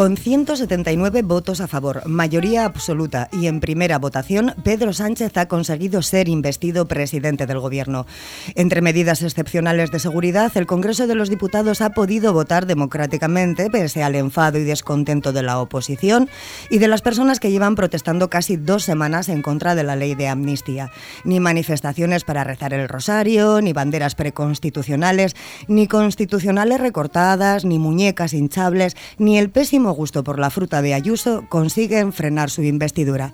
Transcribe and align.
Con 0.00 0.16
179 0.16 1.20
votos 1.20 1.60
a 1.60 1.68
favor, 1.68 2.08
mayoría 2.08 2.64
absoluta 2.64 3.28
y 3.32 3.48
en 3.48 3.60
primera 3.60 3.98
votación, 3.98 4.54
Pedro 4.64 4.94
Sánchez 4.94 5.36
ha 5.36 5.46
conseguido 5.46 6.00
ser 6.00 6.30
investido 6.30 6.88
presidente 6.88 7.46
del 7.46 7.58
Gobierno. 7.58 8.06
Entre 8.54 8.80
medidas 8.80 9.20
excepcionales 9.20 9.90
de 9.90 9.98
seguridad, 9.98 10.52
el 10.54 10.64
Congreso 10.64 11.06
de 11.06 11.16
los 11.16 11.28
Diputados 11.28 11.82
ha 11.82 11.90
podido 11.90 12.32
votar 12.32 12.64
democráticamente, 12.64 13.68
pese 13.68 14.02
al 14.02 14.14
enfado 14.14 14.56
y 14.56 14.64
descontento 14.64 15.34
de 15.34 15.42
la 15.42 15.58
oposición 15.60 16.30
y 16.70 16.78
de 16.78 16.88
las 16.88 17.02
personas 17.02 17.38
que 17.38 17.50
llevan 17.50 17.74
protestando 17.74 18.30
casi 18.30 18.56
dos 18.56 18.84
semanas 18.84 19.28
en 19.28 19.42
contra 19.42 19.74
de 19.74 19.84
la 19.84 19.96
ley 19.96 20.14
de 20.14 20.28
amnistía. 20.28 20.90
Ni 21.24 21.40
manifestaciones 21.40 22.24
para 22.24 22.42
rezar 22.42 22.72
el 22.72 22.88
rosario, 22.88 23.60
ni 23.60 23.74
banderas 23.74 24.14
preconstitucionales, 24.14 25.36
ni 25.68 25.86
constitucionales 25.88 26.80
recortadas, 26.80 27.66
ni 27.66 27.78
muñecas 27.78 28.32
hinchables, 28.32 28.96
ni 29.18 29.36
el 29.36 29.50
pésimo 29.50 29.89
gusto 29.92 30.24
por 30.24 30.38
la 30.38 30.50
fruta 30.50 30.82
de 30.82 30.94
Ayuso 30.94 31.44
consiguen 31.48 32.12
frenar 32.12 32.50
su 32.50 32.62
investidura. 32.62 33.32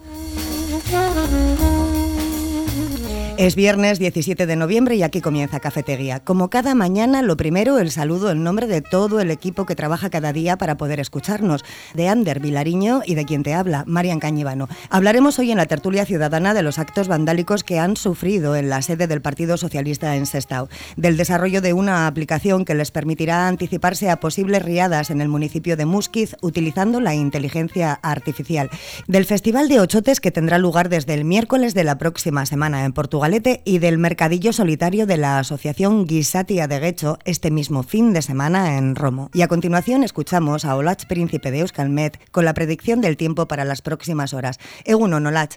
Es 3.38 3.54
viernes 3.54 3.98
17 3.98 4.46
de 4.46 4.56
noviembre 4.56 4.96
y 4.96 5.02
aquí 5.02 5.20
comienza 5.20 5.60
Cafetería. 5.60 6.20
Como 6.20 6.48
cada 6.48 6.74
mañana, 6.74 7.20
lo 7.20 7.36
primero, 7.36 7.78
el 7.78 7.90
saludo 7.90 8.30
en 8.30 8.42
nombre 8.42 8.66
de 8.66 8.80
todo 8.80 9.20
el 9.20 9.30
equipo 9.30 9.66
que 9.66 9.76
trabaja 9.76 10.08
cada 10.08 10.32
día 10.32 10.56
para 10.56 10.78
poder 10.78 11.00
escucharnos, 11.00 11.62
de 11.92 12.08
Ander 12.08 12.40
Vilariño 12.40 13.02
y 13.04 13.14
de 13.14 13.26
quien 13.26 13.42
te 13.42 13.52
habla, 13.52 13.84
Marian 13.86 14.20
Cañivano. 14.20 14.70
Hablaremos 14.88 15.38
hoy 15.38 15.50
en 15.50 15.58
la 15.58 15.66
tertulia 15.66 16.06
ciudadana 16.06 16.54
de 16.54 16.62
los 16.62 16.78
actos 16.78 17.08
vandálicos 17.08 17.62
que 17.62 17.78
han 17.78 17.98
sufrido 17.98 18.56
en 18.56 18.70
la 18.70 18.80
sede 18.80 19.06
del 19.06 19.20
Partido 19.20 19.58
Socialista 19.58 20.16
en 20.16 20.24
Sestao, 20.24 20.70
del 20.96 21.18
desarrollo 21.18 21.60
de 21.60 21.74
una 21.74 22.06
aplicación 22.06 22.64
que 22.64 22.74
les 22.74 22.90
permitirá 22.90 23.48
anticiparse 23.48 24.08
a 24.08 24.18
posibles 24.18 24.62
riadas 24.62 25.10
en 25.10 25.20
el 25.20 25.28
municipio 25.28 25.76
de 25.76 25.84
Musquiz 25.84 26.36
utilizando 26.40 27.00
la 27.00 27.14
inteligencia 27.14 28.00
artificial, 28.02 28.70
del 29.08 29.26
Festival 29.26 29.68
de 29.68 29.80
Ochotes 29.80 30.20
que 30.20 30.30
tendrá 30.30 30.56
lugar 30.56 30.88
desde 30.88 31.12
el 31.12 31.26
miércoles 31.26 31.74
de 31.74 31.84
la 31.84 31.98
próxima 31.98 32.46
semana 32.46 32.86
en 32.86 32.94
Portugal 32.94 33.25
y 33.64 33.78
del 33.78 33.98
mercadillo 33.98 34.52
solitario 34.52 35.04
de 35.04 35.16
la 35.16 35.40
Asociación 35.40 36.06
Guisatia 36.06 36.68
de 36.68 36.78
Guecho 36.78 37.18
este 37.24 37.50
mismo 37.50 37.82
fin 37.82 38.12
de 38.12 38.22
semana 38.22 38.78
en 38.78 38.94
Romo. 38.94 39.30
Y 39.34 39.42
a 39.42 39.48
continuación 39.48 40.04
escuchamos 40.04 40.64
a 40.64 40.76
Olach 40.76 41.06
Príncipe 41.06 41.50
de 41.50 41.58
Euskalmet 41.58 42.20
con 42.30 42.44
la 42.44 42.54
predicción 42.54 43.00
del 43.00 43.16
tiempo 43.16 43.48
para 43.48 43.64
las 43.64 43.82
próximas 43.82 44.32
horas. 44.32 44.60
Egunon, 44.84 45.26
Olach. 45.26 45.56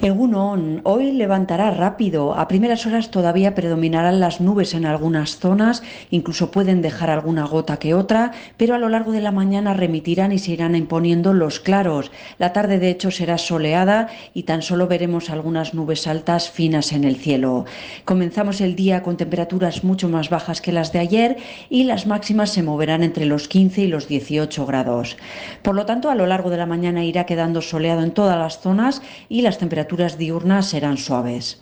Egunon, 0.00 0.80
hoy 0.84 1.12
levantará 1.12 1.70
rápido. 1.70 2.34
A 2.34 2.48
primeras 2.48 2.86
horas 2.86 3.10
todavía 3.10 3.54
predominarán 3.54 4.18
las 4.18 4.40
nubes 4.40 4.72
en 4.74 4.86
algunas 4.86 5.38
zonas, 5.38 5.82
incluso 6.10 6.50
pueden 6.50 6.80
dejar 6.80 7.10
alguna 7.10 7.44
gota 7.46 7.78
que 7.78 7.94
otra, 7.94 8.32
pero 8.56 8.74
a 8.74 8.78
lo 8.78 8.88
largo 8.88 9.12
de 9.12 9.20
la 9.20 9.30
mañana 9.30 9.74
remitirán 9.74 10.32
y 10.32 10.38
se 10.38 10.52
irán 10.52 10.74
imponiendo 10.74 11.34
los 11.34 11.60
claros. 11.60 12.10
La 12.38 12.52
tarde, 12.54 12.78
de 12.78 12.88
hecho, 12.88 13.10
será 13.10 13.36
soleada 13.36 14.08
y 14.32 14.44
tan 14.44 14.62
solo 14.62 14.88
veremos 14.88 15.28
algunas 15.28 15.74
nubes 15.74 16.06
altas 16.06 16.50
finas 16.50 16.92
en 16.92 17.04
el 17.04 17.16
cielo. 17.16 17.66
Comenzamos 18.06 18.62
el 18.62 18.76
día 18.76 19.02
con 19.02 19.16
temperaturas 19.18 19.84
mucho 19.84 20.08
más 20.08 20.28
bajas 20.30 20.62
que 20.62 20.72
las 20.72 20.92
de 20.92 20.98
ayer 20.98 21.36
y 21.68 21.84
las 21.84 22.06
máximas 22.06 22.50
se 22.50 22.62
moverán 22.62 23.02
entre 23.02 23.26
los 23.26 23.48
15 23.48 23.82
y 23.82 23.86
los 23.88 24.08
18 24.08 24.66
grados. 24.66 25.18
Por 25.62 25.74
lo 25.74 25.84
tanto, 25.84 26.10
a 26.10 26.14
lo 26.14 26.26
largo 26.26 26.48
de 26.48 26.56
la 26.56 26.66
mañana 26.66 27.04
irá 27.04 27.24
quedando 27.26 27.60
soleado 27.62 28.02
en 28.02 28.12
todas 28.12 28.38
las 28.38 28.60
zonas 28.60 29.02
y 29.28 29.42
las 29.42 29.58
temperaturas 29.58 29.73
temperaturas 29.74 30.16
diurnas 30.18 30.70
serán 30.70 30.96
suaves. 30.98 31.58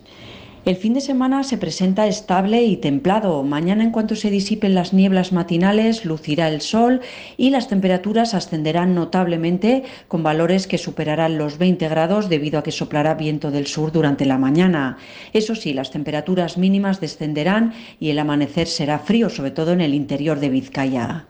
El 0.64 0.76
fin 0.76 0.94
de 0.94 1.00
semana 1.00 1.42
se 1.42 1.58
presenta 1.58 2.06
estable 2.06 2.62
y 2.62 2.76
templado. 2.76 3.42
Mañana, 3.42 3.82
en 3.82 3.90
cuanto 3.90 4.14
se 4.14 4.30
disipen 4.30 4.76
las 4.76 4.92
nieblas 4.92 5.32
matinales, 5.32 6.04
lucirá 6.04 6.46
el 6.46 6.60
sol 6.60 7.00
y 7.36 7.50
las 7.50 7.66
temperaturas 7.66 8.32
ascenderán 8.32 8.94
notablemente 8.94 9.82
con 10.06 10.22
valores 10.22 10.68
que 10.68 10.78
superarán 10.78 11.36
los 11.36 11.58
20 11.58 11.88
grados 11.88 12.28
debido 12.28 12.60
a 12.60 12.62
que 12.62 12.70
soplará 12.70 13.14
viento 13.14 13.50
del 13.50 13.66
sur 13.66 13.90
durante 13.90 14.24
la 14.24 14.38
mañana. 14.38 14.98
Eso 15.32 15.56
sí, 15.56 15.74
las 15.74 15.90
temperaturas 15.90 16.56
mínimas 16.56 17.00
descenderán 17.00 17.74
y 17.98 18.10
el 18.10 18.20
amanecer 18.20 18.68
será 18.68 19.00
frío, 19.00 19.30
sobre 19.30 19.50
todo 19.50 19.72
en 19.72 19.80
el 19.80 19.94
interior 19.94 20.38
de 20.38 20.50
Vizcaya. 20.50 21.26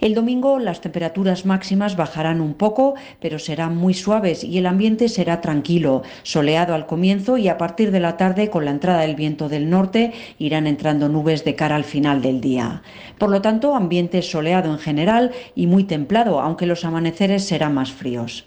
El 0.00 0.14
domingo 0.14 0.60
las 0.60 0.80
temperaturas 0.80 1.44
máximas 1.44 1.96
bajarán 1.96 2.40
un 2.40 2.54
poco, 2.54 2.94
pero 3.18 3.40
serán 3.40 3.76
muy 3.76 3.94
suaves 3.94 4.44
y 4.44 4.58
el 4.58 4.66
ambiente 4.66 5.08
será 5.08 5.40
tranquilo, 5.40 6.04
soleado 6.22 6.72
al 6.72 6.86
comienzo 6.86 7.36
y 7.36 7.48
a 7.48 7.58
partir 7.58 7.90
de 7.90 7.98
la 7.98 8.16
tarde 8.16 8.48
con 8.48 8.64
la 8.64 8.75
entrada 8.76 9.00
del 9.00 9.16
viento 9.16 9.48
del 9.48 9.68
norte 9.68 10.12
irán 10.38 10.66
entrando 10.66 11.08
nubes 11.08 11.44
de 11.44 11.54
cara 11.54 11.76
al 11.76 11.84
final 11.84 12.22
del 12.22 12.40
día. 12.40 12.82
Por 13.18 13.30
lo 13.30 13.40
tanto, 13.40 13.74
ambiente 13.74 14.22
soleado 14.22 14.70
en 14.70 14.78
general 14.78 15.32
y 15.54 15.66
muy 15.66 15.84
templado, 15.84 16.40
aunque 16.40 16.66
los 16.66 16.84
amaneceres 16.84 17.44
serán 17.44 17.74
más 17.74 17.90
fríos. 17.90 18.44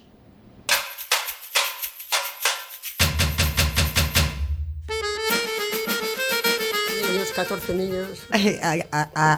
Niños, 7.12 7.32
14 7.36 7.74
niños. 7.74 8.28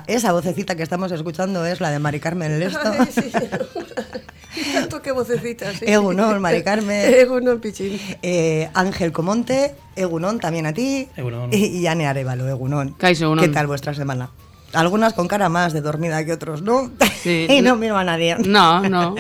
esa 0.08 0.34
vocecita 0.34 0.76
que 0.76 0.84
estamos 0.84 1.12
escuchando 1.12 1.66
es 1.66 1.80
la 1.80 1.90
de 1.90 2.00
Mari 2.00 2.20
Carmen 2.20 2.60
Lesto. 2.60 2.92
tanto 4.74 5.02
que 5.02 5.12
vocecitas. 5.12 5.78
¿sí? 5.78 5.86
Egunon, 5.88 6.42
Mari 6.42 6.64
Carmen. 6.64 7.14
Egunon, 7.14 7.60
Pichín. 7.60 8.00
Eh, 8.22 8.70
Ángel 8.74 9.12
Comonte, 9.12 9.76
Egunon 9.96 10.40
también 10.40 10.66
a 10.66 10.74
ti. 10.74 11.08
Egunon. 11.16 11.54
Y, 11.54 11.66
y 11.66 11.88
Ane 11.88 12.08
Arevalo, 12.08 12.48
Egunon. 12.48 12.94
Kaixo, 12.94 13.26
egunon. 13.26 13.46
¿Qué 13.46 13.52
tal 13.52 13.68
vuestra 13.68 13.94
semana? 13.94 14.30
Algunas 14.74 15.14
con 15.14 15.28
cara 15.28 15.50
más 15.50 15.74
de 15.74 15.82
dormida 15.82 16.24
que 16.26 16.34
otros, 16.34 16.62
¿no? 16.62 16.92
Sí. 17.22 17.48
y 17.50 17.62
no 17.62 17.76
miro 17.76 17.98
a 17.98 18.04
nadie. 18.04 18.36
No, 18.40 18.82
no. 18.88 19.16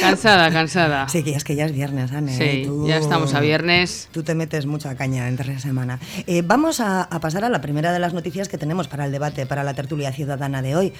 Cansada, 0.00 0.50
cansada. 0.50 1.08
Sí, 1.08 1.22
que 1.22 1.34
es 1.34 1.44
que 1.44 1.54
ya 1.56 1.64
es 1.66 1.72
viernes, 1.72 2.12
Ane. 2.12 2.36
Sí, 2.36 2.64
Tú- 2.66 2.86
ya 2.86 2.96
estamos 2.98 3.34
a 3.34 3.40
viernes. 3.40 4.08
Tú 4.12 4.22
te 4.22 4.34
metes 4.34 4.66
mucha 4.66 4.94
caña 4.96 5.28
entre 5.28 5.58
semana. 5.60 5.98
Eh, 6.26 6.42
vamos 6.44 6.80
a, 6.80 7.02
a 7.02 7.20
pasar 7.20 7.44
a 7.44 7.48
la 7.48 7.60
primera 7.60 7.92
de 7.92 7.98
las 7.98 8.12
noticias 8.14 8.48
que 8.48 8.58
tenemos 8.58 8.88
para 8.88 9.06
el 9.06 9.12
debate, 9.12 9.46
para 9.46 9.64
la 9.64 9.74
tertulia 9.74 10.12
ciudadana 10.12 10.62
de 10.62 10.76
hoy. 10.76 10.92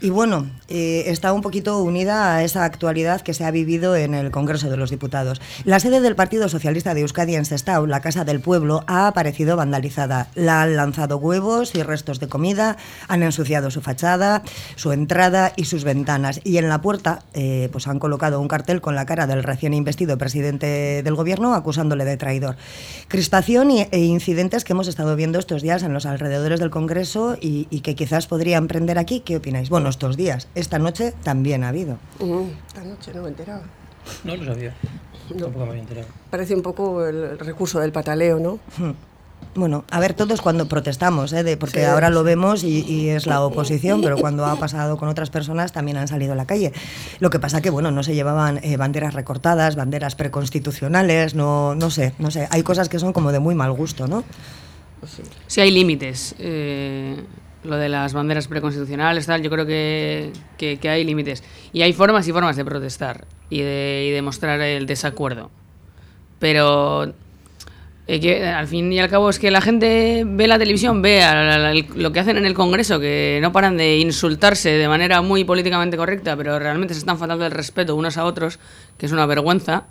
Y 0.00 0.10
bueno, 0.10 0.46
eh, 0.68 1.04
está 1.06 1.32
un 1.32 1.42
poquito 1.42 1.82
unida 1.82 2.36
a 2.36 2.44
esa 2.44 2.64
actualidad 2.64 3.20
que 3.20 3.34
se 3.34 3.44
ha 3.44 3.50
vivido 3.50 3.96
en 3.96 4.14
el 4.14 4.30
Congreso 4.30 4.70
de 4.70 4.76
los 4.76 4.90
Diputados. 4.90 5.40
La 5.64 5.80
sede 5.80 6.00
del 6.00 6.14
Partido 6.16 6.48
Socialista 6.48 6.94
de 6.94 7.00
Euskadi 7.02 7.34
en 7.36 7.44
Sestao, 7.44 7.86
la 7.86 8.00
Casa 8.00 8.24
del 8.24 8.40
Pueblo, 8.40 8.84
ha 8.86 9.06
aparecido 9.06 9.56
vandalizada. 9.56 10.28
La 10.34 10.62
han 10.62 10.76
lanzado 10.76 11.18
huevos 11.18 11.74
y 11.74 11.82
restos 11.82 12.20
de 12.20 12.28
comida, 12.28 12.76
han 13.08 13.17
ensuciado 13.22 13.70
su 13.70 13.80
fachada, 13.80 14.42
su 14.76 14.92
entrada 14.92 15.52
y 15.56 15.64
sus 15.64 15.84
ventanas. 15.84 16.40
Y 16.44 16.58
en 16.58 16.68
la 16.68 16.80
puerta 16.80 17.20
eh, 17.34 17.68
pues 17.72 17.86
han 17.88 17.98
colocado 17.98 18.40
un 18.40 18.48
cartel 18.48 18.80
con 18.80 18.94
la 18.94 19.06
cara 19.06 19.26
del 19.26 19.42
recién 19.42 19.74
investido 19.74 20.18
presidente 20.18 21.02
del 21.02 21.14
gobierno 21.14 21.54
acusándole 21.54 22.04
de 22.04 22.16
traidor. 22.16 22.56
Crispación 23.08 23.70
y- 23.70 23.86
e 23.90 24.00
incidentes 24.00 24.64
que 24.64 24.72
hemos 24.72 24.88
estado 24.88 25.16
viendo 25.16 25.38
estos 25.38 25.62
días 25.62 25.82
en 25.82 25.92
los 25.92 26.06
alrededores 26.06 26.60
del 26.60 26.70
Congreso 26.70 27.36
y, 27.40 27.66
y 27.70 27.80
que 27.80 27.94
quizás 27.94 28.26
podrían 28.26 28.66
prender 28.68 28.98
aquí. 28.98 29.20
¿Qué 29.20 29.36
opináis? 29.36 29.68
Bueno, 29.70 29.88
estos 29.88 30.16
días. 30.16 30.48
Esta 30.54 30.78
noche 30.78 31.14
también 31.22 31.64
ha 31.64 31.68
habido. 31.68 31.98
Mm, 32.20 32.48
Esta 32.68 32.84
noche 32.84 33.12
no 33.14 33.22
me 33.22 33.28
he 33.28 33.30
enterado. 33.30 33.62
No 34.24 34.36
lo 34.36 34.44
sabía. 34.44 34.74
Tampoco 35.28 35.64
me 35.66 35.70
había 35.70 35.82
enterado. 35.82 36.06
Parece 36.30 36.54
un 36.54 36.62
poco 36.62 37.06
el, 37.06 37.16
el 37.16 37.38
recurso 37.38 37.80
del 37.80 37.92
pataleo, 37.92 38.38
¿no? 38.38 38.58
Bueno, 39.54 39.84
a 39.90 39.98
ver, 39.98 40.14
todos 40.14 40.40
cuando 40.40 40.68
protestamos, 40.68 41.32
¿eh? 41.32 41.42
de- 41.42 41.56
porque 41.56 41.80
Sí, 41.80 41.84
ahora 41.84 42.10
lo 42.10 42.22
vemos 42.22 42.62
y, 42.62 42.84
y 42.86 43.08
es 43.08 43.26
la 43.26 43.40
oposición, 43.42 44.02
pero 44.02 44.16
cuando 44.18 44.44
ha 44.46 44.56
pasado 44.60 44.96
con 44.96 45.08
otras 45.08 45.30
personas 45.30 45.72
también 45.72 45.96
han 45.96 46.06
salido 46.06 46.32
a 46.34 46.36
la 46.36 46.46
calle. 46.46 46.72
Lo 47.18 47.30
que 47.30 47.40
pasa 47.40 47.60
que, 47.60 47.70
bueno, 47.70 47.90
no 47.90 48.02
se 48.04 48.14
llevaban 48.14 48.60
eh, 48.62 48.76
banderas 48.76 49.14
recortadas, 49.14 49.74
banderas 49.74 50.14
preconstitucionales, 50.14 51.34
no, 51.34 51.74
no 51.74 51.90
sé, 51.90 52.12
no 52.18 52.30
sé. 52.30 52.46
Hay 52.50 52.62
cosas 52.62 52.88
que 52.88 52.98
son 53.00 53.12
como 53.12 53.32
de 53.32 53.40
muy 53.40 53.54
mal 53.56 53.72
gusto, 53.72 54.06
¿no? 54.06 54.22
Sí. 55.06 55.22
Sí 55.48 55.60
hay 55.60 55.70
límites. 55.72 56.34
eh, 56.38 57.16
lo 57.64 57.76
de 57.76 57.88
las 57.88 58.12
banderas 58.12 58.46
preconstitucionales, 58.46 59.26
tal, 59.26 59.42
yo 59.42 59.50
creo 59.50 59.66
que, 59.66 60.32
que- 60.56 60.78
que 60.78 60.88
hay 60.88 61.02
límites. 61.04 61.42
Y 61.72 61.82
hay 61.82 61.92
formas 61.92 62.28
y 62.28 62.32
formas 62.32 62.54
de 62.54 62.64
protestar 62.64 63.26
y 63.50 63.60
de, 63.62 64.06
y 64.08 64.12
de 64.12 64.22
mostrar 64.22 64.60
el 64.60 64.86
desacuerdo. 64.86 65.50
Pero 66.38 67.12
eh, 68.10 68.20
que, 68.20 68.46
al 68.46 68.66
fin 68.66 68.90
y 68.90 68.98
al 68.98 69.10
cabo 69.10 69.28
es 69.28 69.38
que 69.38 69.50
la 69.50 69.60
gente 69.60 70.24
ve 70.26 70.48
la 70.48 70.58
televisión, 70.58 71.02
ve 71.02 71.22
lo 71.94 72.10
que 72.10 72.20
hacen 72.20 72.38
en 72.38 72.46
el 72.46 72.54
Congreso, 72.54 72.98
que 72.98 73.38
no 73.42 73.52
paran 73.52 73.76
de 73.76 73.98
insultarse 73.98 74.70
de 74.70 74.88
manera 74.88 75.20
muy 75.20 75.44
políticamente 75.44 75.98
correcta, 75.98 76.34
pero 76.34 76.58
realmente 76.58 76.94
se 76.94 77.00
están 77.00 77.18
faltando 77.18 77.44
el 77.44 77.52
respeto 77.52 77.94
unos 77.94 78.16
a 78.16 78.24
otros, 78.24 78.58
que 78.96 79.04
es 79.04 79.12
una 79.12 79.26
vergüenza. 79.26 79.84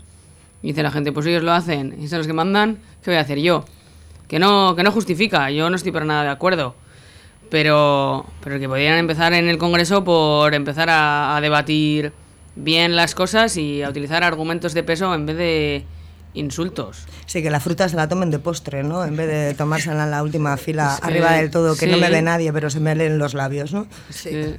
Y 0.64 0.69
dice 0.69 0.81
la 0.81 0.90
gente, 0.90 1.12
pues 1.12 1.28
ellos 1.28 1.44
lo 1.44 1.52
hacen 1.52 1.96
y 2.02 2.08
son 2.08 2.18
los 2.18 2.25
que 2.25 2.34
mandan, 2.34 2.80
¿qué 3.04 3.12
voy 3.12 3.18
a 3.18 3.22
hacer 3.22 3.38
yo? 3.38 3.66
Que 4.28 4.40
no, 4.40 4.74
que 4.75 4.81
no 4.81 4.92
justifica, 4.92 5.52
yo 5.52 5.69
no 5.69 5.75
estoy 5.75 5.92
para 5.92 6.06
nada 6.06 6.24
de 6.24 6.30
acuerdo. 6.30 6.74
Pero, 7.52 8.25
pero 8.44 8.60
que 8.60 8.68
podrían 8.68 8.98
empezar 8.98 9.34
en 9.34 9.48
el 9.48 9.60
Congreso 9.60 10.04
por 10.04 10.56
empezar 10.56 10.88
a 10.90 11.38
debatir 11.40 12.14
bien 12.56 12.96
las 12.96 13.14
cosas 13.14 13.58
y 13.58 13.84
a 13.84 13.90
utilizar 13.90 14.24
argumentos 14.24 14.74
de 14.74 14.81
peso 14.81 15.14
en 15.14 15.28
vez 15.28 15.38
de 15.38 15.86
insultos. 16.33 17.06
Sí, 17.25 17.41
que 17.41 17.50
la 17.50 17.59
fruta 17.59 17.89
se 17.89 17.95
la 17.95 18.07
tomen 18.07 18.29
de 18.31 18.39
postre, 18.39 18.83
¿no? 18.83 19.03
En 19.06 19.15
vez 19.15 19.27
de 19.27 19.53
tomársela 19.53 20.03
en 20.03 20.12
la 20.12 20.24
última 20.24 20.56
fila, 20.57 20.94
Es 20.95 21.00
que- 21.01 21.07
arriba 21.07 21.33
del 21.33 21.50
todo, 21.51 21.75
que 21.75 21.88
no 21.88 21.97
me 21.97 22.09
ve 22.09 22.21
nadie, 22.21 22.51
pero 22.53 22.69
se 22.69 22.79
me 22.79 22.95
leen 22.95 23.18
los 23.18 23.33
labios, 23.33 23.74
¿no? 23.74 23.88
Sí. 24.09 24.56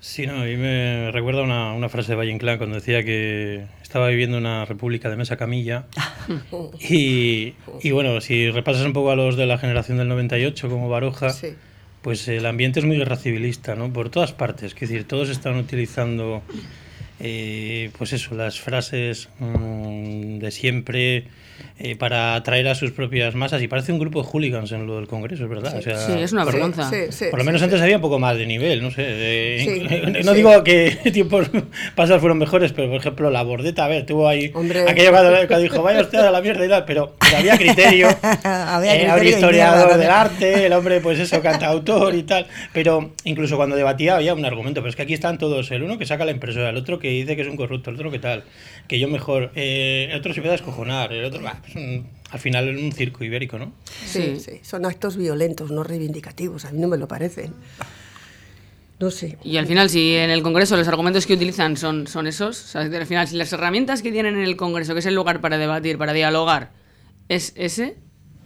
Sí, 0.00 0.26
no, 0.26 0.40
a 0.42 0.44
mí 0.44 0.56
me 0.56 1.12
recuerda 1.12 1.42
una, 1.42 1.72
una 1.74 1.88
frase 1.88 2.10
de 2.12 2.16
Valle 2.16 2.32
Inclán 2.32 2.58
cuando 2.58 2.74
decía 2.74 3.04
que 3.04 3.66
estaba 3.82 4.08
viviendo 4.08 4.36
una 4.36 4.64
república 4.64 5.08
de 5.08 5.14
mesa 5.16 5.36
camilla. 5.36 5.84
y, 6.80 7.54
y 7.82 7.90
bueno, 7.92 8.20
si 8.20 8.50
repasas 8.50 8.84
un 8.84 8.92
poco 8.92 9.12
a 9.12 9.16
los 9.16 9.36
de 9.36 9.46
la 9.46 9.58
generación 9.58 9.98
del 9.98 10.08
98 10.08 10.68
como 10.68 10.88
Baroja, 10.88 11.30
Sí. 11.30 11.54
pues 12.02 12.26
el 12.26 12.44
ambiente 12.46 12.80
es 12.80 12.86
muy 12.86 12.96
guerra 12.96 13.16
civilista, 13.16 13.76
¿no? 13.76 13.92
Por 13.92 14.10
todas 14.10 14.32
partes. 14.32 14.72
Es 14.74 14.80
decir, 14.80 15.06
todos 15.06 15.28
están 15.28 15.54
utilizando, 15.56 16.42
eh, 17.20 17.90
pues 17.96 18.12
eso, 18.12 18.34
las 18.34 18.60
frases 18.60 19.28
mm, 19.38 20.38
de 20.38 20.50
siempre 20.50 21.24
eh, 21.84 21.96
para 21.96 22.36
atraer 22.36 22.68
a 22.68 22.74
sus 22.76 22.92
propias 22.92 23.34
masas. 23.34 23.60
Y 23.62 23.66
parece 23.68 23.92
un 23.92 23.98
grupo 23.98 24.22
de 24.22 24.28
hooligans 24.28 24.70
en 24.72 24.86
lo 24.86 24.96
del 24.96 25.08
Congreso, 25.08 25.42
es 25.44 25.50
verdad. 25.50 25.76
O 25.76 25.82
sea, 25.82 25.98
Sí, 25.98 26.12
es 26.20 26.32
una 26.32 26.44
vergüenza. 26.44 26.88
Sí, 26.88 26.96
sí, 27.10 27.24
por 27.30 27.40
lo 27.40 27.44
menos 27.44 27.60
sí, 27.60 27.64
antes 27.64 27.78
sí. 27.80 27.84
había 27.84 27.96
un 27.96 28.02
poco 28.02 28.18
más 28.18 28.36
de 28.38 28.46
nivel, 28.46 28.82
no 28.82 28.90
sé. 28.90 29.02
de- 29.02 29.58
Sí, 30.12 30.22
no 30.24 30.30
sí. 30.32 30.36
digo 30.36 30.62
que 30.64 30.90
tiempos 31.12 31.50
pasados 31.96 32.20
fueron 32.20 32.38
mejores, 32.38 32.72
pero 32.72 32.88
por 32.88 32.98
ejemplo 33.00 33.30
la 33.30 33.42
Bordeta, 33.42 33.84
a 33.84 33.88
ver, 33.88 34.06
tuvo 34.06 34.28
ahí 34.28 34.50
Hombre. 34.54 34.82
aquello 34.88 35.10
cuando, 35.10 35.30
cuando 35.48 35.58
dijo, 35.58 35.82
vaya 35.82 36.00
usted 36.00 36.18
a 36.20 36.30
la 36.30 36.40
mierda 36.40 36.64
y 36.64 36.68
tal, 36.68 36.84
pero, 36.84 37.16
pero 37.18 37.36
había 37.38 37.56
criterio. 37.58 38.08
Había 38.44 38.94
Eh, 38.94 38.98
criterio 39.00 39.20
un 39.20 39.26
y 39.26 39.28
historiador 39.30 39.98
del 39.98 40.10
arte, 40.10 40.66
el 40.66 40.72
hombre, 40.72 41.00
pues 41.00 41.18
eso, 41.18 41.40
cantautor 41.42 42.14
y 42.14 42.22
tal. 42.22 42.46
Pero 42.72 43.12
incluso 43.24 43.56
cuando 43.56 43.76
debatía 43.76 44.16
había 44.16 44.34
un 44.34 44.44
argumento, 44.44 44.80
pero 44.80 44.90
es 44.90 44.96
que 44.96 45.02
aquí 45.02 45.14
están 45.14 45.38
todos, 45.38 45.70
el 45.70 45.82
uno 45.82 45.98
que 45.98 46.06
saca 46.06 46.24
la 46.24 46.30
impresora, 46.30 46.70
el 46.70 46.76
otro 46.76 46.98
que 46.98 47.08
dice 47.08 47.34
que 47.36 47.42
es 47.42 47.48
un 47.48 47.56
corrupto, 47.56 47.90
el 47.90 47.96
otro 47.96 48.10
que 48.10 48.18
tal, 48.18 48.44
que 48.88 48.98
yo 48.98 49.08
mejor, 49.08 49.50
eh, 49.54 50.08
el 50.10 50.18
otro 50.18 50.32
se 50.34 50.40
puede 50.40 50.52
descojonar, 50.52 51.12
el 51.12 51.24
otro, 51.24 51.40
un- 51.40 51.46
al 52.30 52.38
final 52.38 52.68
es 52.68 52.82
un 52.82 52.92
circo 52.92 53.24
ibérico, 53.24 53.58
¿no? 53.58 53.72
Sí, 54.06 54.36
Sí. 54.36 54.40
sí, 54.40 54.60
son 54.62 54.86
actos 54.86 55.16
violentos, 55.16 55.70
no 55.70 55.82
reivindicativos, 55.84 56.64
a 56.64 56.72
mí 56.72 56.78
no 56.80 56.88
me 56.88 56.96
lo 56.96 57.08
parecen. 57.08 57.52
No 58.98 59.10
sé. 59.10 59.36
Y 59.42 59.56
al 59.56 59.66
final, 59.66 59.90
si 59.90 60.14
en 60.14 60.30
el 60.30 60.42
Congreso 60.42 60.76
los 60.76 60.86
argumentos 60.86 61.26
que 61.26 61.34
utilizan 61.34 61.76
son, 61.76 62.06
son 62.06 62.26
esos, 62.28 62.62
o 62.64 62.68
sea, 62.68 62.80
al 62.82 63.06
final, 63.06 63.26
si 63.26 63.36
las 63.36 63.52
herramientas 63.52 64.00
que 64.00 64.12
tienen 64.12 64.36
en 64.36 64.42
el 64.44 64.56
Congreso, 64.56 64.92
que 64.94 65.00
es 65.00 65.06
el 65.06 65.14
lugar 65.16 65.40
para 65.40 65.58
debatir, 65.58 65.98
para 65.98 66.12
dialogar, 66.12 66.70
es 67.28 67.52
ese, 67.56 67.96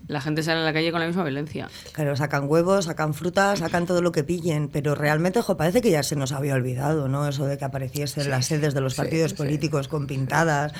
la 0.09 0.21
gente 0.21 0.43
sale 0.43 0.61
a 0.61 0.65
la 0.65 0.73
calle 0.73 0.91
con 0.93 1.01
la 1.01 1.07
misma 1.07 1.25
violencia. 1.25 1.69
Claro, 1.93 2.17
sacan 2.17 2.49
huevos, 2.49 2.85
sacan 2.85 3.15
frutas, 3.15 3.59
sacan 3.59 3.87
todo 3.87 4.03
lo 4.03 4.13
que 4.13 4.25
pillen, 4.25 4.69
pero 4.69 4.95
realmente, 4.95 5.43
jo, 5.43 5.57
parece 5.57 5.81
que 5.81 5.91
ya 5.91 6.03
se 6.03 6.17
nos 6.17 6.33
había 6.33 6.55
olvidado, 6.55 7.09
¿no? 7.09 7.27
Eso 7.29 7.47
de 7.47 7.59
que 7.59 7.65
apareciesen 7.65 8.31
las 8.31 8.47
sedes 8.47 8.75
de 8.75 8.81
los 8.81 8.95
sí, 8.95 8.99
partidos 8.99 9.33
sí. 9.33 9.37
políticos 9.37 9.89
con 9.89 10.07
pintadas. 10.07 10.73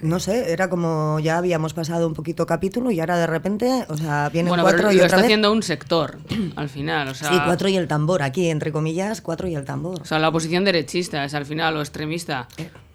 No 0.00 0.20
sé, 0.20 0.52
era 0.52 0.70
como 0.70 1.18
ya 1.18 1.38
habíamos 1.38 1.74
pasado 1.74 2.06
un 2.06 2.14
poquito 2.14 2.46
capítulo 2.46 2.92
y 2.92 3.00
ahora 3.00 3.18
de 3.18 3.26
repente, 3.26 3.84
o 3.88 3.96
sea, 3.96 4.28
vienen 4.28 4.50
Bueno, 4.50 4.62
cuatro 4.62 4.82
pero 4.82 4.92
y 4.92 4.96
lo 4.96 5.00
otra 5.00 5.06
está 5.06 5.16
vez. 5.16 5.24
haciendo 5.24 5.52
un 5.52 5.62
sector, 5.64 6.18
al 6.56 6.68
final, 6.68 7.08
o 7.08 7.14
sea... 7.14 7.30
Sí, 7.30 7.36
cuatro 7.44 7.68
y 7.68 7.76
el 7.76 7.88
tambor, 7.88 8.22
aquí, 8.22 8.48
entre 8.48 8.70
comillas, 8.70 9.20
cuatro 9.20 9.48
y 9.48 9.56
el 9.56 9.64
tambor. 9.64 10.00
O 10.00 10.04
sea, 10.04 10.20
la 10.20 10.28
oposición 10.28 10.64
derechista 10.64 11.24
es 11.24 11.34
al 11.34 11.46
final 11.46 11.76
o 11.76 11.80
extremista. 11.80 12.46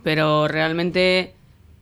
Pero 0.01 0.47
realmente 0.47 1.33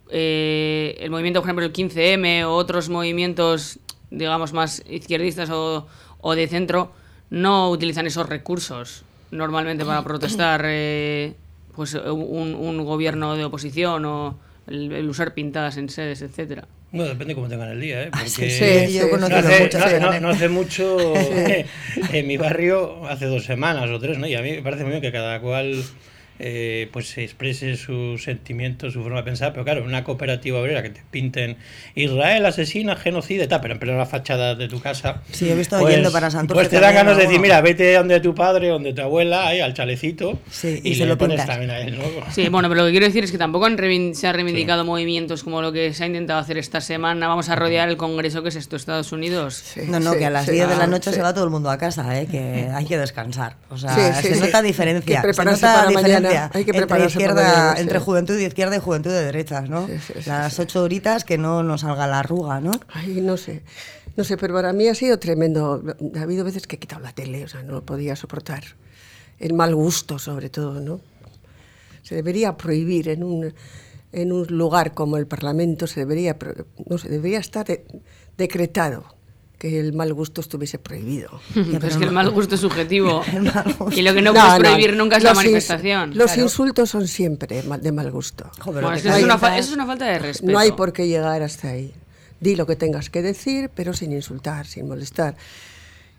eh, 0.10 0.98
el 1.00 1.10
movimiento, 1.10 1.42
por 1.42 1.48
ejemplo, 1.48 1.66
el 1.66 1.74
15M 1.74 2.46
o 2.46 2.54
otros 2.54 2.90
movimientos, 2.90 3.80
digamos, 4.12 4.54
más 4.54 4.84
izquierdistas 4.90 5.50
o, 5.50 5.88
o 6.20 6.36
de 6.36 6.48
centro, 6.48 6.92
no 7.30 7.70
utilizan 7.70 8.06
esos 8.06 8.28
recursos 8.30 9.04
normalmente 9.32 9.86
para 9.86 10.04
protestar 10.04 10.62
eh, 10.66 11.34
pues 11.76 11.94
un, 11.96 12.54
un 12.54 12.84
gobierno 12.86 13.36
de 13.36 13.46
oposición 13.46 14.04
o 14.06 14.38
el, 14.68 14.92
el 14.92 15.10
usar 15.10 15.34
pintadas 15.34 15.78
en 15.78 15.90
sedes, 15.90 16.22
etcétera. 16.22 16.68
No, 16.92 17.04
depende 17.06 17.34
cómo 17.36 17.48
tengan 17.48 17.70
el 17.70 17.80
día, 17.80 18.04
¿eh? 18.04 18.10
Porque 18.12 18.28
sí, 18.28 18.50
Sí, 18.50 18.94
yo 19.00 19.18
no, 19.18 19.28
hace, 19.28 19.70
no- 19.70 19.80
no- 19.80 19.90
ganan. 20.10 20.22
no 20.24 20.30
hace 20.30 20.50
mucho 20.50 21.14
en 22.12 22.28
mi 22.28 22.36
barrio, 22.36 23.08
hace 23.08 23.28
dos 23.28 23.46
semanas 23.46 23.90
o 23.90 23.98
tres, 24.00 24.18
¿no? 24.18 24.28
Y 24.28 24.36
a 24.36 24.42
mí 24.42 24.52
me 24.52 24.62
parece 24.62 24.84
muy 24.84 24.92
bien 24.92 25.02
que 25.02 25.12
cada 25.14 25.40
cual 25.40 25.82
eh, 26.44 26.90
pues 26.92 27.08
se 27.10 27.24
exprese 27.24 27.78
sus 27.78 28.24
sentimientos, 28.24 28.94
su 28.94 29.04
forma 29.04 29.18
de 29.18 29.24
pensar, 29.24 29.52
pero 29.54 29.64
claro, 29.64 29.84
una 29.84 30.04
cooperativa 30.04 30.60
obrera 30.60 30.82
que 30.82 30.90
te 30.90 31.02
pinten 31.12 31.58
Israel 31.94 32.46
asesina, 32.48 32.96
genocida 32.96 33.44
y 33.44 33.48
tal, 33.48 33.62
pero 33.62 33.76
en 33.76 33.80
plena 33.80 34.06
fachada 34.08 34.56
de 34.56 34.68
tu 34.68 34.80
casa. 34.82 35.22
Sí, 35.32 35.50
he 35.50 35.56
visto 35.56 35.88
yendo 35.88 36.12
para 36.12 36.32
Santurce 36.32 36.56
Pues 36.60 36.70
te 36.70 36.80
dan 36.80 36.96
ganas 36.96 37.16
de 37.16 37.24
decir, 37.24 37.38
¿no? 37.38 37.44
mira, 37.44 37.62
vete 37.62 37.94
donde 37.94 38.20
tu 38.22 38.34
padre, 38.34 38.70
donde 38.70 38.92
tu 38.92 39.04
abuela, 39.04 39.48
ahí 39.48 39.60
al 39.60 39.76
chalecito, 39.76 40.40
Sí, 40.50 40.82
y, 40.84 40.90
y 40.90 40.96
se 40.96 41.04
le 41.04 41.10
lo 41.10 41.18
pones 41.20 41.46
también 41.46 41.70
a 41.70 41.80
él, 41.80 41.98
¿no? 41.98 42.04
Sí, 42.34 42.50
bueno, 42.50 42.70
pero 42.70 42.82
lo 42.82 42.88
que 42.88 42.92
quiero 42.92 43.06
decir 43.06 43.24
es 43.24 43.32
que 43.32 43.38
tampoco 43.38 43.66
han 43.66 43.78
se 44.16 44.28
han 44.28 44.34
reivindicado 44.34 44.84
movimientos 44.84 45.44
como 45.44 45.62
lo 45.62 45.72
que 45.72 45.94
se 45.94 46.04
ha 46.04 46.08
intentado 46.08 46.40
hacer 46.40 46.58
esta 46.58 46.82
semana. 46.82 47.28
Vamos 47.28 47.50
a 47.50 47.56
rodear 47.56 47.88
el 47.88 47.98
Congreso, 47.98 48.42
que 48.42 48.50
es 48.50 48.56
esto, 48.56 48.76
Estados 48.76 49.12
Unidos. 49.12 49.54
Sí, 49.56 49.82
No, 49.88 50.00
no, 50.00 50.14
sí, 50.14 50.18
que 50.20 50.26
a 50.26 50.30
las 50.32 50.46
sí. 50.46 50.54
10 50.54 50.70
de 50.70 50.76
la 50.76 50.88
noche 50.88 51.12
sí. 51.12 51.18
se 51.18 51.22
va 51.22 51.34
todo 51.34 51.44
el 51.44 51.50
mundo 51.52 51.70
a 51.70 51.78
casa, 51.78 52.20
¿eh? 52.20 52.26
que 52.26 52.68
hay 52.74 52.86
que 52.86 52.98
descansar. 52.98 53.58
O 53.70 53.78
sea, 53.78 53.94
Sí, 53.94 54.22
sí, 54.22 54.28
se 54.30 54.34
sí. 54.36 54.40
nota 54.42 54.62
diferencia. 54.64 55.22
Que 55.22 55.34
se 55.34 55.46
nota 55.46 55.74
para 55.74 55.92
mañana. 55.92 56.31
Hay 56.54 56.66
que 56.66 56.72
entre, 56.78 57.06
izquierda, 57.06 57.76
entre 57.78 58.00
juventud 58.00 58.36
de 58.36 58.44
izquierda 58.46 58.76
y 58.76 58.80
juventud 58.80 59.10
de 59.12 59.24
derechas, 59.26 59.70
¿no? 59.70 59.88
Sí, 59.88 59.94
sí, 60.00 60.14
sí, 60.22 60.30
Las 60.30 60.60
ocho 60.60 60.84
horitas 60.84 61.24
que 61.24 61.38
no 61.38 61.64
nos 61.64 61.82
salga 61.82 62.08
la 62.08 62.20
arruga, 62.20 62.60
¿no? 62.62 62.72
Ay, 62.90 63.22
no 63.22 63.38
sé. 63.38 63.64
No 64.18 64.24
sé, 64.24 64.38
pero 64.38 64.54
para 64.54 64.74
mí 64.74 64.88
ha 64.88 64.96
sido 64.96 65.20
tremendo. 65.20 65.84
Ha 66.16 66.22
habido 66.22 66.44
veces 66.44 66.68
que 66.68 66.76
he 66.76 66.80
quitado 66.80 67.02
la 67.02 67.14
tele, 67.14 67.44
o 67.46 67.48
sea, 67.48 67.64
no 67.64 67.74
lo 67.74 67.86
podía 67.86 68.16
soportar. 68.16 68.64
El 69.40 69.54
mal 69.54 69.74
gusto, 69.74 70.20
sobre 70.20 70.50
todo, 70.50 70.80
¿no? 70.82 71.00
Se 72.04 72.16
debería 72.16 72.58
prohibir 72.58 73.10
en 73.10 73.24
un, 73.24 73.54
en 74.12 74.32
un 74.34 74.46
lugar 74.50 74.94
como 74.94 75.18
el 75.18 75.28
Parlamento, 75.28 75.88
se 75.88 76.02
debería, 76.02 76.36
no 76.88 76.98
sé, 76.98 77.08
debería 77.10 77.40
estar 77.40 77.66
de- 77.66 77.86
decretado 78.38 79.06
que 79.62 79.80
el 79.80 79.94
mal 79.94 80.12
gusto 80.12 80.42
estuviese 80.42 80.80
prohibido. 80.80 81.40
Pero 81.54 81.86
es 81.88 81.96
que 81.96 82.06
el 82.06 82.12
mal 82.12 82.32
gusto 82.32 82.56
es 82.56 82.62
subjetivo. 82.62 83.24
El 83.32 83.44
mal 83.44 83.76
gusto. 83.78 83.92
Y 84.00 84.02
lo 84.02 84.12
que 84.16 84.22
no, 84.24 84.34
puedes 84.34 84.56
prohibir 84.60 84.96
nunca 84.98 85.18
es 85.18 85.24
la 85.24 85.34
ins- 85.34 85.36
manifestación. 85.36 86.18
Los 86.18 86.32
Claro. 86.32 86.42
insultos 86.42 86.90
son 86.90 87.08
siempre 87.08 87.62
de 87.62 87.92
mal 87.92 88.10
gusto. 88.10 88.50
Joder, 88.60 88.82
Bueno, 88.84 88.98
es 88.98 89.06
es 89.06 89.24
una 89.24 89.38
fa- 89.38 89.56
eso 89.60 89.70
es 89.70 89.76
una 89.76 89.86
falta 89.86 90.06
de 90.06 90.18
respeto. 90.18 90.52
No 90.52 90.58
hay 90.58 90.72
por 90.72 90.92
qué 90.94 91.08
llegar 91.08 91.44
hasta 91.44 91.68
ahí. 91.70 91.94
Di 92.40 92.56
lo 92.56 92.66
que 92.66 92.76
tengas 92.76 93.12
que 93.12 93.22
decir, 93.22 93.70
pero 93.76 93.94
sin 93.94 94.12
insultar, 94.14 94.66
sin 94.66 94.88
molestar. 94.88 95.36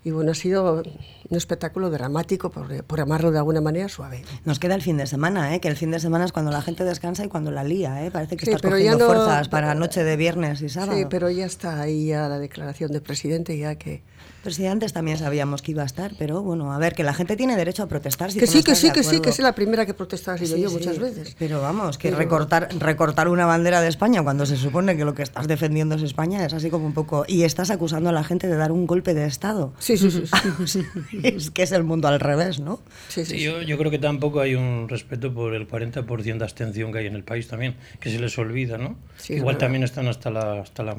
Y 0.04 0.10
bueno, 0.10 0.32
ha 0.32 0.34
sido 0.34 0.82
un 1.28 1.36
espectáculo 1.36 1.88
dramático, 1.88 2.50
por, 2.50 2.82
por 2.84 2.98
llamarlo 2.98 3.30
de 3.30 3.38
alguna 3.38 3.60
manera 3.60 3.88
suave. 3.88 4.24
Nos 4.44 4.58
queda 4.58 4.74
el 4.74 4.82
fin 4.82 4.96
de 4.96 5.06
semana, 5.06 5.54
¿eh? 5.54 5.60
que 5.60 5.68
el 5.68 5.76
fin 5.76 5.92
de 5.92 6.00
semana 6.00 6.24
es 6.24 6.32
cuando 6.32 6.50
la 6.50 6.60
gente 6.60 6.82
descansa 6.84 7.24
y 7.24 7.28
cuando 7.28 7.50
la 7.52 7.62
lía. 7.62 8.04
¿eh? 8.04 8.10
Parece 8.10 8.36
que 8.36 8.44
Sí, 8.44 8.50
estás 8.50 8.62
pero 8.62 8.78
ya 8.78 8.92
cogiendo 8.94 9.06
no- 9.14 9.14
fuerzas 9.24 9.48
para 9.48 9.74
noche 9.76 10.02
de 10.02 10.16
viernes 10.16 10.60
y 10.62 10.68
sábado. 10.68 10.98
Sí, 10.98 11.04
pero 11.08 11.30
ya 11.30 11.46
está 11.46 11.80
ahí 11.80 12.06
ya 12.08 12.28
la 12.28 12.38
declaración 12.40 12.90
del 12.90 13.02
presidente, 13.02 13.56
ya 13.56 13.76
que... 13.76 14.02
Pero 14.42 14.54
si 14.54 14.66
antes 14.66 14.92
también 14.92 15.18
sabíamos 15.18 15.62
que 15.62 15.70
iba 15.70 15.82
a 15.82 15.86
estar, 15.86 16.12
pero 16.18 16.42
bueno, 16.42 16.72
a 16.72 16.78
ver, 16.78 16.94
que 16.94 17.04
la 17.04 17.14
gente 17.14 17.36
tiene 17.36 17.56
derecho 17.56 17.82
a 17.84 17.86
protestar. 17.88 18.32
Si 18.32 18.38
que 18.40 18.46
sí, 18.46 18.58
no 18.58 18.64
que 18.64 18.74
sí, 18.74 18.90
que 18.90 19.02
sí, 19.02 19.20
que 19.20 19.30
es 19.30 19.38
la 19.38 19.54
primera 19.54 19.86
que 19.86 19.94
protestaba, 19.94 20.36
sido 20.38 20.56
Sí, 20.56 20.62
yo 20.62 20.68
sí, 20.68 20.74
muchas 20.76 20.98
veces. 20.98 21.36
Pero 21.38 21.60
vamos, 21.60 21.96
que 21.98 22.08
Pero- 22.08 22.18
recortar, 22.18 22.68
recortar 22.78 23.28
una 23.28 23.46
bandera 23.46 23.80
de 23.80 23.88
España 23.88 24.22
cuando 24.22 24.44
se 24.46 24.56
supone 24.56 24.96
que 24.96 25.04
lo 25.04 25.14
que 25.14 25.22
estás 25.22 25.46
defendiendo 25.46 25.94
es 25.94 26.02
España 26.02 26.44
es 26.44 26.52
así 26.54 26.70
como 26.70 26.86
un 26.86 26.92
poco. 26.94 27.24
Y 27.28 27.44
estás 27.44 27.70
acusando 27.70 28.08
a 28.10 28.12
la 28.12 28.24
gente 28.24 28.48
de 28.48 28.56
dar 28.56 28.72
un 28.72 28.86
golpe 28.86 29.14
de 29.14 29.26
Estado. 29.26 29.72
Sí, 29.78 29.96
sí, 29.96 30.10
sí. 30.10 30.24
sí. 30.66 30.84
es 31.22 31.50
que 31.50 31.62
es 31.62 31.72
el 31.72 31.84
mundo 31.84 32.08
al 32.08 32.18
revés, 32.20 32.58
¿no? 32.60 32.80
sí, 33.08 33.24
sí, 33.24 33.38
yo, 33.40 33.62
yo 33.62 33.78
creo 33.78 33.90
que 33.90 33.98
tampoco 33.98 34.40
hay 34.40 34.54
un 34.54 34.88
respeto 34.88 35.32
por 35.32 35.54
el 35.54 35.68
40% 35.68 36.38
de 36.38 36.44
abstención 36.44 36.92
que 36.92 36.98
hay 36.98 37.06
en 37.06 37.14
el 37.14 37.22
país 37.24 37.46
también, 37.48 37.76
que 38.00 38.10
se 38.10 38.18
les 38.18 38.36
olvida, 38.38 38.76
¿no? 38.78 38.96
Sí, 39.18 39.34
Igual 39.34 39.58
también 39.58 39.82
están 39.84 40.08
hasta 40.08 40.30
la... 40.30 40.60
Hasta 40.62 40.82
la 40.82 40.96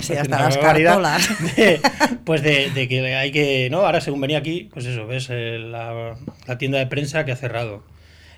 Sí, 0.00 0.12
hasta 0.16 0.38
las 0.38 0.56
cartolas. 0.58 1.28
de- 1.56 1.80
pues 2.24 2.42
de, 2.42 2.70
de 2.70 2.83
que 2.88 3.14
hay 3.14 3.30
que... 3.32 3.68
No, 3.70 3.80
ahora 3.86 4.00
según 4.00 4.20
venía 4.20 4.38
aquí, 4.38 4.68
pues 4.72 4.86
eso, 4.86 5.06
ves 5.06 5.28
eh, 5.30 5.58
la, 5.58 6.16
la 6.46 6.58
tienda 6.58 6.78
de 6.78 6.86
prensa 6.86 7.24
que 7.24 7.32
ha 7.32 7.36
cerrado. 7.36 7.82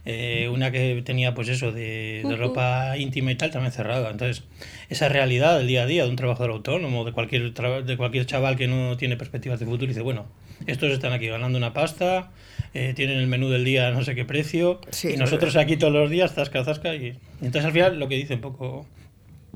Eh, 0.08 0.48
una 0.52 0.70
que 0.70 1.02
tenía 1.04 1.34
pues 1.34 1.48
eso 1.48 1.72
de, 1.72 2.22
de 2.24 2.36
ropa 2.36 2.96
íntima 2.96 3.32
y 3.32 3.34
tal 3.34 3.50
también 3.50 3.72
cerrada. 3.72 4.08
Entonces 4.08 4.44
esa 4.88 5.08
realidad 5.08 5.58
del 5.58 5.66
día 5.66 5.82
a 5.82 5.86
día 5.86 6.04
de 6.04 6.10
un 6.10 6.14
trabajador 6.14 6.52
autónomo 6.52 7.04
de 7.04 7.10
cualquier 7.10 7.52
de 7.52 7.96
cualquier 7.96 8.24
chaval 8.24 8.54
que 8.54 8.68
no 8.68 8.96
tiene 8.96 9.16
perspectivas 9.16 9.58
de 9.58 9.66
futuro 9.66 9.86
y 9.86 9.88
dice 9.88 10.02
bueno 10.02 10.26
estos 10.68 10.92
están 10.92 11.12
aquí 11.12 11.26
ganando 11.26 11.58
una 11.58 11.72
pasta 11.72 12.30
eh, 12.72 12.92
tienen 12.94 13.18
el 13.18 13.26
menú 13.26 13.48
del 13.48 13.64
día 13.64 13.88
a 13.88 13.90
no 13.90 14.04
sé 14.04 14.14
qué 14.14 14.24
precio 14.24 14.80
Sí, 14.90 15.14
y 15.14 15.16
nosotros 15.16 15.56
aquí 15.56 15.76
todos 15.76 15.92
los 15.92 16.08
días 16.08 16.34
zasca 16.34 16.62
zasca 16.64 16.94
y, 16.94 17.06
y 17.06 17.12
entonces 17.42 17.64
al 17.64 17.72
final 17.72 17.98
lo 17.98 18.06
que 18.06 18.14
dice 18.14 18.34
un 18.34 18.42
poco 18.42 18.86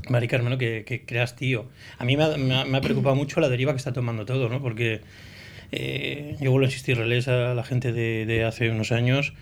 Mari 0.09 0.29
Carmen, 0.29 0.53
¿no? 0.53 0.59
que, 0.59 0.85
que 0.87 1.05
creas 1.05 1.37
tío. 1.37 1.67
A 1.99 2.05
mí 2.05 2.17
me 2.17 2.25
ha, 2.25 2.81
preocupado 2.81 3.17
mucho 3.17 3.41
la 3.41 3.49
deriva 3.49 3.73
que 3.73 3.79
está 3.79 3.93
tomando 3.93 4.25
todo, 4.25 4.49
¿no? 4.49 4.61
Porque 4.61 5.01
eh, 5.73 6.37
yo 6.41 6.51
vuelvo 6.51 6.67
a 6.67 6.69
insistir, 6.69 6.97
relés 6.97 7.29
a 7.29 7.55
la 7.55 7.63
gente 7.65 7.93
de, 7.93 8.27
de 8.27 8.45
hace 8.45 8.71
unos 8.71 8.93
años 8.93 9.35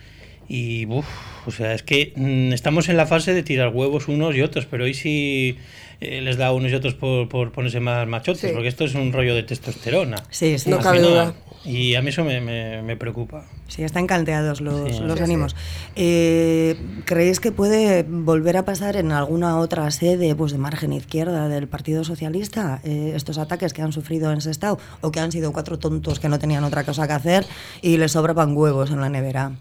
y, 0.49 0.87
uf, 0.87 1.07
o 1.47 1.51
sea, 1.51 1.75
es 1.75 1.83
que 1.83 2.13
mm, 2.17 2.53
estamos 2.53 2.89
en 2.89 2.97
la 2.97 3.07
fase 3.07 3.35
de 3.35 3.43
tirar 3.43 3.69
huevos 3.69 4.09
unos 4.09 4.35
y 4.35 4.41
otros, 4.41 4.67
pero 4.67 4.85
hoy 4.85 4.95
sí 4.95 5.59
eh, 6.01 6.21
les 6.21 6.37
da 6.37 6.47
a 6.49 6.53
unos 6.53 6.71
y 6.71 6.75
otros 6.75 6.95
por, 6.95 7.29
por 7.29 7.53
ponerse 7.53 7.81
más 7.81 8.07
machotes, 8.07 8.41
Sí. 8.41 8.49
porque 8.53 8.69
esto 8.69 8.85
es 8.85 8.95
un 8.95 9.13
rollo 9.13 9.35
de 9.35 9.43
testosterona. 9.43 10.17
Sí, 10.31 10.59
sí. 10.59 10.71
No 10.71 10.79
cabe 10.79 11.01
duda. 11.01 11.35
Y 11.65 11.97
a 11.97 12.03
mí 12.03 12.11
eso 12.11 12.25
me, 12.25 12.41
me- 12.41 12.83
me 12.83 12.97
preocupa. 12.97 13.45
Sí, 13.67 13.83
están 13.83 14.07
caldeados 14.07 14.61
los, 14.61 14.97
Sí. 14.97 15.03
los 15.03 15.19
Sí, 15.19 15.25
ánimos. 15.25 15.57
Eh, 15.97 16.77
¿Creéis 17.05 17.41
que 17.41 17.51
puede 17.53 18.05
volver 18.05 18.57
a 18.57 18.65
pasar 18.65 18.97
en 18.97 19.11
alguna 19.13 19.59
otra 19.59 19.91
sede 19.91 20.35
pues, 20.37 20.53
de 20.53 20.59
margen 20.59 20.93
izquierda 20.93 21.49
del 21.49 21.67
Partido 21.67 22.05
Socialista 22.05 22.81
eh, 22.85 23.13
estos 23.17 23.37
ataques 23.39 23.73
que 23.73 23.83
han 23.83 23.93
sufrido 23.93 24.33
en 24.33 24.41
Sestao 24.41 24.79
o 25.01 25.11
que 25.11 25.19
han 25.21 25.33
sido 25.33 25.53
cuatro 25.53 25.79
tontos 25.79 26.21
que 26.21 26.29
no 26.29 26.39
tenían 26.39 26.63
otra 26.65 26.85
cosa 26.85 27.07
que 27.09 27.13
hacer 27.15 27.45
y 27.83 27.97
les 27.97 28.13
sobraban 28.13 28.57
huevos 28.57 28.91
en 28.93 29.01
la 29.01 29.09
nevera? 29.09 29.53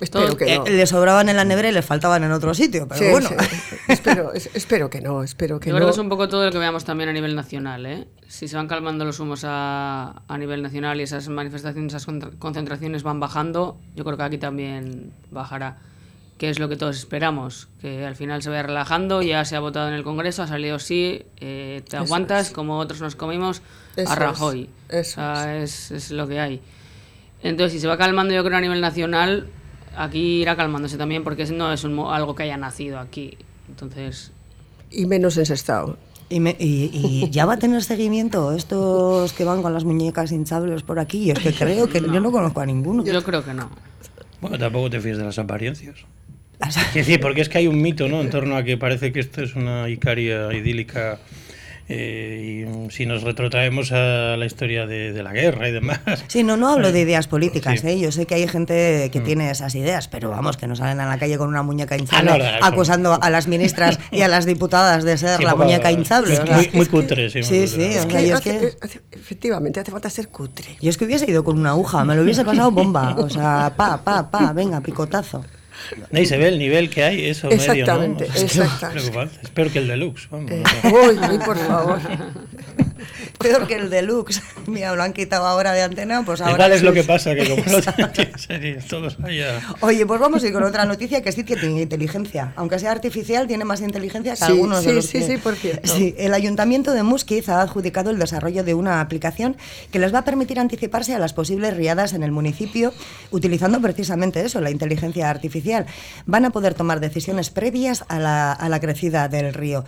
Espero 0.00 0.36
que 0.36 0.52
Eh, 0.54 0.58
no. 0.58 0.64
le 0.66 0.86
sobraban 0.86 1.28
en 1.30 1.36
la 1.36 1.44
nevera 1.44 1.68
y 1.68 1.72
le 1.72 1.80
faltaban 1.82 2.22
en 2.22 2.30
otro 2.32 2.52
sitio, 2.52 2.86
pero 2.86 3.00
Sí, 3.00 3.10
bueno. 3.10 3.28
sí. 3.30 3.34
espero, 3.88 4.32
es- 4.34 4.50
espero 4.54 4.90
que 4.90 5.00
no, 5.00 5.22
espero 5.22 5.58
que 5.58 5.70
Yo 5.70 5.72
no. 5.74 5.78
creo 5.78 5.88
que 5.88 5.92
es 5.92 5.98
un 5.98 6.08
poco 6.10 6.28
todo 6.28 6.44
lo 6.44 6.52
que 6.52 6.58
veamos 6.58 6.84
también 6.84 7.08
a 7.08 7.12
nivel 7.14 7.34
nacional. 7.34 7.86
¿eh? 7.86 8.06
Si 8.28 8.46
se 8.48 8.56
van 8.56 8.68
calmando 8.68 9.04
los 9.06 9.20
humos 9.20 9.42
a, 9.44 10.22
a 10.28 10.38
nivel 10.38 10.62
nacional 10.62 11.00
y 11.00 11.04
esas 11.04 11.28
manifestaciones, 11.28 11.94
esas 11.94 12.06
concentraciones 12.38 13.02
van 13.04 13.20
bajando, 13.20 13.78
yo 13.94 14.04
creo 14.04 14.16
que 14.16 14.22
aquí 14.24 14.38
también 14.38 15.12
bajará. 15.30 15.78
Que 16.36 16.50
es 16.50 16.58
lo 16.58 16.68
que 16.68 16.76
todos 16.76 16.98
esperamos, 16.98 17.68
que 17.80 18.04
al 18.04 18.14
final 18.14 18.42
se 18.42 18.50
vaya 18.50 18.64
relajando, 18.64 19.22
ya 19.22 19.42
se 19.46 19.56
ha 19.56 19.60
votado 19.60 19.88
en 19.88 19.94
el 19.94 20.02
Congreso, 20.04 20.42
ha 20.42 20.46
salido 20.46 20.78
sí, 20.78 21.22
eh, 21.38 21.80
te 21.88 21.96
Eso 21.96 22.04
aguantas 22.04 22.48
es. 22.48 22.52
como 22.52 22.76
otros 22.78 23.00
nos 23.00 23.16
comimos 23.16 23.62
Eso 23.96 24.10
a 24.10 24.12
es, 24.12 24.18
Rajoy. 24.18 24.68
eso 24.90 25.12
O 25.22 25.34
sea, 25.34 25.56
es, 25.56 25.90
es 25.92 26.10
lo 26.10 26.28
que 26.28 26.38
hay. 26.38 26.60
Entonces, 27.42 27.72
si 27.72 27.80
se 27.80 27.86
va 27.86 27.96
calmando, 27.96 28.34
yo 28.34 28.44
creo 28.44 28.58
a 28.58 28.60
nivel 28.60 28.82
nacional, 28.82 29.46
aquí 29.96 30.42
irá 30.42 30.56
calmándose 30.56 30.96
también, 30.96 31.24
porque 31.24 31.44
no 31.46 31.72
es 31.72 31.84
un 31.84 31.94
mo- 31.94 32.12
algo 32.12 32.34
que 32.34 32.44
haya 32.44 32.56
nacido 32.56 32.98
aquí. 32.98 33.36
Entonces, 33.68 34.32
Y 34.90 35.06
menos 35.06 35.36
en 35.38 35.46
Sestao. 35.46 35.96
Y, 36.28 36.40
me- 36.40 36.56
y- 36.58 36.90
y 36.92 37.30
ya 37.30 37.46
va 37.46 37.54
a 37.54 37.58
tener 37.58 37.82
seguimiento 37.82 38.52
estos 38.52 39.32
que 39.32 39.44
van 39.44 39.62
con 39.62 39.72
las 39.72 39.84
muñecas 39.84 40.32
hinchables 40.32 40.82
por 40.82 40.98
aquí. 40.98 41.26
Yo 41.26 41.32
es 41.34 41.38
que 41.40 41.52
creo 41.52 41.88
que 41.88 42.00
yo 42.00 42.20
no 42.20 42.30
conozco 42.32 42.60
a 42.60 42.66
ninguno. 42.66 43.04
yo 43.04 43.22
creo 43.22 43.44
que 43.44 43.54
no. 43.54 43.70
Bueno, 44.40 44.58
tampoco 44.58 44.90
te 44.90 45.00
fíes 45.00 45.18
de 45.18 45.24
las 45.24 45.38
apariencias. 45.38 45.96
Es 46.88 46.94
decir, 46.94 47.20
porque 47.20 47.42
es 47.42 47.48
que 47.48 47.58
hay 47.58 47.66
un 47.66 47.80
mito, 47.82 48.08
¿no? 48.08 48.20
En 48.20 48.30
torno 48.30 48.56
a 48.56 48.62
que 48.64 48.76
parece 48.78 49.12
que 49.12 49.20
esto 49.20 49.42
es 49.42 49.54
una 49.56 49.88
Icaria 49.90 50.52
idílica. 50.54 51.18
Eh, 51.88 52.64
y 52.88 52.90
si 52.90 53.06
nos 53.06 53.22
retrotraemos 53.22 53.92
a 53.92 54.36
la 54.36 54.44
historia 54.46 54.86
de, 54.86 55.12
de 55.12 55.22
la 55.22 55.32
guerra 55.32 55.68
y 55.68 55.72
demás. 55.72 56.00
Sí, 56.28 56.42
no, 56.42 56.56
no 56.56 56.68
hablo 56.72 56.90
de 56.92 57.00
ideas 57.00 57.28
políticas, 57.28 57.80
Sí. 57.80 57.86
Mm. 57.86 57.90
¿eh? 57.90 57.98
Yo 58.00 58.12
sé 58.12 58.26
que 58.26 58.34
hay 58.34 58.48
gente 58.48 59.08
que 59.12 59.20
tiene 59.20 59.50
esas 59.50 59.74
ideas, 59.74 60.08
pero 60.08 60.30
vamos, 60.30 60.56
que 60.56 60.66
no 60.66 60.74
salen 60.76 61.00
a 61.00 61.06
la 61.06 61.18
calle 61.18 61.38
con 61.38 61.48
una 61.48 61.62
muñeca 61.62 61.96
hinchable 61.96 62.30
Ah, 62.30 62.38
no, 62.38 62.44
no, 62.44 62.50
eso 62.56 62.64
acusando 62.64 63.18
a 63.22 63.30
las 63.30 63.46
ministras 63.48 63.98
y 64.10 64.22
a 64.22 64.28
las 64.28 64.46
diputadas 64.46 65.04
de 65.04 65.16
ser 65.16 65.38
Sí, 65.38 65.44
la 65.44 65.54
muñeca 65.54 65.90
hinchable. 65.92 66.38
o 66.38 66.46
sea, 66.46 66.56
Muy, 66.56 66.70
muy 66.72 66.86
cutre, 66.86 67.30
sí. 67.30 67.38
muy 67.38 67.44
Sí, 67.46 67.60
cutre. 67.60 67.68
sí, 67.92 67.98
Es 67.98 68.06
que, 68.06 68.30
es 68.32 68.40
que- 68.40 68.76
hace- 68.82 69.00
efectivamente 69.12 69.80
hace 69.80 69.90
falta 69.92 70.10
ser 70.10 70.28
cutre. 70.28 70.76
Yo 70.80 70.90
es 70.90 70.96
que 70.96 71.04
hubiese 71.04 71.30
ido 71.30 71.44
con 71.44 71.58
una 71.58 71.70
aguja, 71.70 72.04
me 72.04 72.14
lo 72.14 72.22
hubiese 72.22 72.44
pasado 72.44 72.70
bomba. 72.70 73.14
O 73.18 73.28
sea, 73.30 73.72
pa, 73.76 73.98
pa, 74.02 74.30
pa, 74.30 74.52
venga, 74.52 74.80
picotazo. 74.80 75.44
Ahí 76.12 76.26
se 76.26 76.36
ve 76.36 76.48
el 76.48 76.58
nivel 76.58 76.90
que 76.90 77.04
hay, 77.04 77.26
eso 77.26 77.48
medio, 77.48 77.64
¿no? 77.64 77.72
Exactamente, 77.72 78.24
exactamente. 78.24 79.38
Es 79.42 79.50
peor 79.50 79.70
que 79.70 79.78
el 79.78 79.88
deluxe, 79.88 80.28
vamos. 80.30 80.50
Eh, 80.50 80.62
uy, 80.84 81.18
uy, 81.30 81.38
por 81.44 81.58
favor. 81.58 82.00
Peor 83.38 83.66
que 83.66 83.74
el 83.76 83.90
deluxe. 83.90 84.42
Mira, 84.66 84.94
lo 84.94 85.02
han 85.02 85.12
quitado 85.12 85.46
ahora 85.46 85.72
de 85.72 85.82
antena, 85.82 86.22
pues 86.24 86.40
ahora. 86.40 86.54
Igual 86.54 86.72
es 86.72 86.82
lo 86.82 86.92
que 86.92 87.04
pasa, 87.04 87.34
que 87.34 87.48
como 87.48 87.62
no 87.66 87.80
todos 88.88 89.18
allá. 89.22 89.60
Oye, 89.80 90.06
pues 90.06 90.20
vamos 90.20 90.42
a 90.42 90.46
ir 90.46 90.52
con 90.52 90.62
otra 90.64 90.84
noticia 90.84 91.22
que 91.22 91.32
sí 91.32 91.44
que 91.44 91.56
tiene 91.56 91.82
inteligencia. 91.82 92.52
Aunque 92.56 92.78
sea 92.78 92.92
artificial, 92.92 93.46
tiene 93.46 93.64
más 93.64 93.80
inteligencia 93.80 94.32
que 94.32 94.38
Sí, 94.38 94.44
algunos 94.44 94.84
de 94.84 94.92
los 94.94 95.06
sí, 95.06 95.18
que- 95.20 95.26
sí, 95.26 95.36
por 95.36 95.54
cierto. 95.56 95.92
Sí, 95.94 96.14
el 96.18 96.34
Ayuntamiento 96.34 96.92
de 96.92 97.02
Musquiz 97.02 97.48
ha 97.48 97.60
adjudicado 97.62 98.10
el 98.10 98.18
desarrollo 98.18 98.64
de 98.64 98.74
una 98.74 99.00
aplicación 99.00 99.56
que 99.90 99.98
les 99.98 100.14
va 100.14 100.20
a 100.20 100.24
permitir 100.24 100.58
anticiparse 100.58 101.14
a 101.14 101.18
las 101.18 101.32
posibles 101.32 101.76
riadas 101.76 102.12
en 102.14 102.22
el 102.22 102.32
municipio 102.32 102.92
utilizando 103.30 103.80
precisamente 103.80 104.40
eso, 104.44 104.60
la 104.60 104.70
inteligencia 104.70 105.28
artificial. 105.30 105.86
Van 106.26 106.44
a 106.44 106.50
poder 106.50 106.74
tomar 106.74 107.00
decisiones 107.00 107.50
previas 107.50 108.04
a 108.08 108.18
la, 108.18 108.52
a 108.52 108.68
la 108.68 108.80
crecida 108.80 109.28
del 109.28 109.52
río. 109.54 109.84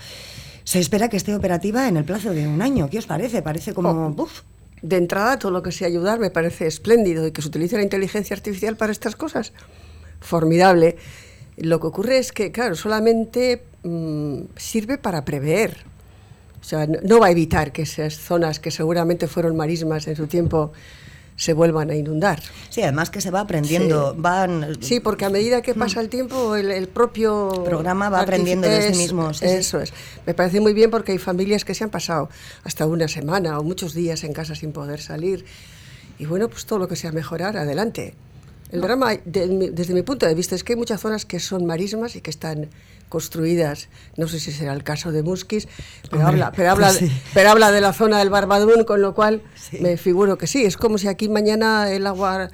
Se 0.69 0.79
espera 0.79 1.09
que 1.09 1.17
esté 1.17 1.35
operativa 1.35 1.89
en 1.89 1.97
el 1.97 2.05
plazo 2.05 2.35
de 2.35 2.47
un 2.47 2.61
año. 2.61 2.91
¿Qué 2.91 2.99
os 2.99 3.07
parece? 3.07 3.41
Parece 3.41 3.73
como... 3.73 3.89
Oh. 3.89 4.23
uf, 4.23 4.43
De 4.83 4.99
entrada, 4.99 5.39
todo 5.39 5.51
lo 5.51 5.63
que 5.63 5.73
sea 5.73 5.87
ayudar 5.89 6.19
me 6.19 6.29
parece 6.29 6.67
espléndido 6.67 7.27
y 7.27 7.33
que 7.33 7.41
se 7.41 7.49
utilice 7.49 7.79
la 7.79 7.83
inteligencia 7.83 8.37
artificial 8.37 8.77
para 8.77 8.93
estas 8.93 9.17
cosas, 9.17 9.55
formidable. 10.21 10.99
Lo 11.57 11.81
que 11.81 11.87
ocurre 11.87 12.19
es 12.19 12.33
que, 12.33 12.53
claro, 12.53 12.75
solamente 12.75 13.63
mm, 13.83 14.41
sirve 14.57 14.99
para 14.99 15.25
prever. 15.25 15.87
O 16.61 16.65
sea, 16.65 16.87
no, 16.87 16.99
no 17.03 17.19
va 17.19 17.29
a 17.29 17.31
evitar 17.31 17.73
que 17.73 17.81
esas 17.81 18.19
zonas 18.19 18.61
que 18.61 18.71
seguramente 18.71 19.27
fueron 19.27 19.57
marismas 19.57 20.07
en 20.07 20.17
su 20.17 20.27
tiempo 20.27 20.73
se 21.39 21.53
vuelvan 21.55 21.89
a 21.91 21.95
inundar. 21.95 22.43
Sí, 22.69 22.83
además 22.83 23.11
que 23.11 23.21
se 23.21 23.31
va 23.31 23.41
aprendiendo, 23.41 24.11
Sí. 24.13 24.17
van... 24.21 24.77
Sí, 24.81 24.99
porque 25.01 25.25
a 25.25 25.31
medida 25.31 25.63
que 25.63 25.73
pasa 25.75 26.01
el 26.01 26.09
tiempo, 26.09 26.57
el, 26.57 26.71
el 26.73 26.89
propio 26.89 27.63
Programa 27.65 28.11
va 28.11 28.21
aprendiendo 28.21 28.69
de 28.69 28.93
sí 28.93 28.99
mismo, 28.99 29.33
sí, 29.33 29.45
eso 29.47 29.81
es. 29.81 29.93
Me 30.27 30.35
parece 30.35 30.61
muy 30.61 30.75
bien 30.75 30.91
porque 30.91 31.13
hay 31.13 31.19
familias 31.19 31.65
que 31.65 31.75
se 31.75 31.85
han 31.85 31.91
pasado 31.91 32.29
hasta 32.65 32.85
una 32.87 33.07
semana 33.09 33.59
o 33.59 33.63
muchos 33.63 33.95
días 33.95 34.25
en 34.25 34.33
casa 34.33 34.55
sin 34.57 34.73
poder 34.73 35.01
salir. 35.01 35.45
Y 36.19 36.27
bueno, 36.27 36.49
pues 36.49 36.67
todo 36.67 36.81
lo 36.81 36.89
que 36.89 36.97
sea 36.97 37.13
mejorar, 37.13 37.57
adelante. 37.57 38.15
El 38.73 38.81
drama, 38.81 39.13
de 39.25 39.47
mi- 39.47 39.71
desde 39.71 39.95
mi 39.95 40.03
punto 40.03 40.27
de 40.27 40.35
vista, 40.35 40.55
es 40.57 40.65
que 40.65 40.73
hay 40.73 40.79
muchas 40.79 41.01
zonas 41.01 41.25
que 41.25 41.39
son 41.41 41.65
marismas 41.65 42.17
y 42.17 42.21
que 42.21 42.31
están 42.31 42.69
construidas, 43.09 43.89
no 44.17 44.29
sé 44.29 44.39
si 44.41 44.53
será 44.53 44.73
el 44.73 44.83
caso 44.85 45.13
de 45.13 45.23
Musquis, 45.23 45.67
pero, 46.11 46.23
Hombre, 46.27 46.43
habla, 46.43 46.53
pero, 46.55 46.71
habla, 46.71 46.87
pues 46.89 46.99
sí. 46.99 47.13
pero 47.35 47.51
habla 47.51 47.71
de 47.73 47.81
la 47.81 47.93
zona 47.93 48.19
del 48.19 48.31
Barbadún, 48.31 48.85
con 48.85 49.01
lo 49.03 49.15
cual 49.15 49.43
Sí. 49.55 49.79
me 49.81 49.97
figuro 49.97 50.39
que 50.39 50.47
sí. 50.47 50.65
Es 50.65 50.77
como 50.77 50.99
si 50.99 51.09
aquí 51.09 51.29
mañana 51.29 51.91
el 51.91 52.07
agua 52.07 52.51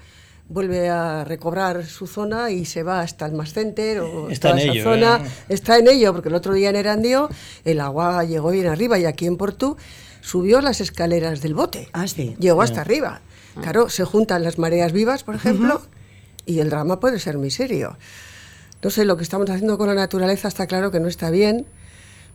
vuelve 0.49 0.89
a 0.91 1.25
recobrar 1.25 1.87
su 1.87 2.07
zona 2.07 2.51
y 2.51 2.65
se 2.67 2.83
va 2.83 3.01
hasta 3.01 3.25
el 3.27 3.33
Mass 3.33 3.55
Center 3.55 4.01
o 4.01 4.29
Está 4.31 4.51
toda 4.51 4.61
en 4.61 4.69
esa 4.69 4.75
ello, 4.75 4.85
zona. 4.85 5.17
¿eh? 5.25 5.29
Está 5.49 5.79
en 5.79 5.89
ello, 5.89 6.13
porque 6.13 6.29
el 6.29 6.35
otro 6.35 6.53
día 6.53 6.69
en 6.71 6.77
Erandio 6.77 7.31
el 7.65 7.81
agua 7.81 8.25
llegó 8.25 8.51
bien 8.51 8.67
arriba 8.67 8.99
y 8.99 9.07
aquí 9.07 9.27
en 9.27 9.37
Portú 9.37 9.77
subió 10.21 10.61
las 10.61 10.81
escaleras 10.81 11.41
del 11.41 11.55
bote. 11.55 11.89
Ah, 11.93 12.07
sí. 12.09 12.37
Llegó 12.39 12.63
hasta 12.63 12.81
arriba. 12.83 13.21
Claro, 13.61 13.89
se 13.89 14.05
juntan 14.05 14.43
las 14.43 14.59
mareas 14.59 14.93
vivas, 14.93 15.23
por 15.23 15.35
ejemplo, 15.37 15.81
y 16.45 16.59
el 16.59 16.71
drama 16.71 16.99
puede 17.01 17.21
ser 17.21 17.39
muy 17.39 17.51
serio. 17.51 17.97
No 18.85 18.91
sé, 18.91 19.07
lo 19.07 19.17
que 19.17 19.23
estamos 19.23 19.49
haciendo 19.49 19.79
con 19.79 19.89
la 19.89 19.95
naturaleza 19.95 20.47
está 20.47 20.67
claro 20.67 20.91
que 20.91 21.01
no 21.01 21.09
está 21.09 21.31
bien, 21.31 21.65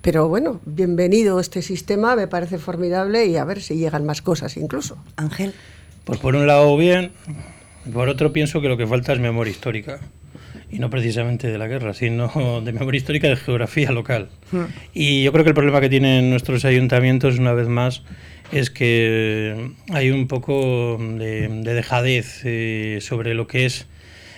pero 0.01 0.27
bueno, 0.27 0.60
bienvenido 0.65 1.39
este 1.39 1.62
sistema, 1.62 2.15
me 2.15 2.27
parece 2.27 2.58
formidable 2.58 3.27
y 3.27 3.38
a 3.38 3.46
ver 3.46 3.62
si 3.62 3.75
llegan 3.75 4.03
más 4.03 4.24
cosas 4.24 4.58
incluso. 4.58 4.98
Ángel. 5.15 5.53
Pues 6.06 6.18
por 6.18 6.36
un 6.36 6.48
lado 6.48 6.75
bien, 6.75 7.12
por 7.94 8.10
otro 8.10 8.34
pienso 8.34 8.62
que 8.62 8.68
lo 8.68 8.77
que 8.77 8.88
falta 8.88 9.13
es 9.13 9.20
memoria 9.20 9.51
histórica. 9.51 10.00
Y 10.72 10.79
no 10.79 10.89
precisamente 10.89 11.51
de 11.51 11.58
la 11.60 11.68
guerra, 11.68 11.94
sino 11.94 12.62
de 12.65 12.74
memoria 12.74 12.98
histórica 12.98 13.27
de 13.27 13.36
geografía 13.36 13.91
local. 13.91 14.29
Y 14.91 15.22
yo 15.22 15.32
creo 15.32 15.44
que 15.44 15.50
el 15.50 15.56
problema 15.56 15.79
que 15.82 15.89
tienen 15.89 16.32
nuestros 16.32 16.65
ayuntamientos, 16.65 17.38
una 17.38 17.53
vez 17.53 17.68
más, 17.68 18.01
es 18.51 18.72
que 18.72 19.75
hay 19.91 20.10
un 20.10 20.27
poco 20.27 20.98
de, 21.00 21.48
de 21.48 21.74
dejadez 21.75 22.41
eh, 22.44 22.98
sobre 23.01 23.36
lo 23.36 23.46
que 23.46 23.68
es 23.68 23.86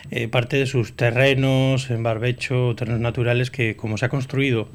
eh, 0.10 0.28
parte 0.28 0.58
de 0.58 0.66
sus 0.66 0.94
terrenos 0.96 1.90
en 1.92 2.02
barbecho, 2.04 2.74
terrenos 2.76 3.02
naturales, 3.02 3.52
que 3.52 3.76
como 3.76 3.98
se 3.98 4.06
ha 4.06 4.10
construido 4.10 4.68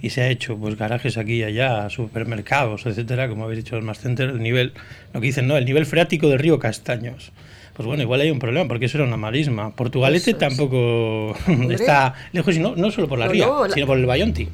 y 0.00 0.10
se 0.10 0.22
ha 0.22 0.28
hecho 0.28 0.56
pues 0.56 0.76
garajes 0.76 1.18
aquí 1.18 1.34
y 1.36 1.42
allá, 1.42 1.90
supermercados, 1.90 2.86
etcétera, 2.86 3.28
como 3.28 3.44
habéis 3.44 3.64
dicho 3.64 3.76
el 3.76 3.82
Mass 3.82 3.98
Center, 4.00 4.30
el 4.30 4.42
nivel, 4.42 4.72
lo 5.12 5.20
que 5.20 5.26
dicen, 5.26 5.46
no, 5.48 5.56
el 5.56 5.64
nivel 5.64 5.84
freático 5.86 6.28
del 6.28 6.38
río 6.38 6.58
Castaños. 6.58 7.32
Pues 7.74 7.86
bueno, 7.86 8.02
igual 8.02 8.20
hay 8.20 8.30
un 8.30 8.38
problema, 8.38 8.68
porque 8.68 8.86
eso 8.86 8.98
era 8.98 9.06
una 9.06 9.16
marisma. 9.16 9.74
Portugalete 9.74 10.30
Eso 10.30 10.38
tampoco 10.38 11.34
está 11.70 12.14
lejos, 12.32 12.54
y 12.56 12.58
no, 12.60 12.76
no 12.76 12.90
solo 12.90 13.08
por 13.08 13.18
la 13.18 13.26
No, 13.26 13.32
ría, 13.32 13.46
no, 13.46 13.66
la- 13.66 13.74
sino 13.74 13.86
por 13.86 13.98
el 13.98 14.06
Bayonti. 14.06 14.48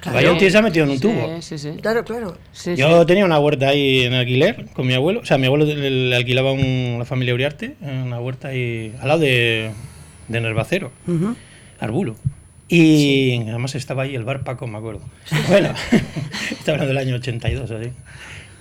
Claro. 0.00 0.38
Se 0.38 0.56
ha 0.58 0.62
metido 0.62 0.84
en 0.84 0.90
un 0.90 0.96
Sí, 0.96 1.02
tubo. 1.02 1.42
Sí, 1.42 1.58
sí. 1.58 1.70
Claro, 1.82 2.04
claro. 2.04 2.36
Sí, 2.52 2.76
Yo 2.76 3.00
sí. 3.00 3.06
tenía 3.06 3.24
una 3.24 3.38
huerta 3.38 3.68
ahí 3.68 4.02
en 4.04 4.14
alquiler 4.14 4.66
con 4.72 4.86
mi 4.86 4.94
abuelo. 4.94 5.20
O 5.20 5.24
sea, 5.24 5.36
mi 5.38 5.46
abuelo 5.46 5.64
le, 5.64 6.14
alquilaba 6.14 6.52
un, 6.52 6.96
la 6.98 7.04
familia 7.04 7.34
Uriarte 7.34 7.74
en 7.82 7.96
una 7.98 8.20
huerta 8.20 8.48
ahí 8.48 8.92
al 9.00 9.08
lado 9.08 9.20
de, 9.20 9.70
de 10.28 10.40
Nervacero, 10.40 10.92
Ujú. 11.08 11.34
Arbulo. 11.80 12.16
Y 12.68 13.36
además 13.48 13.74
estaba 13.74 14.02
ahí 14.04 14.14
el 14.14 14.24
bar 14.24 14.42
Paco, 14.44 14.66
me 14.66 14.78
acuerdo. 14.78 15.00
Bueno, 15.48 15.70
estaba 16.50 16.74
hablando 16.78 16.86
del 16.94 16.98
año 16.98 17.14
82, 17.16 17.70
así. 17.70 17.90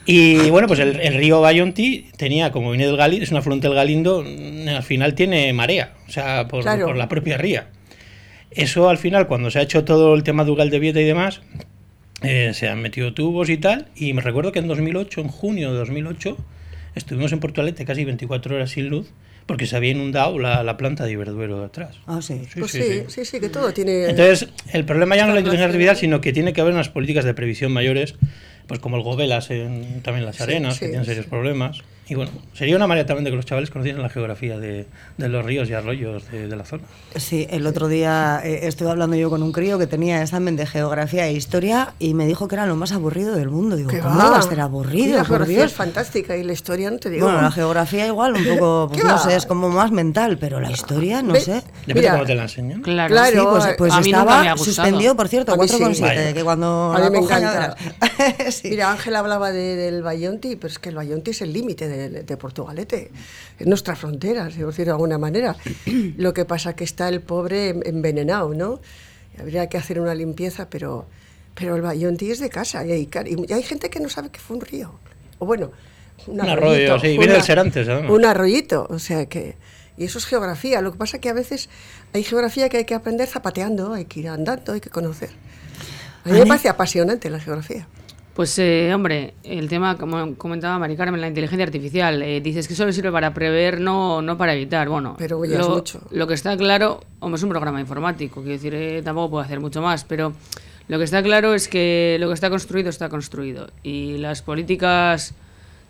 Y 0.08 0.52
bueno, 0.52 0.68
pues 0.68 0.80
el, 0.80 1.00
el 1.00 1.16
río 1.16 1.42
Bayonti 1.42 2.10
tenía, 2.16 2.52
como 2.52 2.70
viene 2.70 2.86
del 2.86 2.96
Galindo, 2.98 3.24
es 3.24 3.32
una 3.32 3.40
afluente 3.40 3.68
del 3.68 3.76
Galindo, 3.76 4.24
al 4.68 4.84
final 4.84 5.16
tiene 5.16 5.52
marea, 5.54 5.94
o 6.08 6.12
sea, 6.12 6.48
por, 6.48 6.62
Claro. 6.62 6.86
por 6.86 6.96
la 6.96 7.10
propia 7.10 7.38
ría. 7.38 7.70
Eso 8.56 8.90
al 8.90 8.98
final, 8.98 9.28
cuando 9.28 9.52
se 9.52 9.60
ha 9.60 9.62
hecho 9.62 9.84
todo 9.84 10.16
el 10.16 10.24
tema 10.24 10.46
de 10.46 10.52
Ugal 10.52 10.70
de 10.70 10.80
Vieta 10.80 11.02
y 11.02 11.06
demás, 11.06 11.42
eh, 12.22 12.52
se 12.54 12.70
han 12.70 12.82
metido 12.82 13.14
tubos 13.14 13.50
y 13.50 13.58
tal. 13.58 13.88
Y 13.96 14.14
me 14.14 14.22
recuerdo 14.22 14.52
que 14.52 14.60
en 14.60 14.68
2008, 14.68 15.22
en 15.22 15.28
junio 15.28 15.72
de 15.72 15.78
2008, 15.80 16.38
estuvimos 16.96 17.32
en 17.34 17.40
Portugalete 17.40 17.86
casi 17.86 18.06
24 18.06 18.56
horas 18.56 18.72
sin 18.72 18.88
luz 18.88 19.12
porque 19.46 19.68
se 19.68 19.76
había 19.76 19.92
inundado 19.92 20.40
la, 20.40 20.64
la 20.64 20.76
planta 20.76 21.06
de 21.06 21.12
Iberduero 21.12 21.60
de 21.60 21.66
atrás. 21.66 21.98
Ah, 22.08 22.20
sí. 22.22 22.42
Sí, 22.52 22.60
pues 22.60 22.72
sí, 22.72 22.82
sí, 22.82 22.90
sí. 22.90 23.04
sí, 23.10 23.26
sí, 23.26 23.40
que 23.40 23.50
todo 23.50 23.72
tiene... 23.74 24.06
Entonces, 24.06 24.50
el 24.74 24.86
problema 24.86 25.16
ya 25.16 25.24
no 25.24 25.30
es 25.30 25.34
la 25.36 25.40
inteligencia 25.42 25.68
artificial, 25.68 25.98
sino 25.98 26.20
que 26.20 26.34
tiene 26.34 26.52
que 26.54 26.62
haber 26.62 26.74
unas 26.74 26.90
políticas 26.90 27.26
de 27.26 27.36
previsión 27.36 27.72
mayores, 27.72 28.16
pues 28.66 28.80
como 28.80 28.98
el 28.98 29.04
Gobelas 29.04 29.52
en 29.52 30.02
también 30.02 30.26
las 30.26 30.38
Sí, 30.38 30.44
arenas, 30.44 30.80
que 30.80 30.86
sí, 30.86 30.92
tienen 30.92 31.06
serios 31.06 31.26
sí. 31.26 31.30
problemas. 31.30 31.84
Y 32.08 32.16
bueno, 32.16 32.32
sería 32.54 32.76
una 32.76 32.86
manera 32.86 33.08
también 33.08 33.26
de 33.26 33.32
que 33.32 33.36
los 33.36 33.46
chavales 33.46 33.72
conocieran 33.72 34.02
la 34.02 34.10
geografía 34.10 34.60
de, 34.60 34.86
de 35.18 35.30
los 35.30 35.44
ríos 35.44 35.70
y 35.70 35.74
arroyos 35.74 36.30
de, 36.32 36.48
de, 36.48 36.56
la 36.56 36.64
zona. 36.64 36.84
Sí, 37.16 37.48
el 37.50 37.66
otro 37.66 37.88
día 37.88 38.42
eh, 38.44 38.68
estuve 38.68 38.92
hablando 38.92 39.16
yo 39.16 39.32
con 39.32 39.42
un 39.42 39.52
crío 39.52 39.80
que 39.80 39.88
tenía 39.88 40.22
examen 40.22 40.56
de 40.56 40.68
geografía 40.68 41.28
e 41.28 41.34
historia 41.34 41.94
y 41.98 42.14
me 42.14 42.28
dijo 42.28 42.48
que 42.48 42.56
era 42.56 42.68
lo 42.68 42.76
más 42.76 42.92
aburrido 42.92 43.36
del 43.36 43.50
mundo. 43.50 43.76
Digo, 43.76 43.90
¿cómo 43.90 44.20
va? 44.20 44.30
va 44.30 44.38
a 44.38 44.42
ser 44.44 44.60
aburrido? 44.60 45.06
Sí, 45.06 45.12
la 45.14 45.26
geografía 45.26 45.66
es 45.66 45.74
fantástica 45.74 46.38
y 46.38 46.44
la 46.44 46.54
historia 46.54 46.92
no 46.92 47.00
te 47.00 47.10
digo. 47.10 47.26
Bueno, 47.26 47.42
la 47.42 47.52
geografía 47.52 48.06
igual 48.06 48.34
un 48.34 48.46
poco, 48.58 48.90
pues, 48.92 49.04
no 49.04 49.18
sé, 49.18 49.36
es 49.36 49.46
como 49.48 49.70
más 49.70 49.92
mental, 49.92 50.38
pero 50.38 50.60
la 50.60 50.70
historia, 50.70 51.24
no 51.24 51.34
Ve, 51.34 51.42
sé. 51.42 51.54
Depende 51.88 52.02
Mira, 52.02 52.12
cómo 52.12 52.26
te 52.26 52.36
la 52.36 52.44
enseñan. 52.44 52.82
Claro, 52.82 53.14
claro 53.14 53.42
sí, 53.42 53.48
pues, 53.50 53.76
pues 53.78 53.94
a 53.94 54.02
mí 54.02 54.12
estaba 54.12 54.58
suspendido, 54.58 55.16
por 55.16 55.28
cierto, 55.28 55.56
4,7, 55.56 56.28
sí. 56.28 56.34
que 56.34 56.44
cuando 56.44 56.94
a 56.94 57.00
mí 57.00 57.10
me 57.10 57.18
encanta. 57.18 57.76
sí. 58.52 58.70
Mira, 58.70 58.92
Ángel 58.92 59.16
hablaba 59.16 59.52
de, 59.52 59.76
del 59.76 60.04
Bayonti, 60.04 60.56
pero 60.56 60.72
es 60.72 60.78
que 60.78 60.90
el 60.90 60.96
Bayonti 60.96 61.32
es 61.32 61.42
el 61.42 61.52
límite 61.52 61.88
de, 61.88 61.95
de 61.98 62.38
Portugal 62.38 62.78
es 62.80 63.68
nuestra 63.68 63.96
frontera, 63.96 64.50
si 64.52 64.62
decir 64.62 64.86
de 64.86 64.92
alguna 64.92 65.18
manera. 65.18 65.56
Lo 66.18 66.34
que 66.34 66.46
pasa 66.46 66.76
que 66.76 66.84
está 66.84 67.10
el 67.10 67.22
pobre 67.22 67.70
envenenado, 67.70 68.54
¿no? 68.54 68.80
Habría 69.40 69.68
que 69.68 69.78
hacer 69.78 70.00
una 70.00 70.16
limpieza, 70.16 70.70
pero, 70.70 71.08
pero 71.54 71.76
el 71.76 71.82
Bayonti 71.82 72.32
es 72.32 72.40
de 72.40 72.50
casa 72.50 72.86
y 72.86 72.92
hay, 72.92 73.10
y 73.26 73.54
hay 73.54 73.64
gente 73.64 73.90
que 73.90 74.00
no 74.00 74.10
sabe 74.10 74.30
que 74.30 74.40
fue 74.40 74.58
un 74.58 74.62
río. 74.62 75.00
O 75.40 75.46
bueno, 75.46 75.72
un, 76.28 76.40
un 76.40 76.50
arroyo, 76.50 77.00
sí, 77.00 77.18
viene 77.18 77.34
del 77.34 77.44
Serantes, 77.44 77.88
además. 77.88 78.12
Un 78.12 78.26
arroyito, 78.26 78.88
o 78.90 79.00
sea 79.00 79.26
que... 79.28 79.56
Y 79.98 80.06
eso 80.06 80.18
es 80.18 80.26
geografía. 80.26 80.82
Lo 80.82 80.92
que 80.92 80.98
pasa 80.98 81.20
que 81.20 81.30
a 81.30 81.34
veces 81.34 81.70
hay 82.14 82.24
geografía 82.24 82.68
que 82.68 82.78
hay 82.78 82.86
que 82.86 82.96
aprender 82.96 83.28
zapateando, 83.28 83.94
hay 83.94 84.06
que 84.06 84.20
ir 84.20 84.28
andando, 84.28 84.74
hay 84.74 84.82
que 84.82 84.90
conocer. 84.90 85.30
A 86.26 86.30
mí 86.30 86.40
me 86.40 86.46
parece 86.46 86.68
apasionante 86.68 87.30
la 87.30 87.40
geografía. 87.40 87.88
Pues, 88.36 88.60
eh, 88.60 88.94
hombre, 88.94 89.34
el 89.44 89.70
tema, 89.70 89.98
como 89.98 90.36
comentaba 90.36 90.78
Mari 90.78 90.98
Carmen, 90.98 91.22
la 91.22 91.30
inteligencia 91.30 91.64
artificial, 91.64 92.22
eh, 92.22 92.42
dices 92.42 92.68
que 92.68 92.76
solo 92.76 92.92
sirve 92.92 93.10
para 93.10 93.34
prever, 93.34 93.80
no, 93.80 94.22
no 94.22 94.38
para 94.38 94.54
evitar. 94.54 94.90
Bueno, 94.90 95.16
pero 95.18 95.38
lo, 95.38 95.46
es 95.46 95.70
mucho. 95.70 96.02
lo 96.12 96.28
que 96.28 96.34
está 96.34 96.58
claro, 96.58 97.00
hombre, 97.22 97.38
es 97.38 97.44
un 97.44 97.50
programa 97.50 97.80
informático, 97.80 98.42
quiero 98.42 98.52
decir, 98.52 98.76
eh, 98.76 99.02
tampoco 99.02 99.30
puedo 99.30 99.44
hacer 99.46 99.62
mucho 99.62 99.82
más, 99.82 100.04
pero 100.04 100.34
lo 100.90 100.98
que 100.98 101.06
está 101.06 101.24
claro 101.24 101.54
es 101.54 101.70
que 101.70 102.18
lo 102.20 102.28
que 102.28 102.34
está 102.34 102.50
construido 102.50 102.90
está 102.90 103.08
construido. 103.08 103.70
Y 103.84 104.18
las 104.18 104.42
políticas 104.42 105.34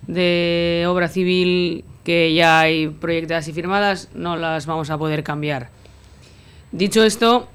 de 0.05 0.85
obra 0.87 1.07
civil 1.07 1.83
que 2.03 2.31
ya 2.35 2.59
hay 2.59 2.89
proyectadas 2.89 3.47
y 3.47 3.53
firmadas 3.53 4.09
no 4.13 4.35
las 4.35 4.67
vamos 4.67 4.91
a 4.91 4.99
poder 4.99 5.23
cambiar. 5.23 5.71
Dicho 6.71 7.03
esto, 7.03 7.47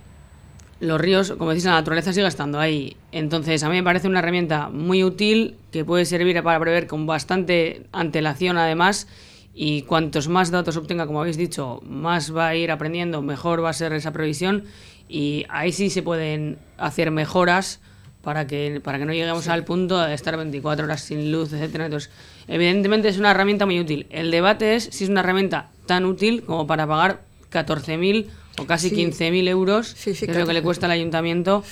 los 0.81 1.01
ríos, 1.01 1.33
como 1.33 1.51
decís, 1.51 1.67
la 1.67 1.73
naturaleza 1.73 2.13
sigue 2.13 2.27
estando 2.27 2.59
ahí. 2.59 2.97
Entonces, 3.13 3.63
a 3.63 3.69
mí 3.69 3.77
me 3.77 3.83
parece 3.83 4.09
una 4.09 4.19
herramienta 4.21 4.71
muy 4.71 5.05
útil 5.05 5.57
que 5.71 5.85
puede 5.85 6.07
servir 6.07 6.43
para 6.43 6.59
prever 6.59 6.87
con 6.87 7.07
bastante 7.07 7.83
antelación, 7.93 8.57
además. 8.57 9.07
Y 9.55 9.83
cuantos 9.83 10.29
más 10.29 10.51
datos 10.51 10.77
obtenga, 10.77 11.07
como 11.07 11.21
habéis 11.21 11.37
dicho, 11.37 11.81
más 11.85 12.35
va 12.35 12.49
a 12.49 12.57
ir 12.57 12.71
aprendiendo, 12.71 13.21
mejor 13.21 13.63
va 13.63 13.71
a 13.71 13.75
ser 13.75 13.93
esa 13.93 14.13
previsión. 14.13 14.65
Y 15.07 15.45
ahí 15.51 15.73
sí 15.73 15.91
se 15.91 16.03
pueden 16.03 16.59
hacer 16.79 17.11
mejoras 17.11 17.81
para 18.23 18.47
que, 18.47 18.81
para 18.83 18.99
que 18.99 19.05
no 19.05 19.13
lleguemos 19.13 19.45
sí. 19.45 19.51
al 19.51 19.65
punto 19.65 19.99
de 19.99 20.15
estar 20.15 20.37
24 20.37 20.85
horas 20.85 21.03
sin 21.03 21.31
luz, 21.31 21.53
etcétera. 21.53 21.87
Entonces, 21.87 22.11
evidentemente 22.49 23.09
es 23.09 23.19
una 23.19 23.33
herramienta 23.33 23.67
muy 23.67 23.81
útil. 23.81 24.07
El 24.09 24.31
debate 24.31 24.77
es 24.77 24.85
si 24.85 25.05
es 25.05 25.11
una 25.11 25.21
herramienta 25.21 25.69
tan 25.85 26.07
útil 26.07 26.43
como 26.45 26.67
para 26.67 26.87
pagar 26.87 27.21
14.000 27.51 28.27
o 28.61 28.67
casi 28.67 28.91
sí. 28.91 28.97
15.000 28.97 29.49
euros, 29.49 29.95
sí, 29.97 30.15
sí, 30.15 30.27
que 30.27 30.33
es 30.33 30.39
lo 30.39 30.47
que 30.47 30.53
le 30.53 30.63
cuesta 30.63 30.87
al 30.87 30.93
ayuntamiento, 30.93 31.65